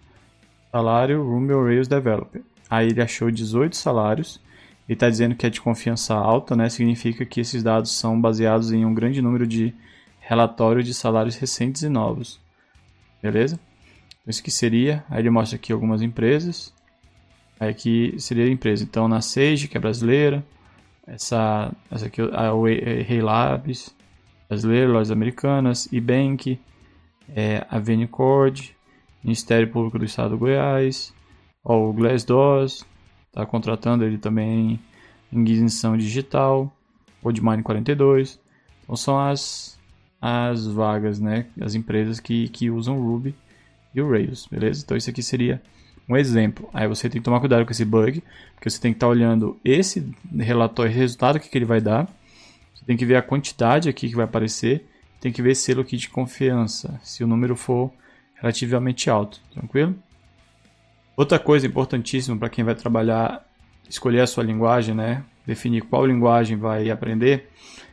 Salário 0.71 1.23
Ruby 1.23 1.53
on 1.53 1.65
Rails 1.65 1.89
Developer. 1.89 2.43
Aí 2.69 2.89
ele 2.89 3.03
achou 3.03 3.31
18 3.31 3.77
salários. 3.77 4.41
e 4.89 4.93
está 4.93 5.09
dizendo 5.09 5.35
que 5.37 5.47
é 5.47 5.51
de 5.51 5.61
confiança 5.61 6.15
alta, 6.15 6.57
né? 6.57 6.69
Significa 6.69 7.25
que 7.25 7.41
esses 7.41 7.63
dados 7.63 7.93
são 7.93 8.21
baseados 8.21 8.73
em 8.73 8.85
um 8.85 8.93
grande 8.93 9.23
número 9.23 9.47
de 9.47 9.73
relatórios 10.21 10.85
de 10.87 10.95
salários 10.95 11.37
recentes 11.37 11.83
e 11.83 11.89
novos. 11.89 12.41
Beleza? 13.23 13.59
Isso 14.27 14.43
que 14.43 14.51
seria. 14.51 15.05
Aí 15.11 15.21
ele 15.21 15.31
mostra 15.31 15.57
aqui 15.57 15.73
algumas 15.73 16.03
empresas. 16.03 16.73
Aí 17.59 17.69
aqui 17.69 18.15
seria 18.19 18.45
a 18.45 18.49
empresa. 18.49 18.85
Então 18.85 19.09
na 19.09 19.21
Sage, 19.21 19.69
que 19.69 19.77
é 19.77 19.81
brasileira. 19.81 20.45
Essa, 21.07 21.73
essa 21.91 22.07
aqui, 22.07 22.23
a 22.23 22.53
Rei 23.03 23.21
Labs, 23.21 23.95
brasileira, 24.49 24.91
lojas 24.91 25.11
americanas, 25.11 25.93
eBank, 25.93 26.59
é, 27.35 27.67
a 27.69 27.79
Venicord, 27.79 28.75
Ministério 29.23 29.71
Público 29.71 29.99
do 29.99 30.05
Estado 30.05 30.31
do 30.31 30.39
Goiás, 30.39 31.15
ó, 31.65 31.89
o 31.89 31.93
Glassdoor 31.93 32.65
está 32.65 33.47
contratando 33.47 34.05
ele 34.05 34.19
também 34.19 34.81
em 35.33 35.45
guização 35.45 35.97
digital, 35.97 36.73
Podmine 37.23 37.63
42. 37.63 38.41
Então 38.83 38.97
são 38.97 39.19
as, 39.19 39.79
as 40.21 40.67
vagas, 40.67 41.21
né, 41.21 41.47
as 41.61 41.75
empresas 41.75 42.19
que, 42.19 42.49
que 42.49 42.71
usam 42.71 42.99
o 42.99 43.13
Ruby 43.13 43.35
e 43.95 44.01
o 44.01 44.11
Rails, 44.11 44.47
beleza? 44.47 44.83
Então 44.85 44.97
isso 44.97 45.11
aqui 45.11 45.23
seria 45.23 45.63
um 46.09 46.17
exemplo. 46.17 46.69
Aí 46.73 46.89
você 46.89 47.09
tem 47.09 47.21
que 47.21 47.25
tomar 47.25 47.41
cuidado 47.41 47.65
com 47.65 47.71
esse 47.71 47.85
bug, 47.85 48.23
porque 48.55 48.69
você 48.69 48.81
tem 48.81 48.93
que 48.93 48.97
estar 48.97 49.07
tá 49.07 49.11
olhando 49.11 49.59
esse 49.65 50.13
relatório, 50.37 50.93
resultado 50.93 51.39
que, 51.39 51.49
que 51.49 51.57
ele 51.57 51.65
vai 51.65 51.81
dar. 51.81 52.09
Você 52.75 52.85
tem 52.85 52.97
que 52.97 53.07
ver 53.07 53.17
a 53.17 53.23
quantidade 53.23 53.89
aqui 53.89 54.09
que 54.09 54.17
vai 54.17 54.25
aparecer, 54.25 54.87
tem 55.21 55.31
que 55.31 55.43
ver 55.43 55.55
selo 55.55 55.83
aqui 55.83 55.97
de 55.97 56.09
confiança, 56.09 56.99
se 57.03 57.23
o 57.23 57.27
número 57.27 57.55
for 57.55 57.93
relativamente 58.41 59.09
alto, 59.11 59.41
tranquilo? 59.53 59.95
Outra 61.17 61.39
coisa 61.39 61.67
importantíssima 61.67 62.37
para 62.37 62.49
quem 62.49 62.65
vai 62.65 62.75
trabalhar, 62.75 63.47
escolher 63.89 64.21
a 64.21 64.27
sua 64.27 64.43
linguagem, 64.43 64.95
né? 64.95 65.23
Definir 65.47 65.83
qual 65.83 66.07
linguagem 66.07 66.57
vai 66.57 66.91
aprender, 66.91 67.51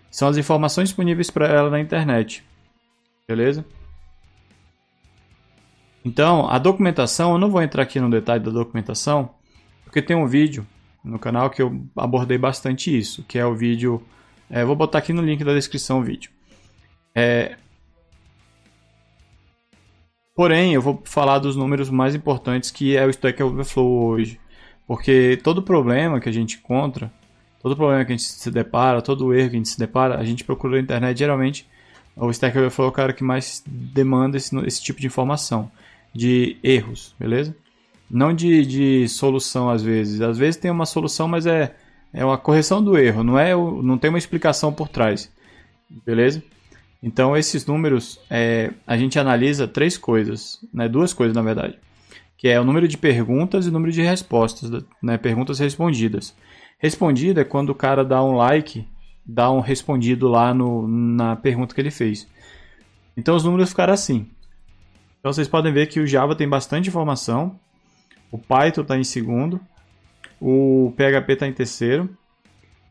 são 0.10 0.28
as 0.28 0.38
informações 0.38 0.90
disponíveis 0.90 1.30
para 1.30 1.48
ela 1.48 1.70
na 1.70 1.80
internet. 1.80 2.44
Beleza? 3.28 3.66
Então, 6.04 6.48
a 6.50 6.58
documentação, 6.58 7.34
eu 7.34 7.38
não 7.38 7.52
vou 7.52 7.62
entrar 7.62 7.84
aqui 7.84 8.00
no 8.00 8.10
detalhe 8.10 8.44
da 8.44 8.52
documentação, 8.52 9.32
porque 9.84 10.02
tem 10.02 10.16
um 10.16 10.26
vídeo 10.26 10.66
no 11.04 11.20
canal 11.20 11.50
que 11.50 11.62
eu 11.62 11.86
abordei 11.96 12.38
bastante 12.38 12.98
isso, 12.98 13.24
que 13.24 13.38
é 13.38 13.46
o 13.46 13.56
vídeo. 13.56 14.02
É, 14.50 14.64
vou 14.64 14.76
botar 14.76 15.00
aqui 15.00 15.12
no 15.12 15.22
link 15.22 15.44
da 15.44 15.54
descrição 15.54 16.00
o 16.00 16.04
vídeo. 16.04 16.32
É, 17.14 17.58
Porém, 20.38 20.76
eu 20.76 20.82
vou 20.84 21.02
falar 21.04 21.40
dos 21.40 21.56
números 21.56 21.90
mais 21.90 22.14
importantes 22.14 22.70
que 22.70 22.96
é 22.96 23.04
o 23.04 23.10
Stack 23.10 23.42
Overflow 23.42 24.06
hoje. 24.06 24.40
Porque 24.86 25.40
todo 25.44 25.64
problema 25.64 26.20
que 26.20 26.30
a 26.30 26.32
gente 26.32 26.58
encontra, 26.58 27.12
todo 27.60 27.76
problema 27.76 28.06
que 28.06 28.14
a 28.14 28.16
gente 28.16 28.28
se 28.28 28.52
depara, 28.52 29.02
todo 29.02 29.34
erro 29.34 29.50
que 29.50 29.56
a 29.56 29.58
gente 29.58 29.70
se 29.70 29.80
depara, 29.80 30.16
a 30.16 30.24
gente 30.24 30.44
procura 30.44 30.76
na 30.76 30.84
internet. 30.84 31.18
Geralmente, 31.18 31.68
o 32.16 32.30
Stack 32.30 32.56
Overflow 32.56 32.86
é 32.86 32.90
o 32.92 32.94
cara 32.94 33.14
que 33.14 33.24
mais 33.24 33.64
demanda 33.66 34.38
esse, 34.38 34.56
esse 34.60 34.84
tipo 34.84 35.02
de 35.02 35.08
informação, 35.08 35.72
de 36.14 36.58
erros, 36.64 37.16
beleza? 37.20 37.58
Não 38.08 38.32
de, 38.32 38.64
de 38.64 39.10
solução 39.10 39.72
às 39.72 39.82
vezes. 39.82 40.22
Às 40.22 40.38
vezes 40.38 40.56
tem 40.56 40.70
uma 40.70 40.86
solução, 40.86 41.28
mas 41.28 41.48
é, 41.48 41.76
é 42.14 42.24
uma 42.24 42.38
correção 42.38 42.84
do 42.84 42.96
erro, 42.96 43.24
não, 43.24 43.40
é, 43.40 43.56
não 43.56 43.98
tem 43.98 44.12
uma 44.12 44.20
explicação 44.20 44.72
por 44.72 44.88
trás, 44.88 45.32
beleza? 46.06 46.44
Então, 47.02 47.38
esses 47.38 47.66
números, 47.66 48.20
é, 48.30 48.74
a 48.86 48.98
gente 48.98 49.20
analisa 49.20 49.68
três 49.68 49.98
coisas, 49.98 50.60
né? 50.74 50.90
duas 50.90 51.14
coisas 51.14 51.36
na 51.36 51.42
verdade, 51.42 51.78
que 52.38 52.48
é 52.48 52.60
o 52.60 52.64
número 52.64 52.88
de 52.88 52.98
perguntas 52.98 53.66
e 53.66 53.70
o 53.70 53.72
número 53.72 53.92
de 53.92 54.02
respostas, 54.02 54.84
né? 55.02 55.18
perguntas 55.18 55.60
respondidas. 55.60 56.36
Respondida 56.80 57.42
é 57.42 57.46
quando 57.46 57.70
o 57.70 57.76
cara 57.76 58.04
dá 58.04 58.24
um 58.24 58.36
like, 58.36 58.88
dá 59.26 59.52
um 59.52 59.60
respondido 59.60 60.28
lá 60.28 60.54
no, 60.54 60.88
na 60.88 61.36
pergunta 61.36 61.74
que 61.74 61.82
ele 61.82 61.92
fez. 61.92 62.28
Então, 63.16 63.36
os 63.36 63.44
números 63.44 63.70
ficaram 63.70 63.94
assim. 63.94 64.28
Então, 65.20 65.32
vocês 65.32 65.48
podem 65.48 65.74
ver 65.74 65.88
que 65.88 66.00
o 66.00 66.08
Java 66.08 66.36
tem 66.36 66.48
bastante 66.48 66.90
informação, 66.90 67.60
o 68.32 68.38
Python 68.38 68.82
está 68.82 68.98
em 68.98 69.04
segundo, 69.04 69.60
o 70.40 70.94
PHP 70.96 71.34
está 71.34 71.48
em 71.48 71.54
terceiro 71.54 72.16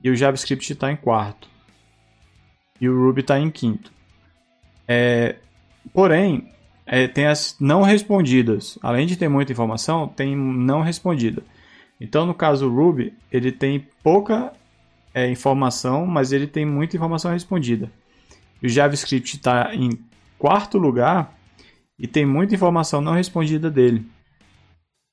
e 0.03 0.11
o 0.11 0.17
JavaScript 0.17 0.73
está 0.73 0.91
em 0.91 0.97
quarto. 0.97 1.49
E 2.81 2.89
o 2.89 3.07
Ruby 3.07 3.21
está 3.21 3.39
em 3.39 3.51
quinto. 3.51 3.95
É, 4.89 5.37
porém, 5.93 6.49
é, 6.87 7.09
tem 7.09 7.26
as 7.26 7.57
não 7.59 7.82
respondidas. 7.82 8.78
Além 8.82 9.07
de 9.07 9.16
ter 9.16 9.28
muita 9.28 9.53
informação, 9.53 10.07
tem 10.09 10.37
não 10.37 10.82
respondida. 10.82 11.43
Então, 12.01 12.26
no 12.26 12.34
caso 12.34 12.68
Ruby, 12.68 13.12
ele 13.32 13.51
tem 13.51 13.87
pouca 14.03 14.53
é, 15.12 15.28
informação, 15.28 16.07
mas 16.07 16.30
ele 16.32 16.47
tem 16.47 16.64
muita 16.64 16.97
informação 16.97 17.32
respondida. 17.32 17.91
O 18.62 18.68
JavaScript 18.68 19.37
está 19.37 19.74
em 19.74 19.91
quarto 20.39 20.78
lugar 20.78 21.34
e 21.99 22.07
tem 22.07 22.26
muita 22.26 22.55
informação 22.55 23.01
não 23.01 23.14
respondida 23.14 23.70
dele. 23.70 24.07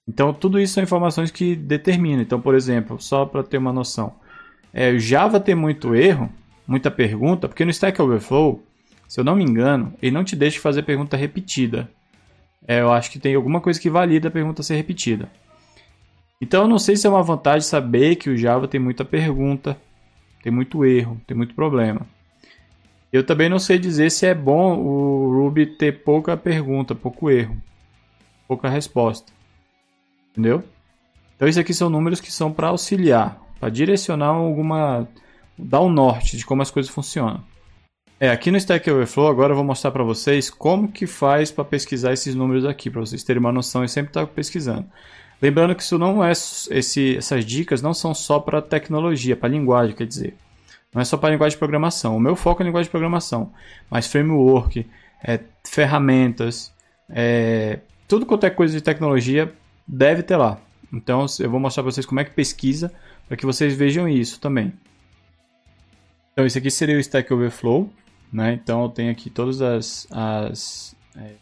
Então, 0.08 0.34
tudo 0.34 0.60
isso 0.60 0.74
são 0.74 0.84
informações 0.84 1.32
que 1.32 1.56
determinam. 1.56 2.22
Então, 2.22 2.40
por 2.40 2.56
exemplo, 2.56 3.02
só 3.02 3.26
para 3.26 3.44
ter 3.44 3.58
uma 3.58 3.72
noção, 3.72 4.14
é, 4.74 4.92
o 4.92 5.00
Java 5.00 5.40
tem 5.40 5.56
muito 5.56 5.96
erro, 5.96 6.30
muita 6.68 6.92
pergunta, 6.92 7.48
porque 7.48 7.64
no 7.64 7.72
Stack 7.72 8.02
Overflow 8.02 8.62
se 9.14 9.20
eu 9.20 9.24
não 9.24 9.36
me 9.36 9.44
engano, 9.44 9.94
ele 10.02 10.10
não 10.10 10.24
te 10.24 10.36
deixa 10.36 10.60
fazer 10.60 10.82
pergunta 10.82 11.16
repetida. 11.16 11.88
É, 12.68 12.82
eu 12.82 12.92
acho 12.92 13.12
que 13.12 13.20
tem 13.20 13.36
alguma 13.36 13.62
coisa 13.62 13.80
que 13.80 13.88
valida 13.88 14.28
a 14.28 14.32
pergunta 14.32 14.64
ser 14.64 14.76
repetida. 14.76 15.30
Então 16.42 16.64
eu 16.64 16.68
não 16.68 16.80
sei 16.80 16.96
se 16.96 17.06
é 17.06 17.10
uma 17.12 17.22
vantagem 17.22 17.62
saber 17.62 18.16
que 18.16 18.32
o 18.32 18.36
Java 18.36 18.68
tem 18.68 18.80
muita 18.80 19.06
pergunta, 19.06 19.78
tem 20.42 20.52
muito 20.52 20.84
erro, 20.84 21.22
tem 21.28 21.38
muito 21.38 21.54
problema. 21.54 22.08
Eu 23.12 23.24
também 23.24 23.50
não 23.50 23.60
sei 23.60 23.78
dizer 23.78 24.10
se 24.10 24.26
é 24.26 24.34
bom 24.34 24.80
o 24.80 25.44
Ruby 25.44 25.68
ter 25.68 26.04
pouca 26.04 26.36
pergunta, 26.36 26.96
pouco 26.96 27.30
erro, 27.30 27.56
pouca 28.48 28.68
resposta. 28.68 29.32
Entendeu? 30.32 30.64
Então 31.36 31.48
esses 31.48 31.60
aqui 31.60 31.72
são 31.76 31.88
números 31.88 32.20
que 32.20 32.32
são 32.32 32.52
para 32.52 32.70
auxiliar, 32.70 33.40
para 33.60 33.70
direcionar 33.70 34.30
alguma 34.30 35.08
dar 35.56 35.82
um 35.82 35.90
norte 35.90 36.36
de 36.36 36.44
como 36.44 36.64
as 36.64 36.72
coisas 36.72 36.92
funcionam. 36.92 37.53
É, 38.20 38.30
aqui 38.30 38.52
no 38.52 38.58
Stack 38.58 38.90
Overflow 38.90 39.28
agora 39.28 39.52
eu 39.52 39.56
vou 39.56 39.66
mostrar 39.66 39.92
para 39.92 40.04
vocês 40.04 40.50
como 40.50 40.88
que 40.88 41.06
faz 41.06 41.52
para 41.52 41.66
pesquisar 41.66 42.14
esses 42.14 42.36
números 42.36 42.66
aqui, 42.66 42.90
para 42.90 43.02
vocês 43.02 43.24
terem 43.24 43.40
uma 43.40 43.52
noção, 43.52 43.82
eu 43.82 43.88
sempre 43.88 44.10
estou 44.10 44.26
pesquisando. 44.28 44.86
Lembrando 45.42 45.76
que 45.76 45.84
isso 45.84 45.98
não 45.98 46.24
é 46.24 46.32
esse, 46.32 47.18
essas 47.18 47.44
dicas 47.44 47.82
não 47.82 47.94
são 47.94 48.14
só 48.14 48.40
para 48.40 48.62
tecnologia, 48.62 49.36
para 49.36 49.50
linguagem, 49.50 49.96
quer 49.96 50.08
dizer. 50.08 50.36
Não 50.94 51.02
é 51.02 51.06
só 51.06 51.18
para 51.18 51.32
linguagem 51.32 51.56
de 51.56 51.60
programação. 51.60 52.16
O 52.16 52.20
meu 52.20 52.36
foco 52.36 52.62
é 52.62 52.66
linguagem 52.66 52.86
de 52.86 52.92
programação, 52.92 53.52
mas 53.90 54.08
framework, 54.08 54.88
é, 55.22 55.40
ferramentas, 55.66 56.72
é, 57.10 57.80
tudo 58.08 58.26
quanto 58.26 58.46
é 58.46 58.50
coisa 58.50 58.74
de 58.74 58.82
tecnologia 58.82 59.52
deve 59.88 60.24
ter 60.24 60.38
lá. 60.38 60.60
Então 60.94 61.26
eu 61.40 61.50
vou 61.50 61.60
mostrar 61.60 61.84
para 61.84 61.92
vocês 61.92 62.06
como 62.06 62.20
é 62.20 62.24
que 62.24 62.32
pesquisa 62.32 62.94
para 63.28 63.38
que 63.38 63.46
vocês 63.46 63.74
vejam 63.74 64.08
isso 64.08 64.40
também. 64.40 64.74
Então, 66.32 66.46
esse 66.46 66.58
aqui 66.58 66.72
seria 66.72 66.98
o 66.98 67.00
Stack 67.00 67.32
Overflow. 67.34 67.92
Né? 68.34 68.54
Então 68.54 68.82
eu 68.82 68.90
tenho 68.90 69.12
aqui 69.12 69.30
todas 69.30 69.62
as, 69.62 70.08
as 70.10 70.96
é, 71.16 71.36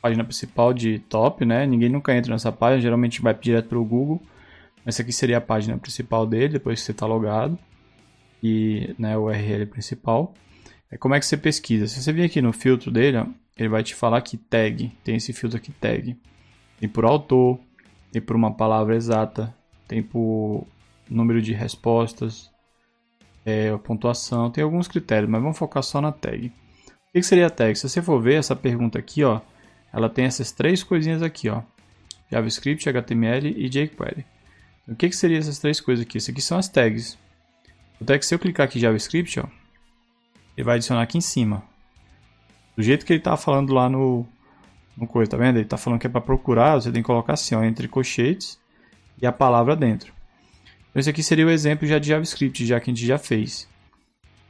página 0.00 0.22
principal 0.22 0.72
de 0.72 1.00
top, 1.00 1.44
né? 1.44 1.66
Ninguém 1.66 1.88
nunca 1.88 2.14
entra 2.14 2.32
nessa 2.32 2.52
página, 2.52 2.80
geralmente 2.80 3.20
vai 3.20 3.34
direto 3.34 3.68
para 3.68 3.78
o 3.78 3.84
Google. 3.84 4.22
Essa 4.84 5.02
aqui 5.02 5.12
seria 5.12 5.38
a 5.38 5.40
página 5.40 5.76
principal 5.76 6.24
dele, 6.24 6.50
depois 6.54 6.78
que 6.78 6.86
você 6.86 6.92
está 6.92 7.04
logado. 7.04 7.58
E 8.40 8.94
né, 8.96 9.18
o 9.18 9.24
URL 9.24 9.66
principal. 9.66 10.32
É 10.88 10.96
como 10.96 11.16
é 11.16 11.18
que 11.18 11.26
você 11.26 11.36
pesquisa. 11.36 11.88
Se 11.88 12.00
você 12.00 12.12
vir 12.12 12.22
aqui 12.22 12.40
no 12.40 12.52
filtro 12.52 12.92
dele, 12.92 13.16
ó, 13.16 13.26
ele 13.56 13.68
vai 13.68 13.82
te 13.82 13.96
falar 13.96 14.20
que 14.20 14.36
tag. 14.36 14.92
Tem 15.02 15.16
esse 15.16 15.32
filtro 15.32 15.58
aqui, 15.58 15.72
tag. 15.72 16.16
Tem 16.78 16.88
por 16.88 17.04
autor, 17.04 17.58
tem 18.12 18.22
por 18.22 18.36
uma 18.36 18.54
palavra 18.54 18.94
exata, 18.94 19.52
tem 19.88 20.00
por 20.00 20.64
número 21.10 21.42
de 21.42 21.52
respostas, 21.52 22.52
é, 23.46 23.74
pontuação, 23.78 24.50
tem 24.50 24.64
alguns 24.64 24.88
critérios, 24.88 25.30
mas 25.30 25.40
vamos 25.40 25.56
focar 25.56 25.82
só 25.82 26.00
na 26.00 26.10
tag. 26.10 26.48
O 26.48 26.52
que, 27.12 27.22
seria 27.22 27.46
a 27.46 27.50
tag? 27.50 27.76
Se 27.76 27.88
você 27.88 28.02
for 28.02 28.20
ver 28.20 28.34
essa 28.34 28.56
pergunta 28.56 28.98
aqui, 28.98 29.22
ó, 29.22 29.40
ela 29.92 30.10
tem 30.10 30.24
essas 30.24 30.50
três 30.50 30.82
coisinhas 30.82 31.22
aqui, 31.22 31.48
ó, 31.48 31.62
JavaScript, 32.30 32.88
HTML 32.88 33.48
e 33.56 33.68
jQuery. 33.68 34.26
Então, 34.82 34.94
o 34.94 34.96
que, 34.96 35.08
que 35.08 35.16
seria 35.16 35.38
essas 35.38 35.60
três 35.60 35.80
coisas 35.80 36.04
aqui? 36.04 36.18
Isso 36.18 36.32
aqui 36.32 36.42
são 36.42 36.58
as 36.58 36.68
tags. 36.68 37.16
O 38.00 38.04
tag, 38.04 38.26
se 38.26 38.34
eu 38.34 38.38
clicar 38.38 38.66
aqui 38.66 38.78
em 38.78 38.82
JavaScript, 38.82 39.38
ó, 39.38 39.44
ele 40.56 40.64
vai 40.64 40.74
adicionar 40.74 41.02
aqui 41.02 41.16
em 41.16 41.22
cima. 41.22 41.62
Do 42.76 42.82
jeito 42.82 43.06
que 43.06 43.12
ele 43.12 43.20
estava 43.20 43.36
falando 43.36 43.72
lá 43.72 43.88
no, 43.88 44.26
no 44.96 45.06
coisa, 45.06 45.30
tá 45.30 45.36
vendo? 45.36 45.56
Ele 45.56 45.64
tá 45.64 45.76
falando 45.76 46.00
que 46.00 46.08
é 46.08 46.10
para 46.10 46.20
procurar, 46.20 46.74
você 46.74 46.90
tem 46.90 47.00
que 47.00 47.06
colocar 47.06 47.34
assim, 47.34 47.54
ó, 47.54 47.62
entre 47.62 47.86
colchetes 47.86 48.58
e 49.22 49.24
a 49.24 49.30
palavra 49.30 49.76
dentro. 49.76 50.15
Então, 50.96 51.00
esse 51.02 51.10
aqui 51.10 51.22
seria 51.22 51.46
o 51.46 51.50
exemplo 51.50 51.86
já 51.86 51.98
de 51.98 52.08
JavaScript, 52.08 52.64
já 52.64 52.80
que 52.80 52.90
a 52.90 52.94
gente 52.94 53.04
já 53.04 53.18
fez. 53.18 53.68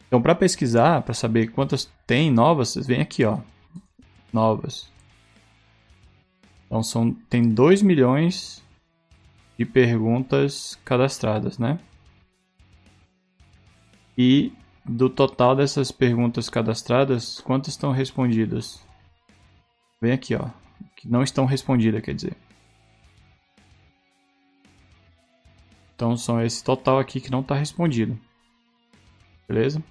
Então, 0.07 0.23
para 0.23 0.33
pesquisar, 0.33 1.03
para 1.03 1.13
saber 1.13 1.49
quantas 1.49 1.91
tem 2.07 2.31
novas, 2.31 2.75
vocês 2.75 2.89
aqui, 3.01 3.25
ó, 3.25 3.41
novas. 4.33 4.89
Então, 6.65 6.85
são, 6.85 7.13
tem 7.29 7.53
2 7.53 7.83
milhões 7.83 8.63
de 9.59 9.65
perguntas 9.65 10.79
cadastradas, 10.85 11.59
né? 11.59 11.81
E 14.17 14.53
do 14.85 15.11
total 15.11 15.57
dessas 15.57 15.91
perguntas 15.91 16.49
cadastradas, 16.49 17.41
quantas 17.41 17.73
estão 17.73 17.91
respondidas? 17.91 18.81
Vem 20.01 20.13
aqui, 20.13 20.37
ó. 20.37 20.49
Que 20.97 21.09
não 21.09 21.25
estão 21.25 21.45
respondidas, 21.45 22.01
quer 22.03 22.15
dizer. 22.15 22.37
Então 25.97 26.15
são 26.15 26.41
esse 26.43 26.63
total 26.63 26.99
aqui 26.99 27.21
que 27.21 27.31
não 27.31 27.41
está 27.41 27.55
respondido. 27.55 28.19
Beleza? 29.49 29.83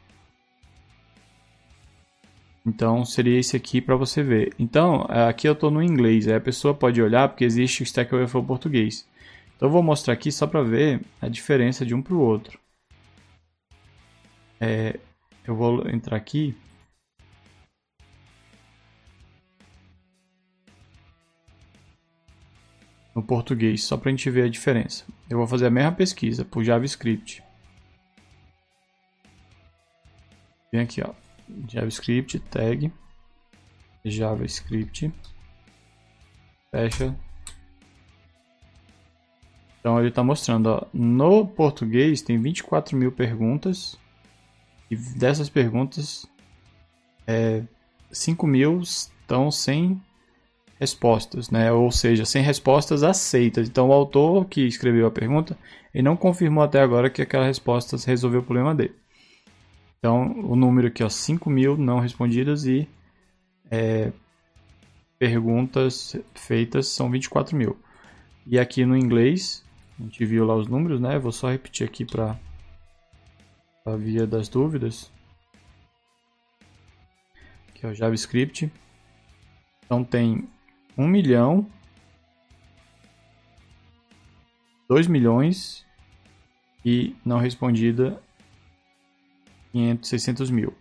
Então 2.64 3.04
seria 3.04 3.40
esse 3.40 3.58
aqui 3.58 3.82
para 3.82 3.96
você 3.96 4.22
ver. 4.22 4.54
Então 4.60 5.06
aqui 5.10 5.48
eu 5.48 5.54
estou 5.54 5.72
no 5.72 5.82
inglês. 5.82 6.28
Aí 6.28 6.36
a 6.36 6.42
pessoa 6.42 6.76
pode 6.76 7.02
olhar 7.02 7.28
porque 7.28 7.44
existe 7.44 7.82
o 7.82 7.84
Stack 7.84 8.14
Overflow 8.14 8.44
português. 8.44 9.08
Então 9.56 9.68
eu 9.68 9.72
vou 9.72 9.82
mostrar 9.82 10.14
aqui 10.14 10.32
só 10.32 10.46
para 10.46 10.62
ver 10.62 11.02
a 11.20 11.28
diferença 11.28 11.84
de 11.84 11.96
um 11.96 12.02
para 12.02 12.14
o 12.14 12.20
outro. 12.20 12.60
É, 14.62 15.00
eu 15.48 15.56
vou 15.56 15.88
entrar 15.90 16.18
aqui. 16.18 16.56
No 23.16 23.24
português, 23.24 23.84
só 23.84 23.96
para 23.96 24.10
a 24.10 24.12
gente 24.12 24.30
ver 24.30 24.44
a 24.44 24.50
diferença. 24.50 25.06
Eu 25.30 25.38
vou 25.38 25.48
fazer 25.48 25.68
a 25.68 25.72
mesma 25.72 25.94
pesquisa 25.94 26.44
por 26.44 26.64
JavaScript. 26.64 27.42
Vem 30.72 30.82
aqui, 30.82 31.02
ó. 31.02 31.14
JavaScript, 31.70 32.40
tag, 32.40 32.92
JavaScript, 34.04 35.14
fecha. 36.72 37.16
Então 39.80 40.00
ele 40.00 40.10
está 40.10 40.24
mostrando, 40.24 40.68
ó, 40.68 40.88
no 40.92 41.48
português 41.48 42.22
tem 42.22 42.42
24 42.42 42.98
mil 42.98 43.12
perguntas 43.12 43.98
e 44.90 44.96
dessas 44.96 45.50
perguntas, 45.50 46.26
é, 47.28 47.64
5 48.12 48.46
mil 48.48 48.82
estão 48.82 49.52
sem 49.52 50.02
respostas, 50.80 51.50
né? 51.50 51.72
Ou 51.72 51.92
seja, 51.92 52.26
sem 52.26 52.44
respostas 52.44 53.04
aceitas. 53.04 53.68
Então, 53.68 53.90
o 53.90 53.94
autor 53.94 54.46
que 54.46 54.62
escreveu 54.62 55.08
a 55.08 55.12
pergunta, 55.12 55.58
ele 55.94 56.04
não 56.04 56.18
confirmou 56.18 56.64
até 56.64 56.82
agora 56.82 57.10
que 57.10 57.22
aquela 57.22 57.46
resposta 57.46 57.98
resolveu 58.06 58.42
o 58.42 58.44
problema 58.44 58.76
dele. 58.76 58.96
Então, 60.00 60.40
o 60.42 60.56
número 60.56 60.88
aqui, 60.88 61.04
ó, 61.04 61.10
5 61.10 61.50
mil 61.50 61.78
não 61.78 62.00
respondidas 62.00 62.66
e 62.66 62.88
é, 63.72 64.12
perguntas 65.18 66.16
feitas 66.36 66.88
são 66.88 67.10
24 67.10 67.56
mil. 67.56 67.78
E 68.46 68.60
aqui 68.60 68.86
no 68.86 68.96
inglês, 68.96 69.66
a 70.00 70.04
gente 70.04 70.24
viu 70.26 70.46
lá 70.46 70.56
os 70.56 70.68
números, 70.68 71.00
né? 71.00 71.18
Vou 71.18 71.32
só 71.32 71.50
repetir 71.50 71.88
aqui 71.88 72.06
para 72.06 72.38
a 73.86 73.96
via 73.96 74.28
das 74.28 74.50
dúvidas. 74.50 75.12
Aqui 77.70 77.86
é 77.86 77.90
o 77.90 77.94
JavaScript. 77.94 78.72
Então 79.86 80.04
tem 80.04 80.48
1 80.98 81.08
milhão, 81.08 81.68
2 84.88 85.08
milhões 85.08 85.86
e 86.84 87.16
não 87.26 87.40
respondida 87.40 88.22
500, 89.72 90.10
600 90.10 90.52
mil. 90.52 90.74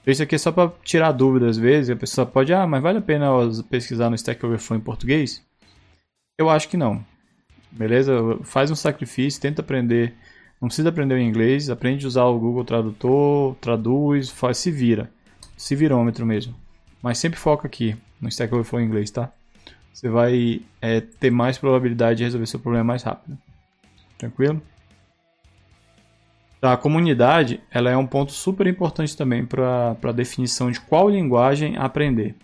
Então, 0.00 0.12
isso 0.12 0.22
aqui 0.22 0.34
é 0.34 0.38
só 0.38 0.50
para 0.50 0.72
tirar 0.82 1.12
dúvida 1.12 1.48
às 1.48 1.58
vezes. 1.58 1.90
A 1.90 1.96
pessoa 1.96 2.26
pode, 2.26 2.52
ah, 2.52 2.66
mas 2.66 2.82
vale 2.82 2.98
a 2.98 3.02
pena 3.02 3.28
pesquisar 3.68 4.08
no 4.08 4.16
Stack 4.16 4.44
Overflow 4.44 4.78
em 4.78 4.82
português? 4.82 5.44
Eu 6.38 6.48
acho 6.48 6.68
que 6.68 6.76
não. 6.76 7.04
Beleza? 7.70 8.12
Faz 8.42 8.70
um 8.70 8.74
sacrifício, 8.74 9.40
tenta 9.40 9.60
aprender 9.60 10.14
não 10.60 10.66
precisa 10.68 10.88
aprender 10.88 11.14
o 11.14 11.20
inglês, 11.20 11.70
aprende 11.70 12.04
a 12.04 12.08
usar 12.08 12.24
o 12.24 12.38
Google 12.38 12.64
Tradutor, 12.64 13.54
traduz, 13.60 14.28
faz, 14.28 14.58
se 14.58 14.70
vira. 14.70 15.10
Se 15.56 15.76
virômetro 15.76 16.26
mesmo. 16.26 16.54
Mas 17.00 17.18
sempre 17.18 17.38
foca 17.38 17.66
aqui 17.68 17.96
no 18.20 18.28
Stack 18.28 18.52
Overflow 18.52 18.80
em 18.80 18.86
inglês, 18.86 19.10
tá? 19.10 19.30
Você 19.92 20.08
vai 20.08 20.62
é, 20.80 21.00
ter 21.00 21.30
mais 21.30 21.58
probabilidade 21.58 22.18
de 22.18 22.24
resolver 22.24 22.46
seu 22.46 22.60
problema 22.60 22.84
mais 22.84 23.02
rápido. 23.02 23.36
Tranquilo? 24.16 24.62
Tá, 26.60 26.72
a 26.72 26.76
comunidade 26.76 27.60
ela 27.70 27.90
é 27.90 27.96
um 27.96 28.06
ponto 28.06 28.32
super 28.32 28.66
importante 28.66 29.16
também 29.16 29.44
para 29.46 29.96
a 30.02 30.12
definição 30.12 30.70
de 30.70 30.80
qual 30.80 31.08
linguagem 31.08 31.76
aprender. 31.76 32.34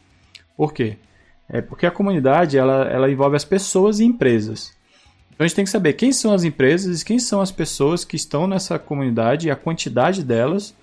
Por 0.57 0.73
quê? 0.73 0.97
É 1.49 1.61
porque 1.61 1.87
a 1.87 1.91
comunidade 1.91 2.57
ela, 2.57 2.89
ela 2.89 3.11
envolve 3.11 3.37
as 3.37 3.45
pessoas 3.45 4.01
e 4.01 4.05
empresas. 4.05 4.73
Então 5.35 5.45
a 5.45 5.49
gente 5.49 5.57
tem 5.57 5.65
que 5.65 5.71
saber 5.71 5.95
quem 5.95 6.13
são 6.13 6.33
as 6.33 6.45
empresas 6.45 7.03
e 7.03 7.05
quem 7.05 7.19
são 7.19 7.41
as 7.41 7.51
pessoas 7.51 8.05
que 8.05 8.15
estão 8.15 8.47
nessa 8.47 8.79
comunidade 8.79 9.49
e 9.49 9.51
a 9.51 9.57
quantidade 9.57 10.23
delas 10.23 10.75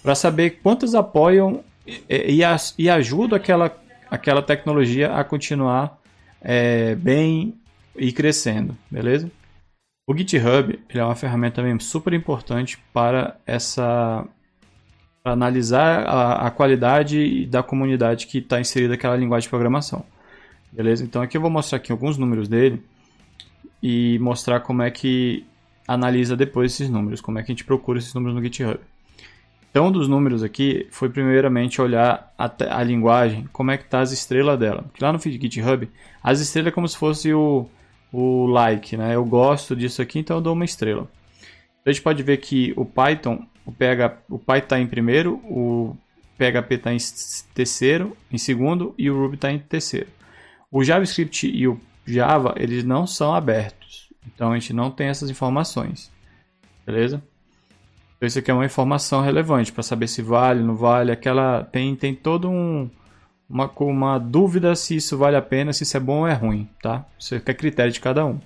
para 0.00 0.14
saber 0.14 0.60
quantas 0.62 0.94
apoiam 0.94 1.64
e, 1.84 2.02
e, 2.08 2.40
e, 2.78 2.88
ajudam 2.88 3.36
aquela, 3.36 3.76
aquela 4.16 4.42
tecnologia 4.42 5.14
a 5.14 5.22
continuar 5.22 6.00
é, 6.40 6.94
bem 6.96 7.54
e 7.96 8.12
crescendo, 8.12 8.76
beleza? 8.90 9.30
O 10.08 10.16
GitHub 10.16 10.78
é 10.88 11.04
uma 11.04 11.14
ferramenta 11.14 11.56
também 11.56 11.78
super 11.80 12.12
importante 12.12 12.78
para 12.92 13.36
essa 13.46 14.26
para 15.22 15.32
analisar 15.32 16.06
a, 16.06 16.46
a 16.46 16.50
qualidade 16.52 17.46
da 17.46 17.60
comunidade 17.60 18.28
que 18.28 18.38
está 18.38 18.60
inserida 18.60 18.92
naquela 18.92 19.16
linguagem 19.16 19.46
de 19.46 19.50
programação, 19.50 20.04
beleza? 20.70 21.02
Então 21.02 21.20
aqui 21.20 21.36
eu 21.36 21.40
vou 21.40 21.50
mostrar 21.50 21.78
aqui 21.78 21.90
alguns 21.90 22.16
números 22.16 22.48
dele 22.48 22.80
e 23.82 24.18
mostrar 24.20 24.60
como 24.60 24.82
é 24.82 24.90
que 24.90 25.44
analisa 25.88 26.36
depois 26.36 26.72
esses 26.72 26.88
números, 26.88 27.20
como 27.20 27.38
é 27.38 27.42
que 27.42 27.50
a 27.50 27.54
gente 27.54 27.64
procura 27.64 27.98
esses 27.98 28.14
números 28.14 28.36
no 28.36 28.42
GitHub. 28.42 28.78
Então, 29.76 29.88
um 29.88 29.92
dos 29.92 30.08
números 30.08 30.42
aqui 30.42 30.86
foi 30.90 31.10
primeiramente 31.10 31.82
olhar 31.82 32.32
a, 32.38 32.50
a 32.78 32.82
linguagem, 32.82 33.46
como 33.52 33.70
é 33.70 33.76
que 33.76 33.84
tá 33.84 34.00
as 34.00 34.10
estrelas 34.10 34.58
dela. 34.58 34.84
Porque 34.84 35.04
lá 35.04 35.12
no 35.12 35.18
GitHub, 35.18 35.86
as 36.22 36.40
estrelas 36.40 36.72
é 36.72 36.74
como 36.74 36.88
se 36.88 36.96
fosse 36.96 37.34
o, 37.34 37.68
o 38.10 38.46
like, 38.46 38.96
né? 38.96 39.14
Eu 39.14 39.22
gosto 39.26 39.76
disso 39.76 40.00
aqui, 40.00 40.18
então 40.18 40.38
eu 40.38 40.40
dou 40.40 40.54
uma 40.54 40.64
estrela. 40.64 41.02
Então, 41.02 41.90
a 41.90 41.92
gente 41.92 42.00
pode 42.00 42.22
ver 42.22 42.38
que 42.38 42.72
o 42.74 42.86
Python, 42.86 43.46
o, 43.66 43.70
PH, 43.70 44.16
o 44.30 44.38
Python 44.38 44.64
está 44.64 44.80
em 44.80 44.86
primeiro, 44.86 45.34
o 45.44 45.94
PHP 46.38 46.74
está 46.76 46.94
em 46.94 46.98
terceiro, 47.52 48.16
em 48.32 48.38
segundo 48.38 48.94
e 48.96 49.10
o 49.10 49.20
Ruby 49.20 49.34
está 49.34 49.52
em 49.52 49.58
terceiro. 49.58 50.08
O 50.72 50.82
JavaScript 50.82 51.54
e 51.54 51.68
o 51.68 51.78
Java, 52.06 52.54
eles 52.56 52.82
não 52.82 53.06
são 53.06 53.34
abertos. 53.34 54.10
Então 54.26 54.52
a 54.52 54.58
gente 54.58 54.72
não 54.72 54.90
tem 54.90 55.08
essas 55.08 55.28
informações. 55.28 56.10
Beleza? 56.86 57.22
Então 58.16 58.26
isso 58.26 58.38
aqui 58.38 58.50
é 58.50 58.54
uma 58.54 58.64
informação 58.64 59.20
relevante 59.20 59.72
para 59.72 59.82
saber 59.82 60.08
se 60.08 60.22
vale, 60.22 60.62
não 60.62 60.74
vale. 60.74 61.12
Aquela 61.12 61.64
tem 61.64 61.94
tem 61.94 62.14
todo 62.14 62.48
um 62.50 62.88
uma, 63.48 63.70
uma 63.78 64.18
dúvida 64.18 64.74
se 64.74 64.96
isso 64.96 65.16
vale 65.16 65.36
a 65.36 65.42
pena, 65.42 65.72
se 65.72 65.84
isso 65.84 65.96
é 65.96 66.00
bom 66.00 66.20
ou 66.20 66.26
é 66.26 66.34
ruim, 66.34 66.68
tá? 66.82 67.04
Isso 67.18 67.34
é 67.34 67.40
critério 67.40 67.92
de 67.92 68.00
cada 68.00 68.24
um. 68.26 68.40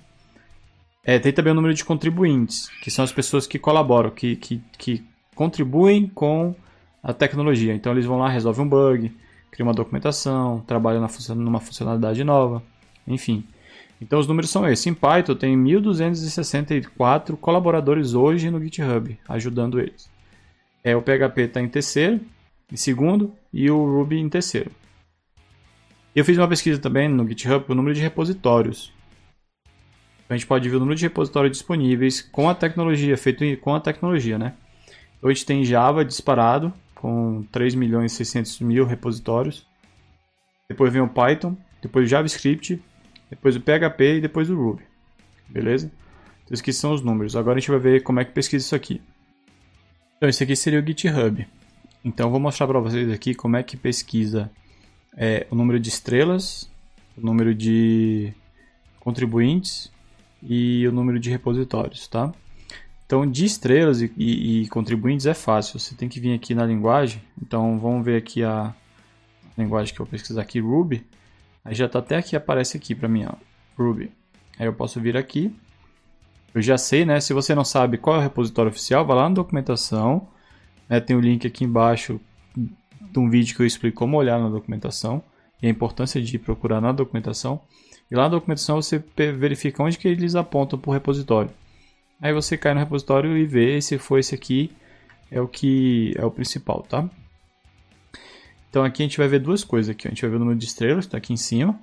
É, 1.03 1.17
tem 1.17 1.33
também 1.33 1.51
o 1.51 1.55
número 1.55 1.73
de 1.73 1.83
contribuintes, 1.83 2.69
que 2.81 2.91
são 2.91 3.03
as 3.03 3.11
pessoas 3.11 3.47
que 3.47 3.57
colaboram, 3.57 4.11
que, 4.11 4.35
que, 4.35 4.61
que 4.77 5.03
contribuem 5.35 6.07
com 6.07 6.53
a 7.01 7.11
tecnologia. 7.13 7.73
Então 7.73 7.91
eles 7.91 8.05
vão 8.05 8.19
lá, 8.19 8.29
resolvem 8.29 8.65
um 8.65 8.69
bug, 8.69 9.11
criam 9.49 9.67
uma 9.67 9.73
documentação, 9.73 10.61
trabalham 10.67 11.01
na, 11.01 11.35
numa 11.35 11.59
funcionalidade 11.59 12.23
nova. 12.23 12.61
Enfim. 13.07 13.43
Então 14.01 14.19
os 14.19 14.27
números 14.27 14.49
são 14.49 14.67
esses. 14.67 14.87
Em 14.87 14.93
Python 14.95 15.35
tem 15.35 15.55
1.264 15.55 17.37
colaboradores 17.37 18.15
hoje 18.15 18.49
no 18.49 18.59
GitHub, 18.59 19.17
ajudando 19.29 19.79
eles. 19.79 20.09
É, 20.83 20.95
o 20.95 21.01
PHP 21.01 21.41
está 21.41 21.61
em 21.61 21.67
terceiro, 21.69 22.19
em 22.71 22.75
segundo, 22.75 23.31
e 23.53 23.69
o 23.69 23.85
Ruby 23.85 24.17
em 24.19 24.27
terceiro. 24.27 24.71
Eu 26.15 26.25
fiz 26.25 26.35
uma 26.37 26.47
pesquisa 26.47 26.79
também 26.79 27.07
no 27.07 27.27
GitHub 27.27 27.65
o 27.69 27.75
número 27.75 27.93
de 27.93 28.01
repositórios. 28.01 28.91
Então, 30.25 30.35
a 30.35 30.37
gente 30.37 30.47
pode 30.47 30.67
ver 30.67 30.77
o 30.77 30.79
número 30.79 30.97
de 30.97 31.05
repositórios 31.05 31.55
disponíveis 31.55 32.21
com 32.21 32.49
a 32.49 32.55
tecnologia, 32.55 33.15
feito 33.17 33.45
com 33.57 33.75
a 33.75 33.79
tecnologia, 33.79 34.37
né? 34.37 34.53
Então, 35.17 35.29
a 35.29 35.33
gente 35.33 35.45
tem 35.45 35.63
Java 35.63 36.03
disparado, 36.03 36.73
com 36.95 37.43
3 37.51 37.75
milhões 37.75 38.13
e 38.13 38.15
600 38.15 38.59
mil 38.61 38.85
repositórios. 38.85 39.65
Depois 40.67 40.91
vem 40.91 41.01
o 41.01 41.07
Python, 41.07 41.55
depois 41.81 42.05
o 42.05 42.09
JavaScript, 42.09 42.81
depois 43.31 43.55
o 43.55 43.59
PHP 43.59 44.17
e 44.17 44.21
depois 44.21 44.47
o 44.51 44.55
Ruby. 44.55 44.83
Beleza? 45.49 45.87
Então, 46.43 46.53
esses 46.53 46.61
aqui 46.61 46.71
são 46.71 46.93
os 46.93 47.01
números. 47.01 47.35
Agora 47.35 47.57
a 47.57 47.59
gente 47.59 47.71
vai 47.71 47.79
ver 47.79 48.03
como 48.03 48.19
é 48.19 48.25
que 48.25 48.31
pesquisa 48.31 48.63
isso 48.63 48.75
aqui. 48.75 49.01
Então, 50.17 50.29
esse 50.29 50.43
aqui 50.43 50.55
seria 50.55 50.79
o 50.79 50.85
GitHub. 50.85 51.47
Então, 52.05 52.29
vou 52.29 52.39
mostrar 52.39 52.67
para 52.67 52.79
vocês 52.79 53.11
aqui 53.11 53.33
como 53.33 53.57
é 53.57 53.63
que 53.63 53.75
pesquisa 53.75 54.51
é, 55.17 55.47
o 55.49 55.55
número 55.55 55.79
de 55.79 55.89
estrelas 55.89 56.69
o 57.17 57.25
número 57.25 57.53
de 57.53 58.33
contribuintes 58.99 59.91
e 60.41 60.87
o 60.87 60.91
número 60.91 61.19
de 61.19 61.29
repositórios, 61.29 62.07
tá? 62.07 62.31
Então, 63.05 63.29
de 63.29 63.45
estrelas 63.45 64.01
e, 64.01 64.11
e, 64.17 64.61
e, 64.61 64.67
contribuintes 64.69 65.25
é 65.25 65.33
fácil. 65.33 65.77
Você 65.77 65.93
tem 65.95 66.07
que 66.07 66.19
vir 66.19 66.33
aqui 66.33 66.55
na 66.55 66.65
linguagem. 66.65 67.21
Então, 67.41 67.77
vamos 67.77 68.05
ver 68.05 68.15
aqui 68.15 68.41
a 68.41 68.73
linguagem 69.57 69.93
que 69.93 69.99
eu 69.99 70.05
vou 70.05 70.11
pesquisar 70.11 70.41
aqui, 70.41 70.59
Ruby. 70.59 71.05
Aí 71.63 71.75
já 71.75 71.85
está 71.85 71.99
até 71.99 72.17
aqui, 72.17 72.35
aparece 72.35 72.77
aqui 72.77 72.95
para 72.95 73.07
mim, 73.07 73.25
ó, 73.25 73.33
Ruby. 73.77 74.11
Aí 74.59 74.65
eu 74.65 74.73
posso 74.73 74.99
vir 74.99 75.15
aqui. 75.15 75.55
Eu 76.53 76.61
já 76.61 76.77
sei, 76.77 77.05
né? 77.05 77.19
Se 77.19 77.33
você 77.33 77.55
não 77.55 77.63
sabe 77.63 77.97
qual 77.97 78.17
é 78.17 78.19
o 78.19 78.21
repositório 78.21 78.69
oficial, 78.69 79.05
vá 79.05 79.13
lá 79.13 79.29
na 79.29 79.35
documentação. 79.35 80.27
Né, 80.89 80.99
tem 80.99 81.15
o 81.15 81.19
um 81.19 81.21
link 81.21 81.47
aqui 81.47 81.63
embaixo 81.63 82.19
de 82.55 83.19
um 83.19 83.29
vídeo 83.29 83.55
que 83.55 83.61
eu 83.61 83.65
explico 83.65 83.97
como 83.97 84.17
olhar 84.17 84.39
na 84.39 84.49
documentação 84.49 85.23
e 85.61 85.67
a 85.67 85.69
importância 85.69 86.21
de 86.21 86.37
procurar 86.37 86.81
na 86.81 86.91
documentação. 86.91 87.61
E 88.09 88.15
lá 88.15 88.23
na 88.23 88.29
documentação 88.29 88.81
você 88.81 89.01
verifica 89.15 89.81
onde 89.81 89.97
que 89.97 90.07
eles 90.07 90.35
apontam 90.35 90.77
para 90.77 90.89
o 90.89 90.93
repositório. 90.93 91.51
Aí 92.21 92.33
você 92.33 92.57
cai 92.57 92.73
no 92.73 92.79
repositório 92.79 93.37
e 93.37 93.45
vê 93.45 93.81
se 93.81 93.97
for 93.97 94.19
esse 94.19 94.35
aqui 94.35 94.71
é 95.31 95.39
o 95.39 95.47
que 95.47 96.13
é 96.17 96.25
o 96.25 96.29
principal, 96.29 96.83
tá? 96.83 97.09
Então 98.71 98.85
aqui 98.85 99.03
a 99.03 99.05
gente 99.05 99.17
vai 99.17 99.27
ver 99.27 99.39
duas 99.39 99.65
coisas 99.65 99.89
aqui. 99.89 100.07
A 100.07 100.11
gente 100.11 100.21
vai 100.21 100.29
ver 100.29 100.37
o 100.37 100.39
número 100.39 100.57
de 100.57 100.65
estrelas, 100.65 101.03
está 101.03 101.17
aqui 101.17 101.33
em 101.33 101.37
cima. 101.37 101.77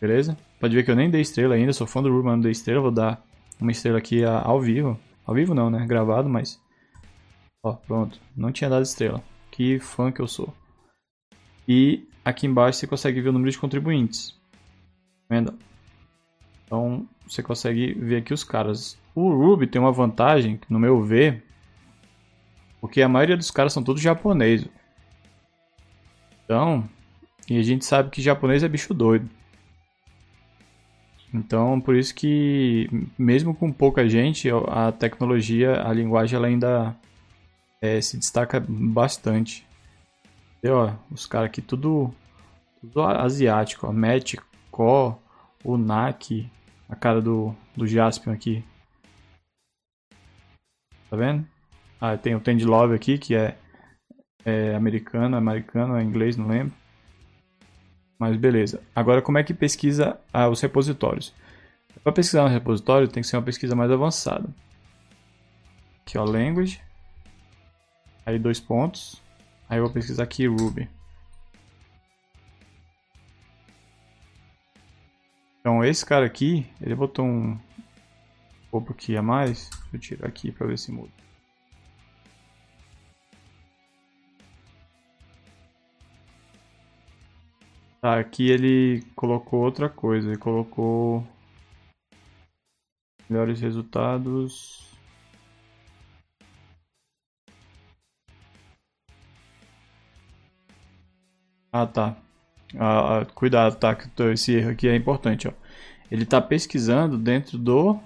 Beleza? 0.00 0.38
Pode 0.60 0.76
ver 0.76 0.84
que 0.84 0.90
eu 0.92 0.94
nem 0.94 1.10
dei 1.10 1.20
estrela 1.20 1.56
ainda, 1.56 1.72
sou 1.72 1.88
fã 1.88 2.00
do 2.00 2.08
mas 2.22 2.24
não 2.24 2.40
dei 2.40 2.52
estrela. 2.52 2.80
Vou 2.80 2.92
dar 2.92 3.20
uma 3.60 3.72
estrela 3.72 3.98
aqui 3.98 4.24
ao 4.24 4.60
vivo. 4.60 4.96
Ao 5.26 5.34
vivo 5.34 5.54
não, 5.54 5.68
né? 5.68 5.84
Gravado, 5.84 6.28
mas... 6.28 6.62
Ó, 7.64 7.72
pronto. 7.72 8.20
Não 8.36 8.52
tinha 8.52 8.70
dado 8.70 8.84
estrela. 8.84 9.20
Que 9.50 9.80
fã 9.80 10.12
que 10.12 10.20
eu 10.20 10.28
sou. 10.28 10.54
E 11.66 12.08
aqui 12.24 12.46
embaixo 12.46 12.78
você 12.78 12.86
consegue 12.86 13.20
ver 13.20 13.30
o 13.30 13.32
número 13.32 13.50
de 13.50 13.58
contribuintes. 13.58 14.30
Tá 15.28 15.34
vendo? 15.34 15.58
Então 16.64 17.08
você 17.26 17.42
consegue 17.42 17.92
ver 17.94 18.18
aqui 18.18 18.32
os 18.32 18.44
caras. 18.44 18.96
O 19.16 19.34
Ruby 19.34 19.66
tem 19.66 19.80
uma 19.80 19.90
vantagem, 19.90 20.60
no 20.68 20.78
meu 20.78 21.02
ver, 21.02 21.44
porque 22.80 23.02
a 23.02 23.08
maioria 23.08 23.36
dos 23.36 23.50
caras 23.50 23.72
são 23.72 23.82
todos 23.82 24.00
japoneses. 24.00 24.68
Então, 26.44 26.88
e 27.48 27.58
a 27.58 27.62
gente 27.62 27.84
sabe 27.84 28.10
que 28.10 28.22
japonês 28.22 28.62
é 28.62 28.68
bicho 28.68 28.94
doido. 28.94 29.28
Então, 31.34 31.80
por 31.80 31.96
isso 31.96 32.14
que, 32.14 32.88
mesmo 33.18 33.54
com 33.54 33.72
pouca 33.72 34.06
gente, 34.08 34.48
a 34.68 34.92
tecnologia, 34.92 35.82
a 35.82 35.92
linguagem, 35.92 36.36
ela 36.36 36.46
ainda 36.46 36.94
é, 37.80 38.00
se 38.00 38.18
destaca 38.18 38.60
bastante. 38.60 39.66
E, 40.62 40.68
ó, 40.68 40.92
os 41.10 41.26
caras 41.26 41.46
aqui 41.46 41.62
tudo, 41.62 42.14
tudo 42.80 43.02
asiático, 43.02 43.86
ó, 43.86 43.92
Met, 43.92 44.38
Ko, 44.70 45.18
Unak, 45.64 46.50
a 46.88 46.94
cara 46.94 47.20
do, 47.20 47.54
do 47.74 47.86
Jaspion 47.86 48.32
aqui. 48.32 48.62
Tá 51.08 51.16
vendo? 51.16 51.46
Ah, 52.00 52.16
tem 52.16 52.34
o 52.34 52.40
Tend 52.40 52.62
Love 52.64 52.94
aqui, 52.94 53.16
que 53.16 53.34
é, 53.34 53.56
é 54.44 54.74
americano, 54.74 55.36
americano, 55.36 55.96
é 55.96 56.02
inglês, 56.02 56.36
não 56.36 56.48
lembro. 56.48 56.72
Mas 58.18 58.36
beleza. 58.36 58.82
Agora, 58.94 59.20
como 59.20 59.38
é 59.38 59.42
que 59.42 59.52
pesquisa 59.52 60.18
ah, 60.32 60.48
os 60.48 60.60
repositórios? 60.60 61.34
Para 62.02 62.12
pesquisar 62.12 62.44
um 62.44 62.48
repositório, 62.48 63.08
tem 63.08 63.22
que 63.22 63.28
ser 63.28 63.36
uma 63.36 63.42
pesquisa 63.42 63.76
mais 63.76 63.90
avançada. 63.90 64.48
Aqui, 66.04 66.18
ó, 66.18 66.24
language. 66.24 66.80
Aí, 68.26 68.38
dois 68.38 68.60
pontos. 68.60 69.20
Aí 69.68 69.78
eu 69.78 69.84
vou 69.84 69.92
pesquisar 69.92 70.24
aqui 70.24 70.46
Ruby. 70.46 70.88
Então, 75.60 75.84
esse 75.84 76.04
cara 76.04 76.26
aqui, 76.26 76.66
ele 76.80 76.94
botou 76.94 77.24
um 77.24 77.58
pouco 78.70 78.92
aqui 78.92 79.16
a 79.16 79.22
mais. 79.22 79.70
Deixa 79.70 79.94
eu 79.94 80.00
tirar 80.00 80.28
aqui 80.28 80.50
para 80.50 80.66
ver 80.66 80.78
se 80.78 80.90
muda. 80.90 81.21
Tá, 88.02 88.18
aqui 88.18 88.50
ele 88.50 89.02
colocou 89.14 89.60
outra 89.62 89.88
coisa. 89.88 90.28
Ele 90.28 90.36
colocou 90.36 91.24
melhores 93.30 93.60
resultados. 93.60 94.90
Ah, 101.72 101.86
tá. 101.86 102.16
Ah, 102.76 103.20
ah, 103.20 103.24
cuidado, 103.26 103.76
tá? 103.76 103.96
Esse 104.32 104.54
erro 104.56 104.70
aqui 104.72 104.88
é 104.88 104.96
importante, 104.96 105.46
ó. 105.46 105.52
Ele 106.10 106.24
está 106.24 106.40
pesquisando 106.40 107.16
dentro 107.16 107.56
do, 107.56 108.00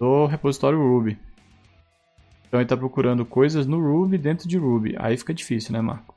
do 0.00 0.26
repositório 0.26 0.78
Ruby. 0.80 1.16
Então 2.48 2.58
ele 2.60 2.64
está 2.64 2.76
procurando 2.76 3.24
coisas 3.24 3.66
no 3.68 3.80
Ruby 3.80 4.18
dentro 4.18 4.48
de 4.48 4.58
Ruby. 4.58 4.96
Aí 4.98 5.16
fica 5.16 5.32
difícil, 5.32 5.72
né, 5.72 5.80
Marco? 5.80 6.15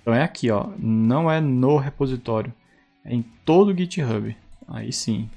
Então 0.00 0.14
é 0.14 0.22
aqui, 0.22 0.50
ó. 0.50 0.70
Não 0.78 1.30
é 1.30 1.40
no 1.40 1.76
repositório. 1.76 2.52
É 3.04 3.14
em 3.14 3.22
todo 3.44 3.68
o 3.68 3.76
GitHub. 3.76 4.36
Aí 4.68 4.92
sim. 4.92 5.28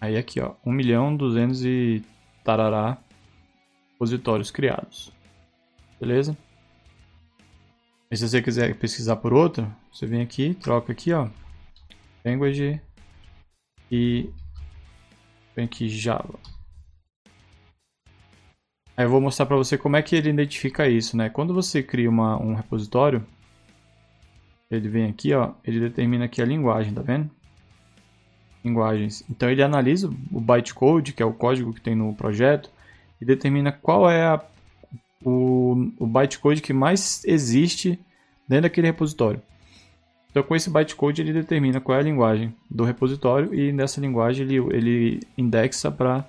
Aí 0.00 0.16
aqui, 0.16 0.40
ó. 0.40 0.54
1 0.64 0.72
milhão 0.72 1.16
200 1.16 1.64
e 1.64 2.02
tarará 2.42 2.98
repositórios 3.92 4.50
criados. 4.50 5.12
Beleza? 6.00 6.36
E 8.10 8.16
se 8.16 8.28
você 8.28 8.42
quiser 8.42 8.74
pesquisar 8.76 9.16
por 9.16 9.32
outro, 9.32 9.72
você 9.92 10.06
vem 10.06 10.20
aqui, 10.20 10.54
troca 10.54 10.92
aqui, 10.92 11.12
ó. 11.12 11.28
Language 12.24 12.80
e 13.90 14.28
vem 15.54 15.64
aqui 15.64 15.88
Java. 15.88 16.38
Eu 19.02 19.10
vou 19.10 19.20
mostrar 19.20 19.46
para 19.46 19.56
você 19.56 19.78
como 19.78 19.96
é 19.96 20.02
que 20.02 20.14
ele 20.14 20.30
identifica 20.30 20.88
isso, 20.88 21.16
né? 21.16 21.28
Quando 21.28 21.54
você 21.54 21.82
cria 21.82 22.08
uma, 22.08 22.40
um 22.40 22.54
repositório, 22.54 23.24
ele 24.70 24.88
vem 24.88 25.08
aqui, 25.08 25.34
ó, 25.34 25.52
ele 25.64 25.80
determina 25.80 26.24
aqui 26.24 26.40
a 26.40 26.44
linguagem, 26.44 26.92
tá 26.94 27.02
vendo? 27.02 27.30
Linguagens. 28.64 29.24
Então 29.30 29.50
ele 29.50 29.62
analisa 29.62 30.08
o 30.30 30.40
bytecode, 30.40 31.12
que 31.12 31.22
é 31.22 31.26
o 31.26 31.32
código 31.32 31.72
que 31.72 31.80
tem 31.80 31.94
no 31.94 32.14
projeto, 32.14 32.70
e 33.20 33.24
determina 33.24 33.72
qual 33.72 34.10
é 34.10 34.24
a, 34.24 34.40
o, 35.24 35.90
o 35.98 36.06
bytecode 36.06 36.62
que 36.62 36.72
mais 36.72 37.24
existe 37.24 37.98
dentro 38.48 38.62
daquele 38.62 38.86
repositório. 38.88 39.42
Então 40.30 40.42
com 40.42 40.56
esse 40.56 40.70
bytecode 40.70 41.20
ele 41.20 41.32
determina 41.32 41.80
qual 41.80 41.98
é 41.98 42.00
a 42.00 42.04
linguagem 42.04 42.54
do 42.70 42.84
repositório 42.84 43.54
e 43.54 43.72
nessa 43.72 44.00
linguagem 44.00 44.46
ele, 44.46 44.56
ele 44.74 45.20
indexa 45.36 45.90
para 45.90 46.24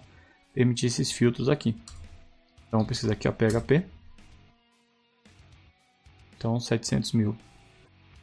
permitir 0.54 0.88
esses 0.88 1.12
filtros 1.12 1.48
aqui. 1.48 1.76
Então 2.74 2.84
precisa 2.84 3.14
aqui 3.14 3.28
a 3.28 3.32
PHP. 3.32 3.86
Então 6.36 6.60
700 6.60 7.12
mil. 7.12 7.38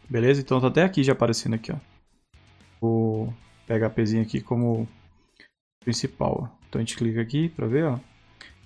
Beleza? 0.08 0.40
Então 0.40 0.60
tá 0.60 0.66
até 0.66 0.82
aqui 0.82 1.04
já 1.04 1.12
aparecendo 1.12 1.54
aqui, 1.54 1.70
ó. 1.70 1.76
O 2.84 3.32
PHPzinho 3.68 4.22
aqui 4.22 4.40
como 4.40 4.88
principal. 5.84 6.50
Ó. 6.50 6.66
Então 6.68 6.80
a 6.80 6.84
gente 6.84 6.96
clica 6.96 7.20
aqui 7.20 7.48
para 7.50 7.68
ver, 7.68 7.84
ó. 7.84 8.00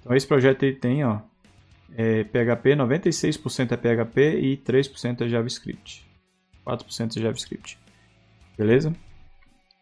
Então 0.01 0.17
esse 0.17 0.27
projeto 0.27 0.63
ele 0.63 0.77
tem, 0.77 1.05
ó, 1.05 1.21
é 1.95 2.25
PHP, 2.25 2.77
96% 2.77 3.73
é 3.73 3.77
PHP 3.77 4.41
e 4.41 4.57
3% 4.57 5.21
é 5.21 5.29
JavaScript. 5.29 6.07
4% 6.67 7.19
é 7.19 7.21
JavaScript. 7.21 7.79
Beleza? 8.57 8.89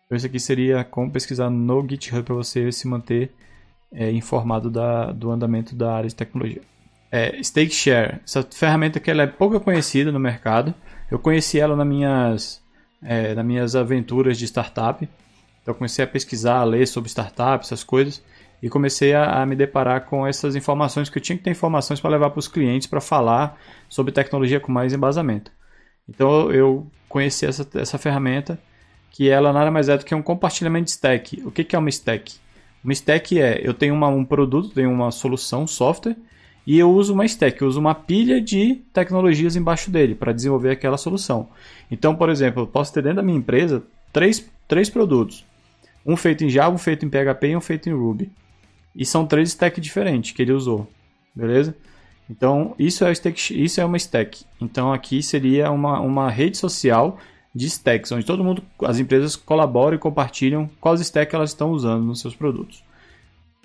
Então 0.07 0.17
esse 0.17 0.27
aqui 0.27 0.41
seria 0.41 0.83
como 0.83 1.13
pesquisar 1.13 1.49
no 1.49 1.89
GitHub 1.89 2.25
para 2.25 2.35
você 2.35 2.73
se 2.73 2.89
manter 2.89 3.33
é, 3.93 4.11
informado 4.11 4.71
da, 4.71 5.13
do 5.13 5.31
andamento 5.31 5.75
da 5.75 5.95
área 5.95 6.09
de 6.09 6.15
tecnologia. 6.15 6.63
É, 7.11 7.39
StakeShare, 7.43 8.21
essa 8.25 8.43
ferramenta 8.43 8.99
que 8.99 9.11
ela 9.11 9.23
é 9.23 9.27
pouco 9.27 9.61
conhecida 9.61 10.11
no 10.11 10.19
mercado. 10.19 10.75
Eu 11.11 11.19
conheci 11.19 11.61
ela 11.61 11.77
nas 11.77 11.87
minhas, 11.87 12.63
é, 13.03 13.35
nas 13.35 13.45
minhas 13.45 13.77
aventuras 13.77 14.39
de 14.39 14.47
startup. 14.47 15.07
Então 15.61 15.75
comecei 15.75 16.05
a 16.05 16.09
pesquisar, 16.09 16.57
a 16.57 16.65
ler 16.65 16.87
sobre 16.87 17.09
startups, 17.09 17.69
essas 17.69 17.85
coisas, 17.85 18.23
e 18.63 18.69
comecei 18.69 19.15
a, 19.15 19.43
a, 19.43 19.47
me 19.47 19.55
deparar 19.55 20.07
com 20.07 20.27
essas 20.27 20.57
informações 20.57 21.11
que 21.11 21.19
eu 21.19 21.23
tinha 21.23 21.37
que 21.37 21.45
ter 21.45 21.51
informações 21.51 22.01
para 22.01 22.11
levar 22.11 22.31
para 22.31 22.39
os 22.39 22.49
clientes 22.49 22.89
para 22.89 23.01
falar 23.01 23.61
sobre 23.89 24.13
tecnologia 24.13 24.59
com 24.59 24.73
mais 24.73 24.93
embasamento. 24.93 25.53
Então 26.09 26.51
eu 26.51 26.91
conheci 27.09 27.45
essa, 27.45 27.69
essa 27.75 27.99
ferramenta 27.99 28.59
que 29.11 29.29
ela 29.29 29.53
nada 29.53 29.71
mais 29.71 29.89
é 29.91 29.99
do 29.99 30.05
que 30.05 30.15
um 30.15 30.23
compartilhamento 30.23 30.87
de 30.87 30.93
stack. 30.93 31.43
O 31.45 31.51
que, 31.51 31.63
que 31.63 31.77
é 31.77 31.79
uma 31.79 31.91
stack? 31.91 32.41
Uma 32.83 32.93
stack 32.93 33.39
é, 33.39 33.61
eu 33.63 33.73
tenho 33.73 33.95
uma, 33.95 34.09
um 34.09 34.25
produto, 34.25 34.71
tenho 34.71 34.91
uma 34.91 35.11
solução, 35.11 35.63
um 35.65 35.67
software, 35.67 36.17
e 36.67 36.79
eu 36.79 36.91
uso 36.91 37.13
uma 37.13 37.25
stack, 37.25 37.61
eu 37.61 37.69
uso 37.69 37.81
uma 37.81 37.95
pilha 37.95 38.41
de 38.41 38.77
tecnologias 38.93 39.57
embaixo 39.57 39.91
dele 39.91 40.15
para 40.15 40.33
desenvolver 40.33 40.71
aquela 40.71 40.97
solução. 40.97 41.49
Então, 41.91 42.15
por 42.15 42.29
exemplo, 42.29 42.63
eu 42.63 42.67
posso 42.67 42.93
ter 42.93 43.03
dentro 43.03 43.17
da 43.17 43.23
minha 43.23 43.39
empresa 43.39 43.83
três, 44.13 44.45
três 44.69 44.89
produtos. 44.89 45.45
Um 46.05 46.17
feito 46.17 46.45
em 46.45 46.49
Java, 46.49 46.75
um 46.75 46.79
feito 46.79 47.05
em 47.05 47.09
PHP 47.09 47.49
e 47.49 47.57
um 47.57 47.61
feito 47.61 47.89
em 47.89 47.93
Ruby. 47.93 48.31
E 48.95 49.05
são 49.05 49.27
três 49.27 49.51
stacks 49.51 49.83
diferentes 49.83 50.33
que 50.33 50.43
ele 50.43 50.53
usou. 50.53 50.89
Beleza? 51.35 51.75
Então, 52.29 52.75
isso 52.79 53.05
é, 53.05 53.13
stack, 53.13 53.65
isso 53.65 53.81
é 53.81 53.85
uma 53.85 53.97
stack. 53.97 54.45
Então, 54.61 54.93
aqui 54.93 55.23
seria 55.23 55.71
uma, 55.71 56.01
uma 56.01 56.31
rede 56.31 56.57
social 56.57 57.19
de 57.55 57.67
stacks, 57.67 58.11
onde 58.13 58.25
todo 58.25 58.43
mundo, 58.43 58.63
as 58.85 58.99
empresas 58.99 59.37
colaboram 59.37 59.97
e 59.97 60.01
compartilham 60.01 60.71
quais 60.81 61.01
stacks 61.01 61.35
elas 61.35 61.51
estão 61.51 61.71
usando 61.71 62.05
nos 62.05 62.21
seus 62.21 62.35
produtos. 62.35 62.83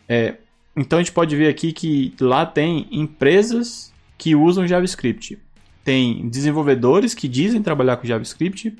É, 0.07 0.35
então 0.75 0.99
a 0.99 1.01
gente 1.01 1.11
pode 1.11 1.35
ver 1.35 1.47
aqui 1.47 1.71
que 1.71 2.13
lá 2.19 2.45
tem 2.45 2.87
empresas 2.91 3.93
que 4.17 4.35
usam 4.35 4.67
JavaScript, 4.67 5.37
tem 5.83 6.27
desenvolvedores 6.27 7.13
que 7.13 7.27
dizem 7.27 7.61
trabalhar 7.61 7.97
com 7.97 8.05
JavaScript 8.05 8.75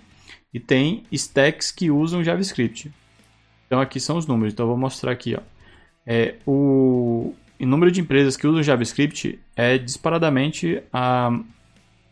e 0.53 0.59
tem 0.59 1.03
stacks 1.11 1.71
que 1.71 1.89
usam 1.89 2.23
JavaScript. 2.23 2.91
Então 3.65 3.79
aqui 3.79 3.99
são 3.99 4.17
os 4.17 4.25
números. 4.25 4.53
Então 4.53 4.65
eu 4.65 4.69
vou 4.69 4.77
mostrar 4.77 5.11
aqui, 5.11 5.35
ó. 5.35 5.41
É, 6.05 6.35
o, 6.45 7.33
o 7.59 7.65
número 7.65 7.91
de 7.91 8.01
empresas 8.01 8.37
que 8.37 8.47
usam 8.47 8.63
JavaScript 8.63 9.39
é 9.55 9.77
disparadamente 9.77 10.81
a, 10.91 11.37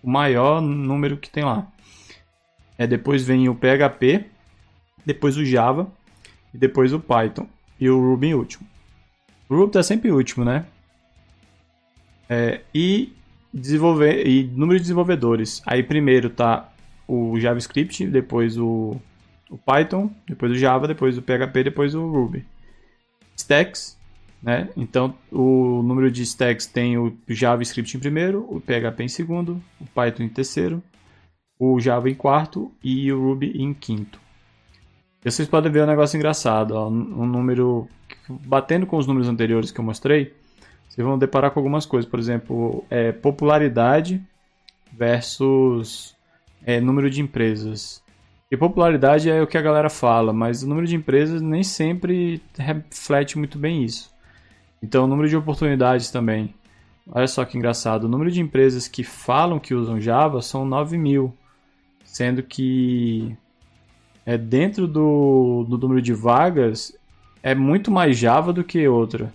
o 0.03 0.09
maior 0.09 0.61
número 0.61 1.17
que 1.17 1.29
tem 1.29 1.43
lá. 1.43 1.67
É, 2.77 2.85
depois 2.85 3.23
vem 3.23 3.47
o 3.47 3.55
PHP, 3.55 4.25
depois 5.05 5.37
o 5.37 5.45
Java 5.45 5.91
e 6.53 6.57
depois 6.57 6.93
o 6.93 6.99
Python 6.99 7.47
e 7.79 7.89
o 7.89 7.99
Ruby 7.99 8.27
em 8.27 8.33
último. 8.33 8.67
O 9.47 9.55
Ruby 9.55 9.67
está 9.67 9.83
sempre 9.83 10.11
último, 10.11 10.43
né? 10.43 10.65
É, 12.27 12.61
e 12.73 13.13
desenvolver 13.53 14.27
e 14.27 14.43
número 14.43 14.77
de 14.77 14.83
desenvolvedores. 14.83 15.61
Aí 15.65 15.83
primeiro 15.83 16.29
tá 16.29 16.71
o 17.07 17.39
JavaScript, 17.39 18.05
depois 18.07 18.57
o, 18.57 18.99
o 19.49 19.57
Python, 19.57 20.11
depois 20.27 20.51
o 20.51 20.55
Java, 20.55 20.87
depois 20.87 21.17
o 21.17 21.21
PHP, 21.21 21.63
depois 21.63 21.93
o 21.93 22.07
Ruby. 22.07 22.45
Stacks, 23.37 23.97
né? 24.41 24.69
Então 24.75 25.15
o 25.31 25.81
número 25.83 26.09
de 26.09 26.23
stacks 26.23 26.65
tem 26.65 26.97
o 26.97 27.15
JavaScript 27.27 27.95
em 27.95 27.99
primeiro, 27.99 28.45
o 28.49 28.59
PHP 28.59 29.03
em 29.03 29.07
segundo, 29.07 29.61
o 29.79 29.85
Python 29.85 30.23
em 30.23 30.29
terceiro, 30.29 30.81
o 31.59 31.79
Java 31.79 32.09
em 32.09 32.15
quarto 32.15 32.71
e 32.83 33.11
o 33.11 33.21
Ruby 33.21 33.53
em 33.55 33.73
quinto. 33.73 34.19
E 35.23 35.31
vocês 35.31 35.47
podem 35.47 35.71
ver 35.71 35.83
um 35.83 35.87
negócio 35.87 36.17
engraçado, 36.17 36.71
ó, 36.71 36.87
um 36.87 37.25
número 37.25 37.87
batendo 38.29 38.85
com 38.85 38.97
os 38.97 39.07
números 39.07 39.27
anteriores 39.27 39.71
que 39.71 39.79
eu 39.79 39.85
mostrei, 39.85 40.33
vocês 40.87 41.05
vão 41.05 41.17
deparar 41.17 41.51
com 41.51 41.59
algumas 41.59 41.85
coisas, 41.85 42.09
por 42.09 42.19
exemplo, 42.19 42.85
é, 42.89 43.11
popularidade 43.11 44.21
versus 44.93 46.15
é, 46.65 46.79
número 46.79 47.09
de 47.09 47.21
empresas. 47.21 48.01
E 48.49 48.55
popularidade 48.55 49.29
é 49.29 49.41
o 49.41 49.47
que 49.47 49.57
a 49.57 49.61
galera 49.61 49.89
fala, 49.89 50.31
mas 50.31 50.63
o 50.63 50.67
número 50.67 50.87
de 50.87 50.95
empresas 50.95 51.41
nem 51.41 51.63
sempre 51.63 52.41
reflete 52.57 53.37
muito 53.37 53.57
bem 53.57 53.83
isso. 53.83 54.09
Então, 54.81 55.05
o 55.05 55.07
número 55.07 55.27
de 55.27 55.35
oportunidades 55.35 56.11
também. 56.11 56.53
Olha 57.11 57.27
só 57.27 57.43
que 57.43 57.57
engraçado. 57.57 58.05
O 58.05 58.09
número 58.09 58.31
de 58.31 58.39
empresas 58.39 58.87
que 58.87 59.03
falam 59.03 59.59
que 59.59 59.73
usam 59.73 59.99
Java 59.99 60.41
são 60.41 60.65
9 60.65 60.97
mil, 60.97 61.35
sendo 62.15 62.41
que 62.41 63.35
é 64.25 64.37
dentro 64.37 64.87
do, 64.87 65.65
do 65.67 65.77
número 65.77 66.01
de 66.01 66.13
vagas 66.13 66.97
é 67.43 67.53
muito 67.53 67.91
mais 67.91 68.17
Java 68.17 68.53
do 68.53 68.63
que 68.63 68.87
outra. 68.87 69.33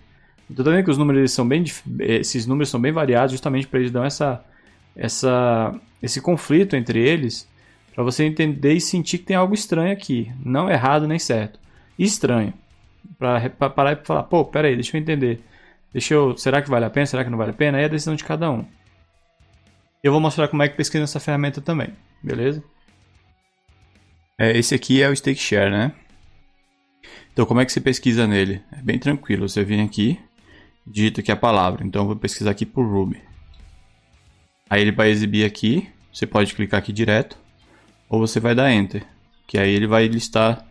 Então 0.51 0.65
também 0.65 0.83
que 0.83 0.91
os 0.91 0.97
números 0.97 1.31
são 1.31 1.47
bem 1.47 1.63
esses 1.99 2.47
números 2.47 2.71
são 2.71 2.81
bem 2.81 2.91
variados 2.91 3.33
justamente 3.33 3.67
para 3.67 3.81
eles 3.81 3.91
dar 3.91 4.07
essa 4.07 4.43
essa 4.97 5.79
esse 6.03 6.23
conflito 6.23 6.75
entre 6.75 6.99
eles 6.99 7.47
para 7.95 8.03
você 8.03 8.25
entender 8.25 8.73
e 8.73 8.81
sentir 8.81 9.19
que 9.19 9.25
tem 9.25 9.37
algo 9.37 9.53
estranho 9.53 9.93
aqui, 9.93 10.33
não 10.43 10.71
errado 10.71 11.07
nem 11.07 11.19
certo, 11.19 11.61
estranho. 11.99 12.55
Para 13.19 13.51
parar 13.51 13.93
e 13.93 14.07
falar, 14.07 14.23
pô, 14.23 14.43
pera 14.43 14.69
aí, 14.69 14.75
deixa 14.75 14.97
eu 14.97 15.01
entender. 15.03 15.45
Deixa 15.93 16.15
eu, 16.15 16.35
será 16.35 16.63
que 16.63 16.71
vale 16.71 16.87
a 16.87 16.91
pena? 16.91 17.05
Será 17.05 17.25
que 17.25 17.31
não 17.31 17.37
vale 17.37 17.51
a 17.51 17.55
pena? 17.55 17.77
Aí 17.77 17.83
é 17.85 17.87
a 17.87 17.91
decisão 17.91 18.15
de 18.15 18.25
cada 18.25 18.51
um. 18.51 18.65
Eu 20.03 20.13
vou 20.13 20.21
mostrar 20.21 20.49
como 20.49 20.63
é 20.63 20.69
que 20.69 20.77
pesquisa 20.77 21.05
essa 21.05 21.21
ferramenta 21.21 21.61
também, 21.61 21.91
beleza? 22.23 22.63
É, 24.39 24.57
esse 24.57 24.75
aqui 24.75 25.03
é 25.03 25.09
o 25.09 25.15
Stake 25.15 25.41
Share, 25.41 25.71
né? 25.71 25.93
Então, 27.33 27.47
como 27.47 27.61
é 27.61 27.65
que 27.65 27.73
você 27.73 27.81
pesquisa 27.81 28.27
nele? 28.27 28.63
É 28.73 28.83
bem 28.83 28.99
tranquilo. 28.99 29.49
Você 29.49 29.63
vem 29.63 29.83
aqui, 29.83 30.19
digita 30.87 31.21
aqui 31.21 31.31
a 31.31 31.37
palavra. 31.37 31.85
Então, 31.87 32.03
eu 32.03 32.07
vou 32.07 32.17
pesquisar 32.17 32.51
aqui 32.51 32.67
por 32.67 32.85
Ruby. 32.85 33.21
Aí 34.69 34.81
ele 34.83 34.93
vai 34.93 35.11
exibir 35.11 35.45
aqui. 35.45 35.89
Você 36.13 36.27
pode 36.27 36.55
clicar 36.55 36.79
aqui 36.79 36.93
direto. 36.93 37.39
Ou 38.09 38.19
você 38.19 38.41
vai 38.41 38.55
dar 38.55 38.73
Enter. 38.73 39.05
Que 39.47 39.59
aí 39.59 39.71
ele 39.71 39.87
vai 39.87 40.07
listar 40.07 40.67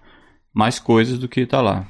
mais 0.54 0.80
coisas 0.80 1.18
do 1.20 1.28
que 1.28 1.42
está 1.42 1.62
lá. 1.62 1.88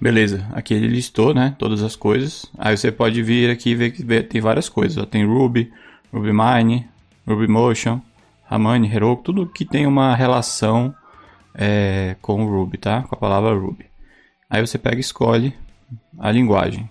Beleza, 0.00 0.48
aqui 0.52 0.74
ele 0.74 0.88
listou, 0.88 1.32
né, 1.32 1.54
todas 1.56 1.80
as 1.80 1.94
coisas. 1.94 2.50
Aí 2.58 2.76
você 2.76 2.90
pode 2.90 3.22
vir 3.22 3.50
aqui 3.50 3.70
e 3.70 3.74
ver 3.76 3.92
que 3.92 4.22
tem 4.24 4.40
várias 4.40 4.68
coisas. 4.68 5.06
Tem 5.06 5.24
Ruby, 5.24 5.72
RubyMine, 6.12 6.88
RubyMotion, 7.24 8.00
Ramani, 8.52 8.86
Heroku, 8.86 9.22
tudo 9.22 9.46
que 9.46 9.64
tem 9.64 9.86
uma 9.86 10.14
relação 10.14 10.94
é, 11.54 12.16
com 12.20 12.44
o 12.44 12.46
Ruby, 12.46 12.76
tá? 12.76 13.02
Com 13.02 13.14
a 13.14 13.18
palavra 13.18 13.54
Ruby. 13.54 13.86
Aí 14.48 14.60
você 14.60 14.76
pega 14.76 14.98
e 14.98 15.00
escolhe 15.00 15.54
a 16.18 16.30
linguagem. 16.30 16.88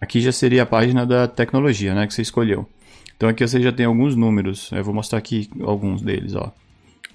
Aqui 0.00 0.20
já 0.20 0.32
seria 0.32 0.64
a 0.64 0.66
página 0.66 1.06
da 1.06 1.28
tecnologia, 1.28 1.94
né, 1.94 2.04
que 2.04 2.12
você 2.12 2.22
escolheu. 2.22 2.68
Então 3.16 3.28
aqui 3.28 3.46
você 3.46 3.62
já 3.62 3.70
tem 3.70 3.86
alguns 3.86 4.16
números. 4.16 4.72
Eu 4.72 4.82
vou 4.82 4.92
mostrar 4.92 5.20
aqui 5.20 5.48
alguns 5.62 6.02
deles, 6.02 6.34
ó. 6.34 6.52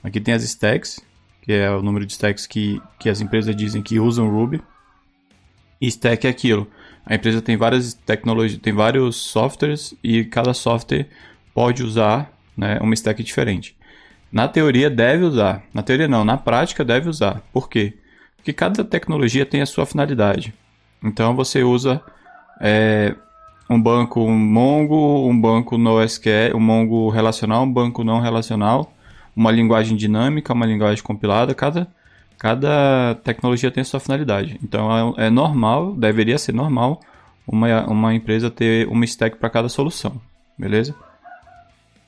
Aqui 0.01 0.21
tem 0.21 0.33
as 0.33 0.43
stacks, 0.43 1.01
que 1.41 1.51
é 1.51 1.69
o 1.69 1.81
número 1.81 2.05
de 2.05 2.13
stacks 2.13 2.47
que, 2.47 2.81
que 2.97 3.09
as 3.09 3.19
empresas 3.19 3.53
dizem 3.53 3.81
que 3.81 3.99
usam 3.99 4.29
Ruby. 4.29 4.61
E 5.81 5.87
stack 5.87 6.25
é 6.25 6.29
aquilo. 6.29 6.71
A 7.05 7.15
empresa 7.15 7.41
tem 7.41 7.57
várias 7.57 7.93
tecnologias, 7.93 8.61
tem 8.61 8.71
vários 8.71 9.17
softwares 9.17 9.93
e 10.01 10.23
cada 10.23 10.53
software 10.53 11.09
pode 11.57 11.81
usar 11.81 12.31
né, 12.55 12.77
uma 12.79 12.93
stack 12.93 13.23
diferente. 13.23 13.75
Na 14.31 14.47
teoria 14.47 14.91
deve 14.91 15.23
usar. 15.23 15.63
Na 15.73 15.81
teoria 15.81 16.07
não, 16.07 16.23
na 16.23 16.37
prática 16.37 16.85
deve 16.85 17.09
usar. 17.09 17.41
Por 17.51 17.67
quê? 17.67 17.97
Porque 18.35 18.53
cada 18.53 18.83
tecnologia 18.83 19.43
tem 19.43 19.63
a 19.63 19.65
sua 19.65 19.83
finalidade. 19.83 20.53
Então 21.03 21.35
você 21.35 21.63
usa 21.63 21.99
é, 22.61 23.15
um 23.67 23.81
banco 23.81 24.29
Mongo, 24.29 25.27
um 25.27 25.41
banco 25.41 25.79
NoSQL, 25.79 26.55
um 26.55 26.59
Mongo 26.59 27.09
relacional, 27.09 27.63
um 27.63 27.73
banco 27.73 28.03
não 28.03 28.19
relacional, 28.19 28.93
uma 29.35 29.49
linguagem 29.49 29.97
dinâmica, 29.97 30.53
uma 30.53 30.67
linguagem 30.67 31.03
compilada. 31.03 31.55
Cada, 31.55 31.87
cada 32.37 33.15
tecnologia 33.23 33.71
tem 33.71 33.81
a 33.81 33.85
sua 33.85 33.99
finalidade. 33.99 34.59
Então 34.61 35.15
é, 35.17 35.25
é 35.25 35.29
normal, 35.31 35.95
deveria 35.95 36.37
ser 36.37 36.53
normal, 36.53 37.01
uma, 37.47 37.83
uma 37.87 38.13
empresa 38.13 38.51
ter 38.51 38.87
uma 38.87 39.05
stack 39.05 39.37
para 39.37 39.49
cada 39.49 39.67
solução. 39.67 40.21
Beleza? 40.55 40.93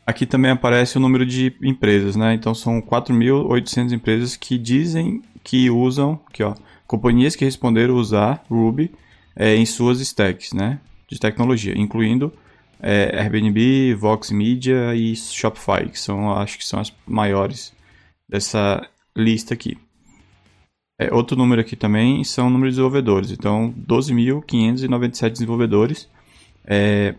Aqui 0.10 0.26
também 0.26 0.50
aparece 0.50 0.98
o 0.98 1.00
número 1.00 1.24
de 1.24 1.56
empresas, 1.62 2.16
né? 2.16 2.34
Então 2.34 2.56
são 2.56 2.82
4.800 2.82 3.94
empresas 3.94 4.36
que 4.36 4.58
dizem 4.58 5.22
que 5.44 5.70
usam, 5.70 6.20
aqui 6.26 6.42
ó, 6.42 6.56
companhias 6.88 7.36
que 7.36 7.46
responderam 7.46 7.94
usar 7.94 8.44
Ruby 8.50 8.92
é, 9.36 9.56
em 9.56 9.68
suas 9.68 10.00
stacks, 10.00 10.52
né? 10.52 10.80
De 11.08 11.20
tecnologia, 11.20 11.78
incluindo 11.78 12.34
é, 12.80 13.20
Airbnb, 13.22 13.94
Vox 13.94 14.32
Media 14.32 14.96
e 14.96 15.16
Shopify, 15.16 15.88
que 15.88 16.00
são, 16.00 16.34
acho 16.34 16.58
que 16.58 16.66
são 16.66 16.80
as 16.80 16.92
maiores 17.06 17.72
dessa 18.28 18.84
lista 19.16 19.54
aqui. 19.54 19.78
É, 21.00 21.14
outro 21.14 21.38
número 21.38 21.62
aqui 21.62 21.76
também 21.76 22.24
são 22.24 22.48
o 22.48 22.50
número 22.50 22.72
de 22.72 22.78
desenvolvedores. 22.78 23.30
Então, 23.30 23.72
12.597 23.88 25.30
desenvolvedores. 25.34 26.10
É, 26.66 27.14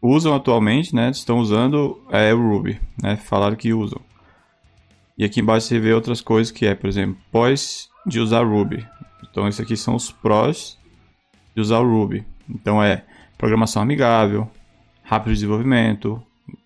usam 0.00 0.34
atualmente, 0.34 0.94
né? 0.94 1.10
Estão 1.10 1.38
usando 1.38 2.00
é, 2.10 2.32
o 2.32 2.50
Ruby, 2.50 2.80
né? 3.02 3.16
Falaram 3.16 3.56
que 3.56 3.72
usam. 3.72 4.00
E 5.16 5.24
aqui 5.24 5.40
embaixo 5.40 5.66
você 5.66 5.80
vê 5.80 5.92
outras 5.92 6.20
coisas 6.20 6.52
que 6.52 6.66
é, 6.66 6.74
por 6.74 6.88
exemplo, 6.88 7.20
pós 7.32 7.88
de 8.06 8.20
usar 8.20 8.46
Ruby. 8.46 8.86
Então, 9.30 9.48
esses 9.48 9.60
aqui 9.60 9.76
são 9.76 9.94
os 9.94 10.10
prós 10.10 10.78
de 11.54 11.60
usar 11.60 11.80
o 11.80 11.88
Ruby. 11.88 12.24
Então, 12.48 12.82
é 12.82 13.04
programação 13.36 13.82
amigável, 13.82 14.50
rápido 15.02 15.34
desenvolvimento, 15.34 16.22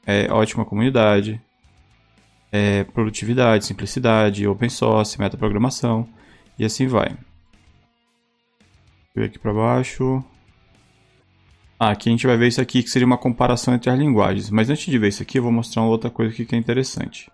é 0.07 0.31
ótima 0.31 0.65
comunidade, 0.65 1.41
é 2.51 2.85
produtividade, 2.85 3.65
simplicidade, 3.65 4.47
open 4.47 4.69
source, 4.69 5.19
metaprogramação 5.19 6.07
e 6.59 6.65
assim 6.65 6.87
vai. 6.87 7.17
Vou 9.15 9.25
aqui 9.25 9.39
para 9.39 9.53
baixo. 9.53 10.23
Aqui 11.85 12.09
a 12.09 12.13
gente 12.13 12.29
vai 12.29 12.37
ver 12.37 12.47
isso 12.47 12.61
aqui, 12.61 12.81
que 12.81 12.89
seria 12.89 13.05
uma 13.05 13.19
comparação 13.19 13.75
entre 13.75 13.91
as 13.91 13.99
linguagens. 13.99 14.51
Mas 14.51 14.71
antes 14.71 14.87
de 14.87 14.97
ver 14.97 15.09
isso 15.09 15.21
aqui, 15.21 15.41
eu 15.41 15.43
vou 15.43 15.51
mostrar 15.51 15.83
uma 15.83 15.91
outra 15.91 16.09
coisa 16.09 16.33
aqui 16.33 16.45
que 16.45 16.55
é 16.55 16.59
interessante. 16.59 17.29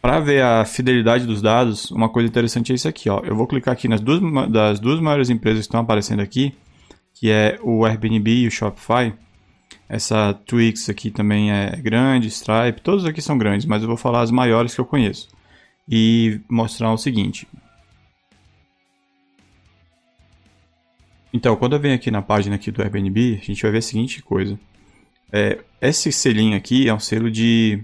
Para 0.00 0.20
ver 0.20 0.44
a 0.44 0.64
fidelidade 0.64 1.26
dos 1.26 1.42
dados, 1.42 1.90
uma 1.90 2.08
coisa 2.08 2.28
interessante 2.28 2.70
é 2.70 2.76
isso 2.76 2.86
aqui. 2.86 3.10
Ó. 3.10 3.22
Eu 3.24 3.34
vou 3.34 3.44
clicar 3.44 3.72
aqui 3.72 3.88
nas 3.88 4.00
duas, 4.00 4.20
das 4.52 4.78
duas 4.78 5.00
maiores 5.00 5.30
empresas 5.30 5.62
que 5.62 5.66
estão 5.66 5.80
aparecendo 5.80 6.20
aqui, 6.20 6.54
que 7.12 7.28
é 7.28 7.58
o 7.60 7.84
Airbnb 7.84 8.30
e 8.30 8.46
o 8.46 8.52
Shopify. 8.52 9.12
Essa 9.88 10.32
Twix 10.32 10.88
aqui 10.88 11.10
também 11.10 11.50
é 11.50 11.74
grande, 11.74 12.28
Stripe, 12.28 12.80
todos 12.82 13.04
aqui 13.04 13.20
são 13.20 13.36
grandes, 13.36 13.66
mas 13.66 13.82
eu 13.82 13.88
vou 13.88 13.96
falar 13.96 14.20
as 14.20 14.30
maiores 14.30 14.76
que 14.76 14.80
eu 14.80 14.86
conheço. 14.86 15.28
E 15.88 16.40
mostrar 16.48 16.92
o 16.92 16.96
seguinte. 16.96 17.48
Então, 21.32 21.56
quando 21.56 21.74
eu 21.74 21.80
venho 21.80 21.94
aqui 21.94 22.10
na 22.10 22.22
página 22.22 22.56
aqui 22.56 22.70
do 22.70 22.82
Airbnb, 22.82 23.38
a 23.40 23.44
gente 23.44 23.62
vai 23.62 23.70
ver 23.70 23.78
a 23.78 23.82
seguinte 23.82 24.22
coisa. 24.22 24.58
É, 25.32 25.58
esse 25.80 26.10
selinho 26.10 26.56
aqui 26.56 26.88
é 26.88 26.94
um 26.94 26.98
selo 26.98 27.30
de. 27.30 27.82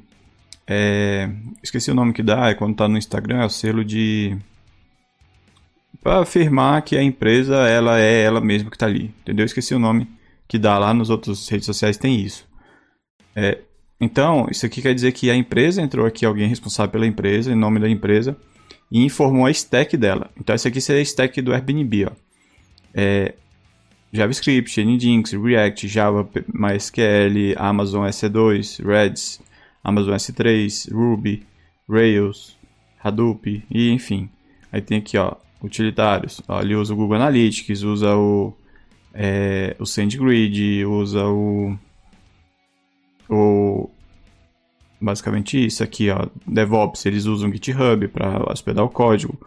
É, 0.67 1.31
esqueci 1.63 1.91
o 1.91 1.95
nome 1.95 2.15
que 2.15 2.23
dá, 2.23 2.49
é 2.49 2.55
quando 2.55 2.75
tá 2.75 2.89
no 2.89 2.97
Instagram, 2.97 3.43
é 3.43 3.47
o 3.47 3.51
selo 3.51 3.85
de. 3.85 4.37
Para 6.03 6.21
afirmar 6.21 6.83
que 6.83 6.97
a 6.97 7.03
empresa 7.03 7.57
ela 7.69 7.99
é 7.99 8.23
ela 8.23 8.41
mesma 8.41 8.71
que 8.71 8.79
tá 8.79 8.87
ali. 8.87 9.15
Entendeu? 9.23 9.45
Esqueci 9.45 9.75
o 9.75 9.79
nome 9.79 10.09
que 10.49 10.59
dá 10.59 10.79
lá 10.79 10.93
nos 10.95 11.11
outros 11.11 11.49
redes 11.49 11.67
sociais, 11.67 11.97
tem 11.97 12.21
isso. 12.21 12.47
É, 13.37 13.59
então, 14.01 14.47
isso 14.51 14.67
aqui 14.67 14.83
quer 14.83 14.95
dizer 14.95 15.13
que 15.13 15.31
a 15.31 15.37
empresa 15.37 15.81
entrou 15.81 16.07
aqui, 16.07 16.27
alguém 16.27 16.49
responsável 16.49 16.93
pela 16.93 17.07
empresa, 17.07 17.53
em 17.53 17.57
nome 17.57 17.81
da 17.81 17.89
empresa, 17.89 18.37
e 18.91 19.03
informou 19.03 19.47
a 19.47 19.51
stack 19.51 19.97
dela. 19.97 20.31
Então, 20.39 20.55
essa 20.55 20.69
aqui 20.69 20.81
seria 20.81 21.01
a 21.01 21.03
stack 21.03 21.41
do 21.41 21.53
Airbnb. 21.53 22.07
Ó. 22.07 22.11
É, 22.95 23.35
JavaScript, 24.13 24.81
Nginx, 24.85 25.33
React, 25.33 25.89
Java, 25.89 26.29
MySQL, 26.53 27.55
Amazon 27.57 28.07
EC2, 28.07 28.85
Redis, 28.85 29.41
Amazon 29.83 30.15
S3, 30.15 30.93
Ruby, 30.93 31.45
Rails, 31.89 32.57
Hadoop 33.03 33.65
e 33.71 33.91
enfim. 33.91 34.31
Aí 34.73 34.81
tem 34.81 34.99
aqui, 34.99 35.19
ó, 35.19 35.35
utilitários. 35.61 36.41
Ó, 36.49 36.61
ele 36.61 36.77
usa 36.77 36.95
o 36.95 36.97
Google 36.97 37.17
Analytics, 37.17 37.83
usa 37.83 38.17
o, 38.17 38.55
é, 39.13 39.75
o 39.79 39.85
SendGrid, 39.85 40.85
usa 40.87 41.27
o, 41.27 41.77
o 43.29 43.91
basicamente 45.01 45.67
isso 45.67 45.83
aqui, 45.83 46.09
ó, 46.11 46.27
DevOps, 46.47 47.05
eles 47.05 47.27
usam 47.27 47.53
GitHub 47.53 48.09
para 48.09 48.51
hospedar 48.51 48.85
o 48.85 48.89
código. 48.89 49.39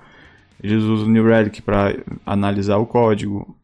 Eles 0.61 0.83
usam 0.83 1.07
o 1.07 1.11
New 1.11 1.25
Relic 1.25 1.61
para 1.61 1.95
analisar 2.25 2.77
o 2.77 2.85
código 2.85 3.57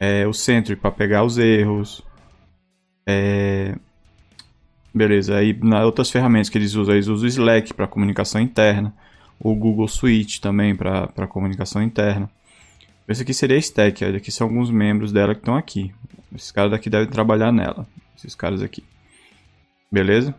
é, 0.00 0.26
o 0.26 0.32
Sentry 0.32 0.74
para 0.74 0.90
pegar 0.90 1.22
os 1.22 1.36
erros. 1.36 2.02
É, 3.06 3.76
beleza, 4.94 5.36
aí 5.36 5.52
nas 5.62 5.84
outras 5.84 6.10
ferramentas 6.10 6.48
que 6.48 6.56
eles 6.56 6.74
usam, 6.74 6.94
eles 6.94 7.06
usam 7.06 7.26
o 7.26 7.28
Slack 7.28 7.74
para 7.74 7.86
comunicação 7.86 8.40
interna, 8.40 8.94
o 9.38 9.54
Google 9.54 9.86
Suite 9.86 10.40
também 10.40 10.74
para 10.74 11.26
comunicação 11.28 11.82
interna. 11.82 12.30
Esse 13.06 13.22
aqui 13.22 13.34
seria 13.34 13.56
a 13.56 13.58
stack, 13.58 14.04
aqui 14.04 14.30
são 14.30 14.46
alguns 14.46 14.70
membros 14.70 15.12
dela 15.12 15.34
que 15.34 15.40
estão 15.40 15.56
aqui. 15.56 15.92
Esses 16.32 16.52
caras 16.52 16.70
daqui 16.70 16.88
devem 16.88 17.08
trabalhar 17.08 17.52
nela, 17.52 17.86
esses 18.16 18.36
caras 18.36 18.62
aqui. 18.62 18.84
Beleza? 19.90 20.32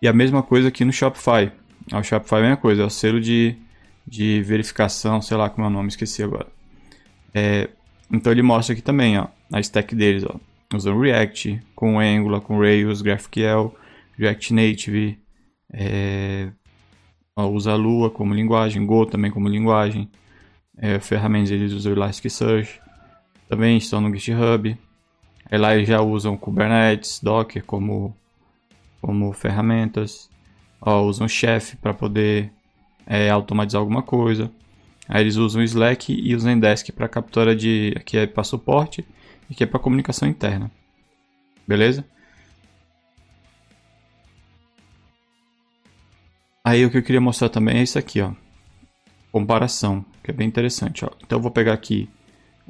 E 0.00 0.08
a 0.08 0.12
mesma 0.14 0.42
coisa 0.42 0.68
aqui 0.68 0.82
no 0.82 0.92
Shopify. 0.92 1.52
O 1.92 2.02
Shopify 2.02 2.36
é 2.36 2.38
a 2.38 2.42
mesma 2.42 2.56
coisa, 2.56 2.82
é 2.82 2.86
o 2.86 2.90
selo 2.90 3.20
de, 3.20 3.54
de 4.06 4.42
verificação, 4.42 5.20
sei 5.20 5.36
lá 5.36 5.48
como 5.48 5.66
é 5.66 5.70
o 5.70 5.72
nome, 5.72 5.88
esqueci 5.88 6.22
agora. 6.22 6.48
É, 7.34 7.68
então 8.10 8.32
ele 8.32 8.42
mostra 8.42 8.72
aqui 8.72 8.82
também, 8.82 9.18
ó, 9.18 9.28
a 9.52 9.60
stack 9.60 9.94
deles, 9.94 10.24
ó. 10.24 10.36
Usam 10.74 10.98
React, 11.00 11.60
com 11.74 11.98
Angular, 11.98 12.40
com 12.40 12.58
Rails, 12.58 13.02
GraphQL, 13.02 13.74
React 14.16 14.54
Native, 14.54 15.18
é, 15.72 16.50
ó, 17.36 17.48
usa 17.48 17.74
Lua 17.74 18.10
como 18.10 18.34
linguagem, 18.34 18.84
Go 18.84 19.06
também 19.06 19.30
como 19.30 19.48
linguagem. 19.48 20.08
É, 20.76 20.98
ferramentas 20.98 21.50
eles 21.50 21.72
usam 21.72 21.92
Elasticsearch, 21.92 22.80
também 23.48 23.76
estão 23.76 24.00
no 24.00 24.14
GitHub. 24.14 24.76
Aí 25.50 25.58
lá 25.58 25.74
eles 25.74 25.88
já 25.88 26.00
usam 26.00 26.36
Kubernetes, 26.36 27.20
Docker 27.20 27.64
como, 27.64 28.16
como 29.00 29.32
ferramentas. 29.32 30.30
Ó, 30.80 31.02
usam 31.02 31.28
Chef 31.28 31.76
para 31.76 31.92
poder 31.92 32.52
é, 33.06 33.30
automatizar 33.30 33.80
alguma 33.80 34.02
coisa. 34.02 34.50
Aí 35.08 35.22
eles 35.22 35.36
usam 35.36 35.60
o 35.60 35.64
Slack 35.64 36.12
e 36.12 36.34
o 36.34 36.38
Zendesk 36.38 36.92
para 36.92 37.08
captura 37.08 37.54
de. 37.54 37.92
Aqui 37.96 38.16
é 38.16 38.26
para 38.26 38.44
suporte 38.44 39.04
e 39.48 39.52
aqui 39.52 39.64
é 39.64 39.66
para 39.66 39.80
comunicação 39.80 40.28
interna. 40.28 40.70
Beleza? 41.66 42.04
Aí 46.64 46.84
o 46.84 46.90
que 46.90 46.98
eu 46.98 47.02
queria 47.02 47.20
mostrar 47.20 47.48
também 47.48 47.78
é 47.78 47.82
isso 47.82 47.98
aqui, 47.98 48.20
ó. 48.20 48.32
Comparação, 49.32 50.04
que 50.22 50.30
é 50.30 50.34
bem 50.34 50.46
interessante, 50.46 51.04
ó. 51.04 51.10
Então 51.24 51.38
eu 51.38 51.42
vou 51.42 51.50
pegar 51.50 51.72
aqui 51.72 52.08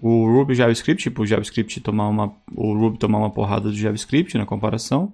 o 0.00 0.26
Ruby 0.26 0.54
JavaScript, 0.54 1.02
tipo, 1.02 1.22
o 1.22 1.26
JavaScript 1.26 1.80
tomar 1.80 2.08
uma 2.08 2.32
o 2.54 2.72
Ruby 2.72 2.98
tomar 2.98 3.18
uma 3.18 3.30
porrada 3.30 3.68
do 3.68 3.76
JavaScript 3.76 4.38
na 4.38 4.46
comparação. 4.46 5.12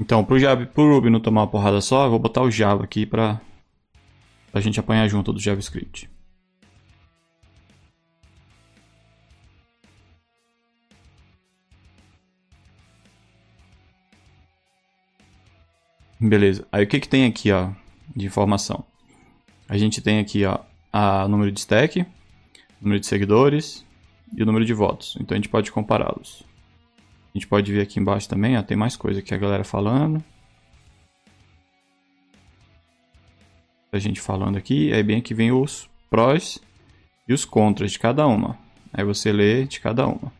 Então, 0.00 0.24
para 0.24 0.34
o 0.34 0.94
Ruby 0.94 1.10
não 1.10 1.20
tomar 1.20 1.42
uma 1.42 1.46
porrada 1.46 1.80
só, 1.80 2.06
eu 2.06 2.10
vou 2.10 2.18
botar 2.18 2.42
o 2.42 2.50
Java 2.50 2.84
aqui 2.84 3.06
para 3.06 3.40
para 4.50 4.60
a 4.60 4.62
gente 4.62 4.78
apanhar 4.78 5.08
junto 5.08 5.32
do 5.32 5.40
JavaScript. 5.40 6.10
Beleza. 16.20 16.66
Aí 16.70 16.84
o 16.84 16.86
que, 16.86 17.00
que 17.00 17.08
tem 17.08 17.26
aqui, 17.26 17.50
ó, 17.50 17.70
de 18.14 18.26
informação? 18.26 18.84
A 19.68 19.76
gente 19.76 20.00
tem 20.00 20.20
aqui, 20.20 20.44
ó, 20.44 20.60
o 21.24 21.28
número 21.28 21.50
de 21.50 21.58
stack, 21.58 22.06
número 22.80 23.00
de 23.00 23.06
seguidores 23.06 23.84
e 24.36 24.42
o 24.42 24.46
número 24.46 24.64
de 24.64 24.74
votos. 24.74 25.16
Então 25.18 25.34
a 25.34 25.38
gente 25.38 25.48
pode 25.48 25.72
compará-los. 25.72 26.44
A 27.34 27.38
gente 27.38 27.46
pode 27.46 27.72
ver 27.72 27.80
aqui 27.80 27.98
embaixo 27.98 28.28
também, 28.28 28.58
ó, 28.58 28.62
tem 28.62 28.76
mais 28.76 28.96
coisa 28.96 29.22
que 29.22 29.34
a 29.34 29.38
galera 29.38 29.64
falando. 29.64 30.22
a 33.92 33.98
gente 33.98 34.22
falando 34.22 34.56
aqui, 34.56 34.90
aí 34.90 35.02
bem 35.02 35.18
aqui 35.18 35.34
vem 35.34 35.52
os 35.52 35.86
prós 36.08 36.58
e 37.28 37.34
os 37.34 37.44
contras 37.44 37.92
de 37.92 37.98
cada 37.98 38.26
uma. 38.26 38.58
Aí 38.90 39.04
você 39.04 39.30
lê 39.30 39.64
de 39.64 39.80
cada 39.80 40.06
uma. 40.06 40.32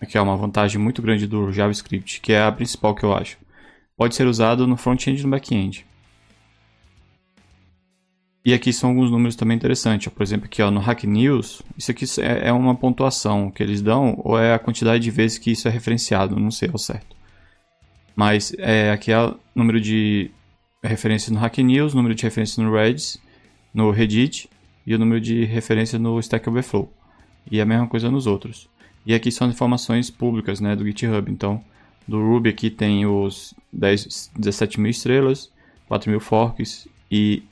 Aqui 0.00 0.18
é 0.18 0.20
uma 0.20 0.36
vantagem 0.36 0.80
muito 0.80 1.00
grande 1.00 1.28
do 1.28 1.52
JavaScript, 1.52 2.20
que 2.20 2.32
é 2.32 2.42
a 2.42 2.50
principal 2.50 2.94
que 2.94 3.04
eu 3.04 3.14
acho. 3.14 3.38
Pode 3.96 4.16
ser 4.16 4.26
usado 4.26 4.66
no 4.66 4.76
front-end 4.76 5.20
e 5.20 5.22
no 5.22 5.30
back-end. 5.30 5.86
E 8.46 8.54
aqui 8.54 8.72
são 8.72 8.90
alguns 8.90 9.10
números 9.10 9.34
também 9.34 9.56
interessantes. 9.56 10.06
Por 10.06 10.22
exemplo, 10.22 10.46
aqui 10.46 10.62
ó, 10.62 10.70
no 10.70 10.78
Hack 10.78 11.02
News, 11.02 11.62
isso 11.76 11.90
aqui 11.90 12.04
é, 12.20 12.46
é 12.46 12.52
uma 12.52 12.76
pontuação 12.76 13.50
que 13.50 13.60
eles 13.60 13.82
dão, 13.82 14.20
ou 14.22 14.38
é 14.38 14.54
a 14.54 14.58
quantidade 14.58 15.02
de 15.02 15.10
vezes 15.10 15.36
que 15.36 15.50
isso 15.50 15.66
é 15.66 15.70
referenciado, 15.70 16.38
não 16.38 16.52
sei 16.52 16.70
ao 16.72 16.78
certo. 16.78 17.16
Mas 18.14 18.54
é, 18.56 18.92
aqui 18.92 19.10
é 19.10 19.20
o 19.20 19.36
número 19.52 19.80
de 19.80 20.30
referência 20.80 21.32
no 21.32 21.40
Hack 21.40 21.58
News, 21.58 21.92
número 21.92 22.14
de 22.14 22.22
referência 22.22 22.62
no 22.62 22.72
Reddit, 22.72 23.18
no 23.74 23.90
Reddit 23.90 24.48
e 24.86 24.94
o 24.94 24.98
número 24.98 25.20
de 25.20 25.44
referência 25.44 25.98
no 25.98 26.16
Stack 26.20 26.48
Overflow. 26.48 26.88
E 27.50 27.60
a 27.60 27.66
mesma 27.66 27.88
coisa 27.88 28.12
nos 28.12 28.28
outros. 28.28 28.68
E 29.04 29.12
aqui 29.12 29.32
são 29.32 29.48
informações 29.48 30.08
públicas 30.08 30.60
né, 30.60 30.76
do 30.76 30.86
GitHub. 30.86 31.28
Então, 31.32 31.60
do 32.06 32.20
Ruby 32.20 32.50
aqui 32.50 32.70
tem 32.70 33.06
os 33.06 33.52
10, 33.72 34.30
17 34.38 34.80
mil 34.80 34.92
estrelas, 34.92 35.50
4 35.88 36.08
mil 36.08 36.20
forks 36.20 36.86
e 37.10 37.42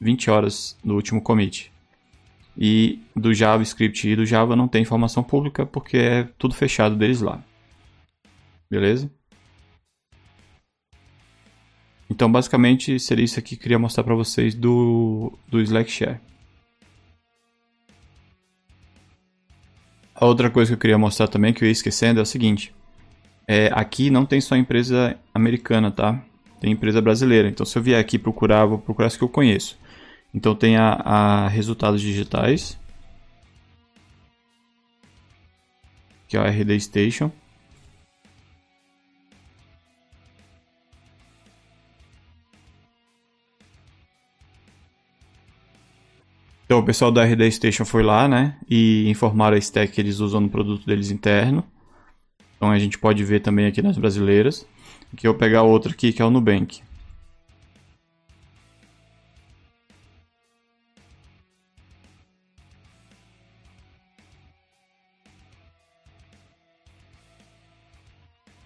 20 0.00 0.30
horas 0.30 0.76
do 0.84 0.94
último 0.94 1.20
commit. 1.20 1.72
E 2.56 3.00
do 3.16 3.34
JavaScript 3.34 4.08
e 4.08 4.14
do 4.14 4.24
Java 4.24 4.54
não 4.54 4.68
tem 4.68 4.82
informação 4.82 5.22
pública 5.22 5.66
porque 5.66 5.96
é 5.96 6.28
tudo 6.38 6.54
fechado 6.54 6.94
deles 6.94 7.20
lá. 7.20 7.42
Beleza? 8.70 9.10
Então, 12.08 12.30
basicamente, 12.30 12.98
seria 13.00 13.24
isso 13.24 13.38
aqui 13.38 13.56
que 13.56 13.62
eu 13.62 13.62
queria 13.62 13.78
mostrar 13.78 14.04
para 14.04 14.14
vocês 14.14 14.54
do, 14.54 15.32
do 15.48 15.60
Slack 15.60 15.90
Share. 15.90 16.20
A 20.14 20.26
outra 20.26 20.48
coisa 20.48 20.70
que 20.70 20.74
eu 20.74 20.80
queria 20.80 20.98
mostrar 20.98 21.26
também, 21.26 21.52
que 21.52 21.64
eu 21.64 21.66
ia 21.66 21.72
esquecendo, 21.72 22.20
é 22.20 22.22
o 22.22 22.26
seguinte. 22.26 22.72
É, 23.48 23.68
aqui 23.72 24.10
não 24.10 24.24
tem 24.24 24.40
só 24.40 24.54
empresa 24.54 25.18
americana, 25.34 25.90
tá? 25.90 26.22
Tem 26.60 26.72
empresa 26.72 27.00
brasileira. 27.00 27.48
Então, 27.48 27.66
se 27.66 27.76
eu 27.76 27.82
vier 27.82 27.98
aqui 27.98 28.18
procurar, 28.18 28.64
vou 28.64 28.78
procurar 28.78 29.08
as 29.08 29.16
que 29.16 29.24
eu 29.24 29.28
conheço. 29.28 29.76
Então, 30.34 30.54
tem 30.54 30.76
a, 30.76 30.92
a 30.94 31.48
Resultados 31.48 32.00
Digitais, 32.00 32.76
que 36.26 36.36
é 36.36 36.40
a 36.40 36.50
RD 36.50 36.80
Station. 36.80 37.30
Então 46.64 46.78
o 46.78 46.84
pessoal 46.84 47.12
da 47.12 47.24
RD 47.24 47.52
Station 47.52 47.84
foi 47.84 48.02
lá, 48.02 48.26
né? 48.26 48.56
E 48.68 49.08
informaram 49.08 49.54
a 49.54 49.58
stack 49.58 49.92
que 49.92 50.00
eles 50.00 50.18
usam 50.18 50.40
no 50.40 50.48
produto 50.48 50.84
deles 50.84 51.10
interno. 51.10 51.62
Então 52.56 52.68
a 52.68 52.78
gente 52.80 52.98
pode 52.98 53.22
ver 53.22 53.40
também 53.40 53.66
aqui 53.66 53.80
nas 53.80 53.96
brasileiras. 53.96 54.66
Aqui 55.12 55.26
eu 55.26 55.32
vou 55.32 55.38
pegar 55.38 55.62
outro 55.62 55.92
aqui 55.92 56.12
que 56.12 56.20
é 56.20 56.24
o 56.24 56.30
Nubank. 56.30 56.82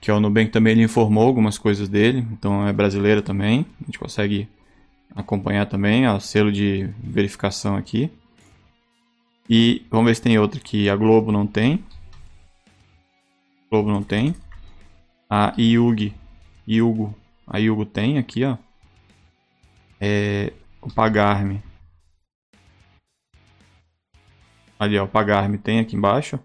Que 0.01 0.11
é 0.11 0.15
o 0.15 0.21
Nubank 0.21 0.51
também 0.51 0.73
ele 0.73 0.83
informou 0.83 1.27
algumas 1.27 1.59
coisas 1.59 1.89
dele, 1.89 2.27
então 2.33 2.67
é 2.67 2.73
brasileiro 2.73 3.21
também. 3.23 3.67
A 3.83 3.85
gente 3.87 3.99
consegue 3.99 4.49
acompanhar 5.15 5.67
também, 5.67 6.07
ó, 6.07 6.19
selo 6.21 6.53
de 6.53 6.89
verificação 7.03 7.77
aqui. 7.77 8.11
E 9.51 9.85
vamos 9.91 10.07
ver 10.07 10.15
se 10.15 10.23
tem 10.23 10.39
outro 10.39 10.61
que 10.61 10.89
a 10.89 10.97
Globo 10.97 11.33
não 11.33 11.47
tem. 11.47 11.85
Globo 13.71 13.91
não 13.91 14.03
tem. 14.03 14.35
A 15.29 15.53
IUG, 15.59 16.15
Iugo, 16.67 17.15
a 17.47 17.59
Iugo 17.59 17.85
tem 17.85 18.19
aqui, 18.19 18.45
ó. 18.45 18.57
É, 20.01 20.53
o 20.81 20.93
Pagarme. 20.93 21.63
Ali, 24.79 24.99
ó, 24.99 25.05
o 25.05 25.09
Pagarme 25.09 25.59
tem 25.59 25.81
aqui 25.81 25.97
embaixo. 25.97 26.39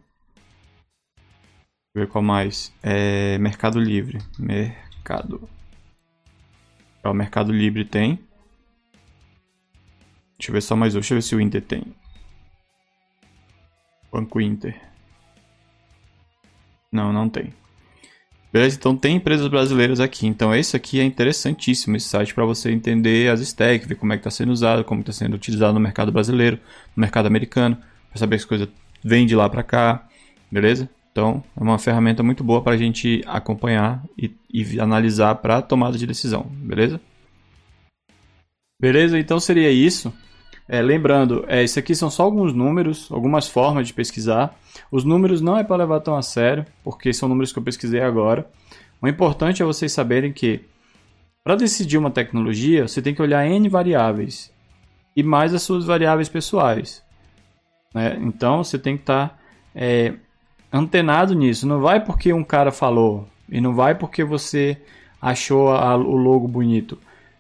Ver 1.95 2.07
qual 2.07 2.23
mais. 2.23 2.73
É, 2.81 3.37
Mercado 3.37 3.79
Livre. 3.79 4.17
Mercado. 4.39 5.47
O 7.03 7.13
Mercado 7.13 7.51
Livre 7.51 7.85
tem. 7.85 8.19
Deixa 10.37 10.49
eu 10.49 10.53
ver 10.53 10.61
só 10.61 10.75
mais 10.75 10.95
um. 10.95 10.99
Deixa 10.99 11.13
eu 11.13 11.17
ver 11.17 11.21
se 11.21 11.35
o 11.35 11.41
Inter 11.41 11.61
tem. 11.61 11.83
Banco 14.11 14.41
Inter. 14.41 14.75
Não, 16.91 17.13
não 17.13 17.29
tem. 17.29 17.53
Beleza? 18.51 18.75
Então 18.75 18.95
tem 18.97 19.17
empresas 19.17 19.47
brasileiras 19.47 19.99
aqui. 19.99 20.25
Então 20.25 20.53
esse 20.53 20.75
aqui 20.75 20.99
é 20.99 21.03
interessantíssimo, 21.03 21.95
esse 21.95 22.07
site, 22.07 22.33
para 22.33 22.45
você 22.45 22.71
entender 22.71 23.29
as 23.29 23.39
stacks, 23.39 23.87
ver 23.87 23.95
como 23.95 24.13
é 24.13 24.17
que 24.17 24.21
está 24.21 24.31
sendo 24.31 24.51
usado, 24.51 24.83
como 24.83 25.01
está 25.01 25.11
sendo 25.11 25.35
utilizado 25.35 25.73
no 25.73 25.79
mercado 25.79 26.11
brasileiro, 26.11 26.59
no 26.95 27.01
mercado 27.01 27.27
americano, 27.27 27.77
para 28.09 28.19
saber 28.19 28.39
se 28.39 28.47
coisa 28.47 28.69
vem 29.03 29.25
de 29.25 29.35
lá 29.35 29.49
para 29.49 29.63
cá, 29.63 30.07
beleza? 30.51 30.89
Então 31.14 31.43
é 31.55 31.61
uma 31.61 31.78
ferramenta 31.78 32.24
muito 32.24 32.43
boa 32.43 32.64
para 32.64 32.74
a 32.74 32.78
gente 32.78 33.22
acompanhar 33.28 34.03
e, 34.18 34.36
e 34.51 34.80
analisar 34.80 35.36
para 35.36 35.61
tomada 35.61 35.95
de 35.95 36.07
decisão, 36.07 36.47
beleza? 36.49 36.99
Beleza? 38.82 39.20
Então 39.20 39.39
seria 39.39 39.72
isso. 39.72 40.11
É, 40.68 40.82
lembrando, 40.82 41.45
é, 41.47 41.64
isso 41.64 41.78
aqui 41.78 41.93
são 41.93 42.09
só 42.09 42.24
alguns 42.24 42.51
números, 42.51 43.11
algumas 43.11 43.47
formas 43.47 43.86
de 43.86 43.93
pesquisar. 43.93 44.57
Os 44.91 45.03
números 45.03 45.39
não 45.39 45.55
é 45.55 45.64
para 45.64 45.76
levar 45.76 45.99
tão 45.99 46.16
a 46.16 46.24
sério, 46.24 46.66
porque 46.84 47.14
são 47.14 47.30
números 47.30 47.53
que 47.53 47.59
eu 47.59 47.64
pesquisei 47.64 48.01
agora. 48.01 48.49
O 48.99 49.07
importante 49.07 49.61
é 49.61 49.66
vocês 49.66 49.91
saberem 49.91 50.34
que 50.34 50.61
para 51.43 51.55
decidir 51.55 51.97
uma 51.97 52.09
tecnologia, 52.09 52.88
você 52.88 53.03
tem 53.03 53.14
que 53.14 53.22
olhar 53.22 53.45
N 53.45 53.70
variáveis 53.70 54.51
e 55.16 55.22
mais 55.22 55.53
as 55.53 55.61
suas 55.61 55.86
variáveis 55.86 56.28
pessoais. 56.28 57.03
Né? 57.93 58.18
Então 58.22 58.64
você 58.64 58.80
tem 58.80 58.95
que 58.95 59.03
estar 59.03 59.30
tá, 59.30 59.39
é, 59.76 60.16
antenado 60.74 61.36
nisso. 61.36 61.67
Não 61.67 61.80
vai 61.80 62.03
porque 62.03 62.34
um 62.34 62.43
cara 62.43 62.71
falou 62.71 63.28
e 63.47 63.61
não 63.61 63.76
vai 63.76 63.93
porque 63.93 64.24
você 64.24 64.78
achou 65.21 65.69
a, 65.69 65.95
o 65.95 66.17
logo 66.17 66.47
bonito. 66.47 66.97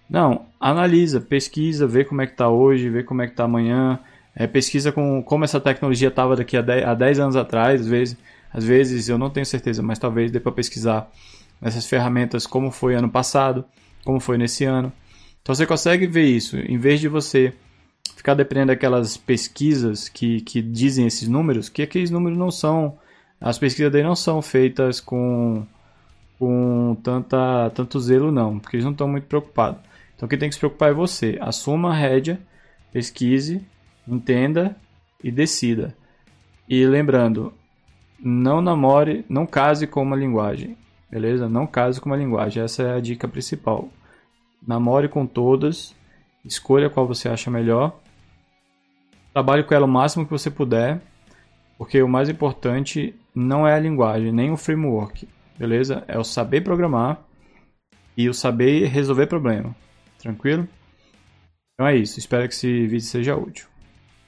Não, 0.09 0.45
analisa, 0.59 1.19
pesquisa, 1.19 1.87
vê 1.87 2.05
como 2.05 2.21
é 2.21 2.27
que 2.27 2.33
está 2.33 2.47
hoje, 2.47 2.89
vê 2.89 3.03
como 3.03 3.23
é 3.23 3.25
que 3.25 3.33
está 3.33 3.45
amanhã, 3.45 3.99
é, 4.35 4.45
pesquisa 4.45 4.91
com, 4.91 5.23
como 5.23 5.43
essa 5.43 5.59
tecnologia 5.59 6.09
estava 6.09 6.35
daqui 6.35 6.55
a 6.55 6.61
10, 6.61 6.85
a 6.85 6.93
10 6.93 7.19
anos 7.19 7.35
atrás, 7.35 7.81
às 7.81 7.87
vezes, 7.87 8.17
às 8.53 8.63
vezes 8.63 9.09
eu 9.09 9.17
não 9.17 9.29
tenho 9.29 9.45
certeza, 9.45 9.81
mas 9.81 9.97
talvez 9.97 10.31
dê 10.31 10.39
para 10.39 10.51
pesquisar 10.51 11.09
essas 11.61 11.87
ferramentas 11.87 12.45
como 12.45 12.69
foi 12.69 12.93
ano 12.93 13.09
passado, 13.09 13.65
como 14.03 14.19
foi 14.19 14.37
nesse 14.37 14.65
ano. 14.65 14.91
Então 15.41 15.55
você 15.55 15.65
consegue 15.65 16.05
ver 16.05 16.25
isso, 16.25 16.57
em 16.57 16.77
vez 16.77 16.99
de 16.99 17.07
você 17.07 17.53
ficar 18.15 18.33
dependendo 18.33 18.67
daquelas 18.67 19.17
pesquisas 19.17 20.07
que, 20.07 20.41
que 20.41 20.61
dizem 20.61 21.05
esses 21.07 21.27
números, 21.27 21.69
que 21.69 21.81
aqueles 21.81 22.11
números 22.11 22.37
não 22.37 22.51
são, 22.51 22.97
as 23.43 23.59
pesquisas 23.59 23.91
daí 23.91 24.01
não 24.01 24.15
são 24.15 24.41
feitas 24.41 25.01
com, 25.01 25.65
com 26.39 26.95
tanta, 27.03 27.69
tanto 27.71 27.99
zelo 27.99 28.31
não, 28.31 28.57
porque 28.57 28.77
eles 28.77 28.85
não 28.85 28.93
estão 28.93 29.05
muito 29.05 29.27
preocupados. 29.27 29.81
Então 30.15 30.29
quem 30.29 30.39
tem 30.39 30.47
que 30.47 30.55
se 30.55 30.59
preocupar 30.59 30.91
é 30.91 30.93
você. 30.93 31.37
Assuma 31.41 31.89
a 31.89 31.93
rédea, 31.93 32.39
pesquise, 32.93 33.61
entenda 34.07 34.77
e 35.21 35.29
decida. 35.29 35.93
E 36.69 36.85
lembrando, 36.85 37.53
não 38.17 38.61
namore, 38.61 39.25
não 39.27 39.45
case 39.45 39.87
com 39.87 40.01
uma 40.01 40.15
linguagem. 40.15 40.77
Beleza? 41.11 41.49
Não 41.49 41.67
case 41.67 41.99
com 41.99 42.09
uma 42.09 42.15
linguagem. 42.15 42.63
Essa 42.63 42.83
é 42.83 42.95
a 42.95 43.01
dica 43.01 43.27
principal. 43.27 43.89
Namore 44.65 45.09
com 45.09 45.25
todas, 45.25 45.93
escolha 46.45 46.89
qual 46.89 47.05
você 47.05 47.27
acha 47.27 47.51
melhor. 47.51 47.99
Trabalhe 49.33 49.63
com 49.63 49.73
ela 49.73 49.85
o 49.85 49.89
máximo 49.89 50.23
que 50.23 50.31
você 50.31 50.49
puder, 50.49 51.01
porque 51.77 52.01
o 52.01 52.07
mais 52.07 52.29
importante 52.29 53.13
não 53.35 53.67
é 53.67 53.73
a 53.73 53.79
linguagem, 53.79 54.31
nem 54.31 54.51
o 54.51 54.57
framework. 54.57 55.27
Beleza? 55.57 56.03
É 56.07 56.17
o 56.17 56.23
saber 56.23 56.61
programar 56.61 57.23
e 58.17 58.29
o 58.29 58.33
saber 58.33 58.87
resolver 58.87 59.27
problema. 59.27 59.75
Tranquilo? 60.19 60.67
Então 61.73 61.87
é 61.87 61.95
isso. 61.95 62.19
Espero 62.19 62.47
que 62.47 62.53
esse 62.53 62.87
vídeo 62.87 63.05
seja 63.05 63.35
útil. 63.35 63.67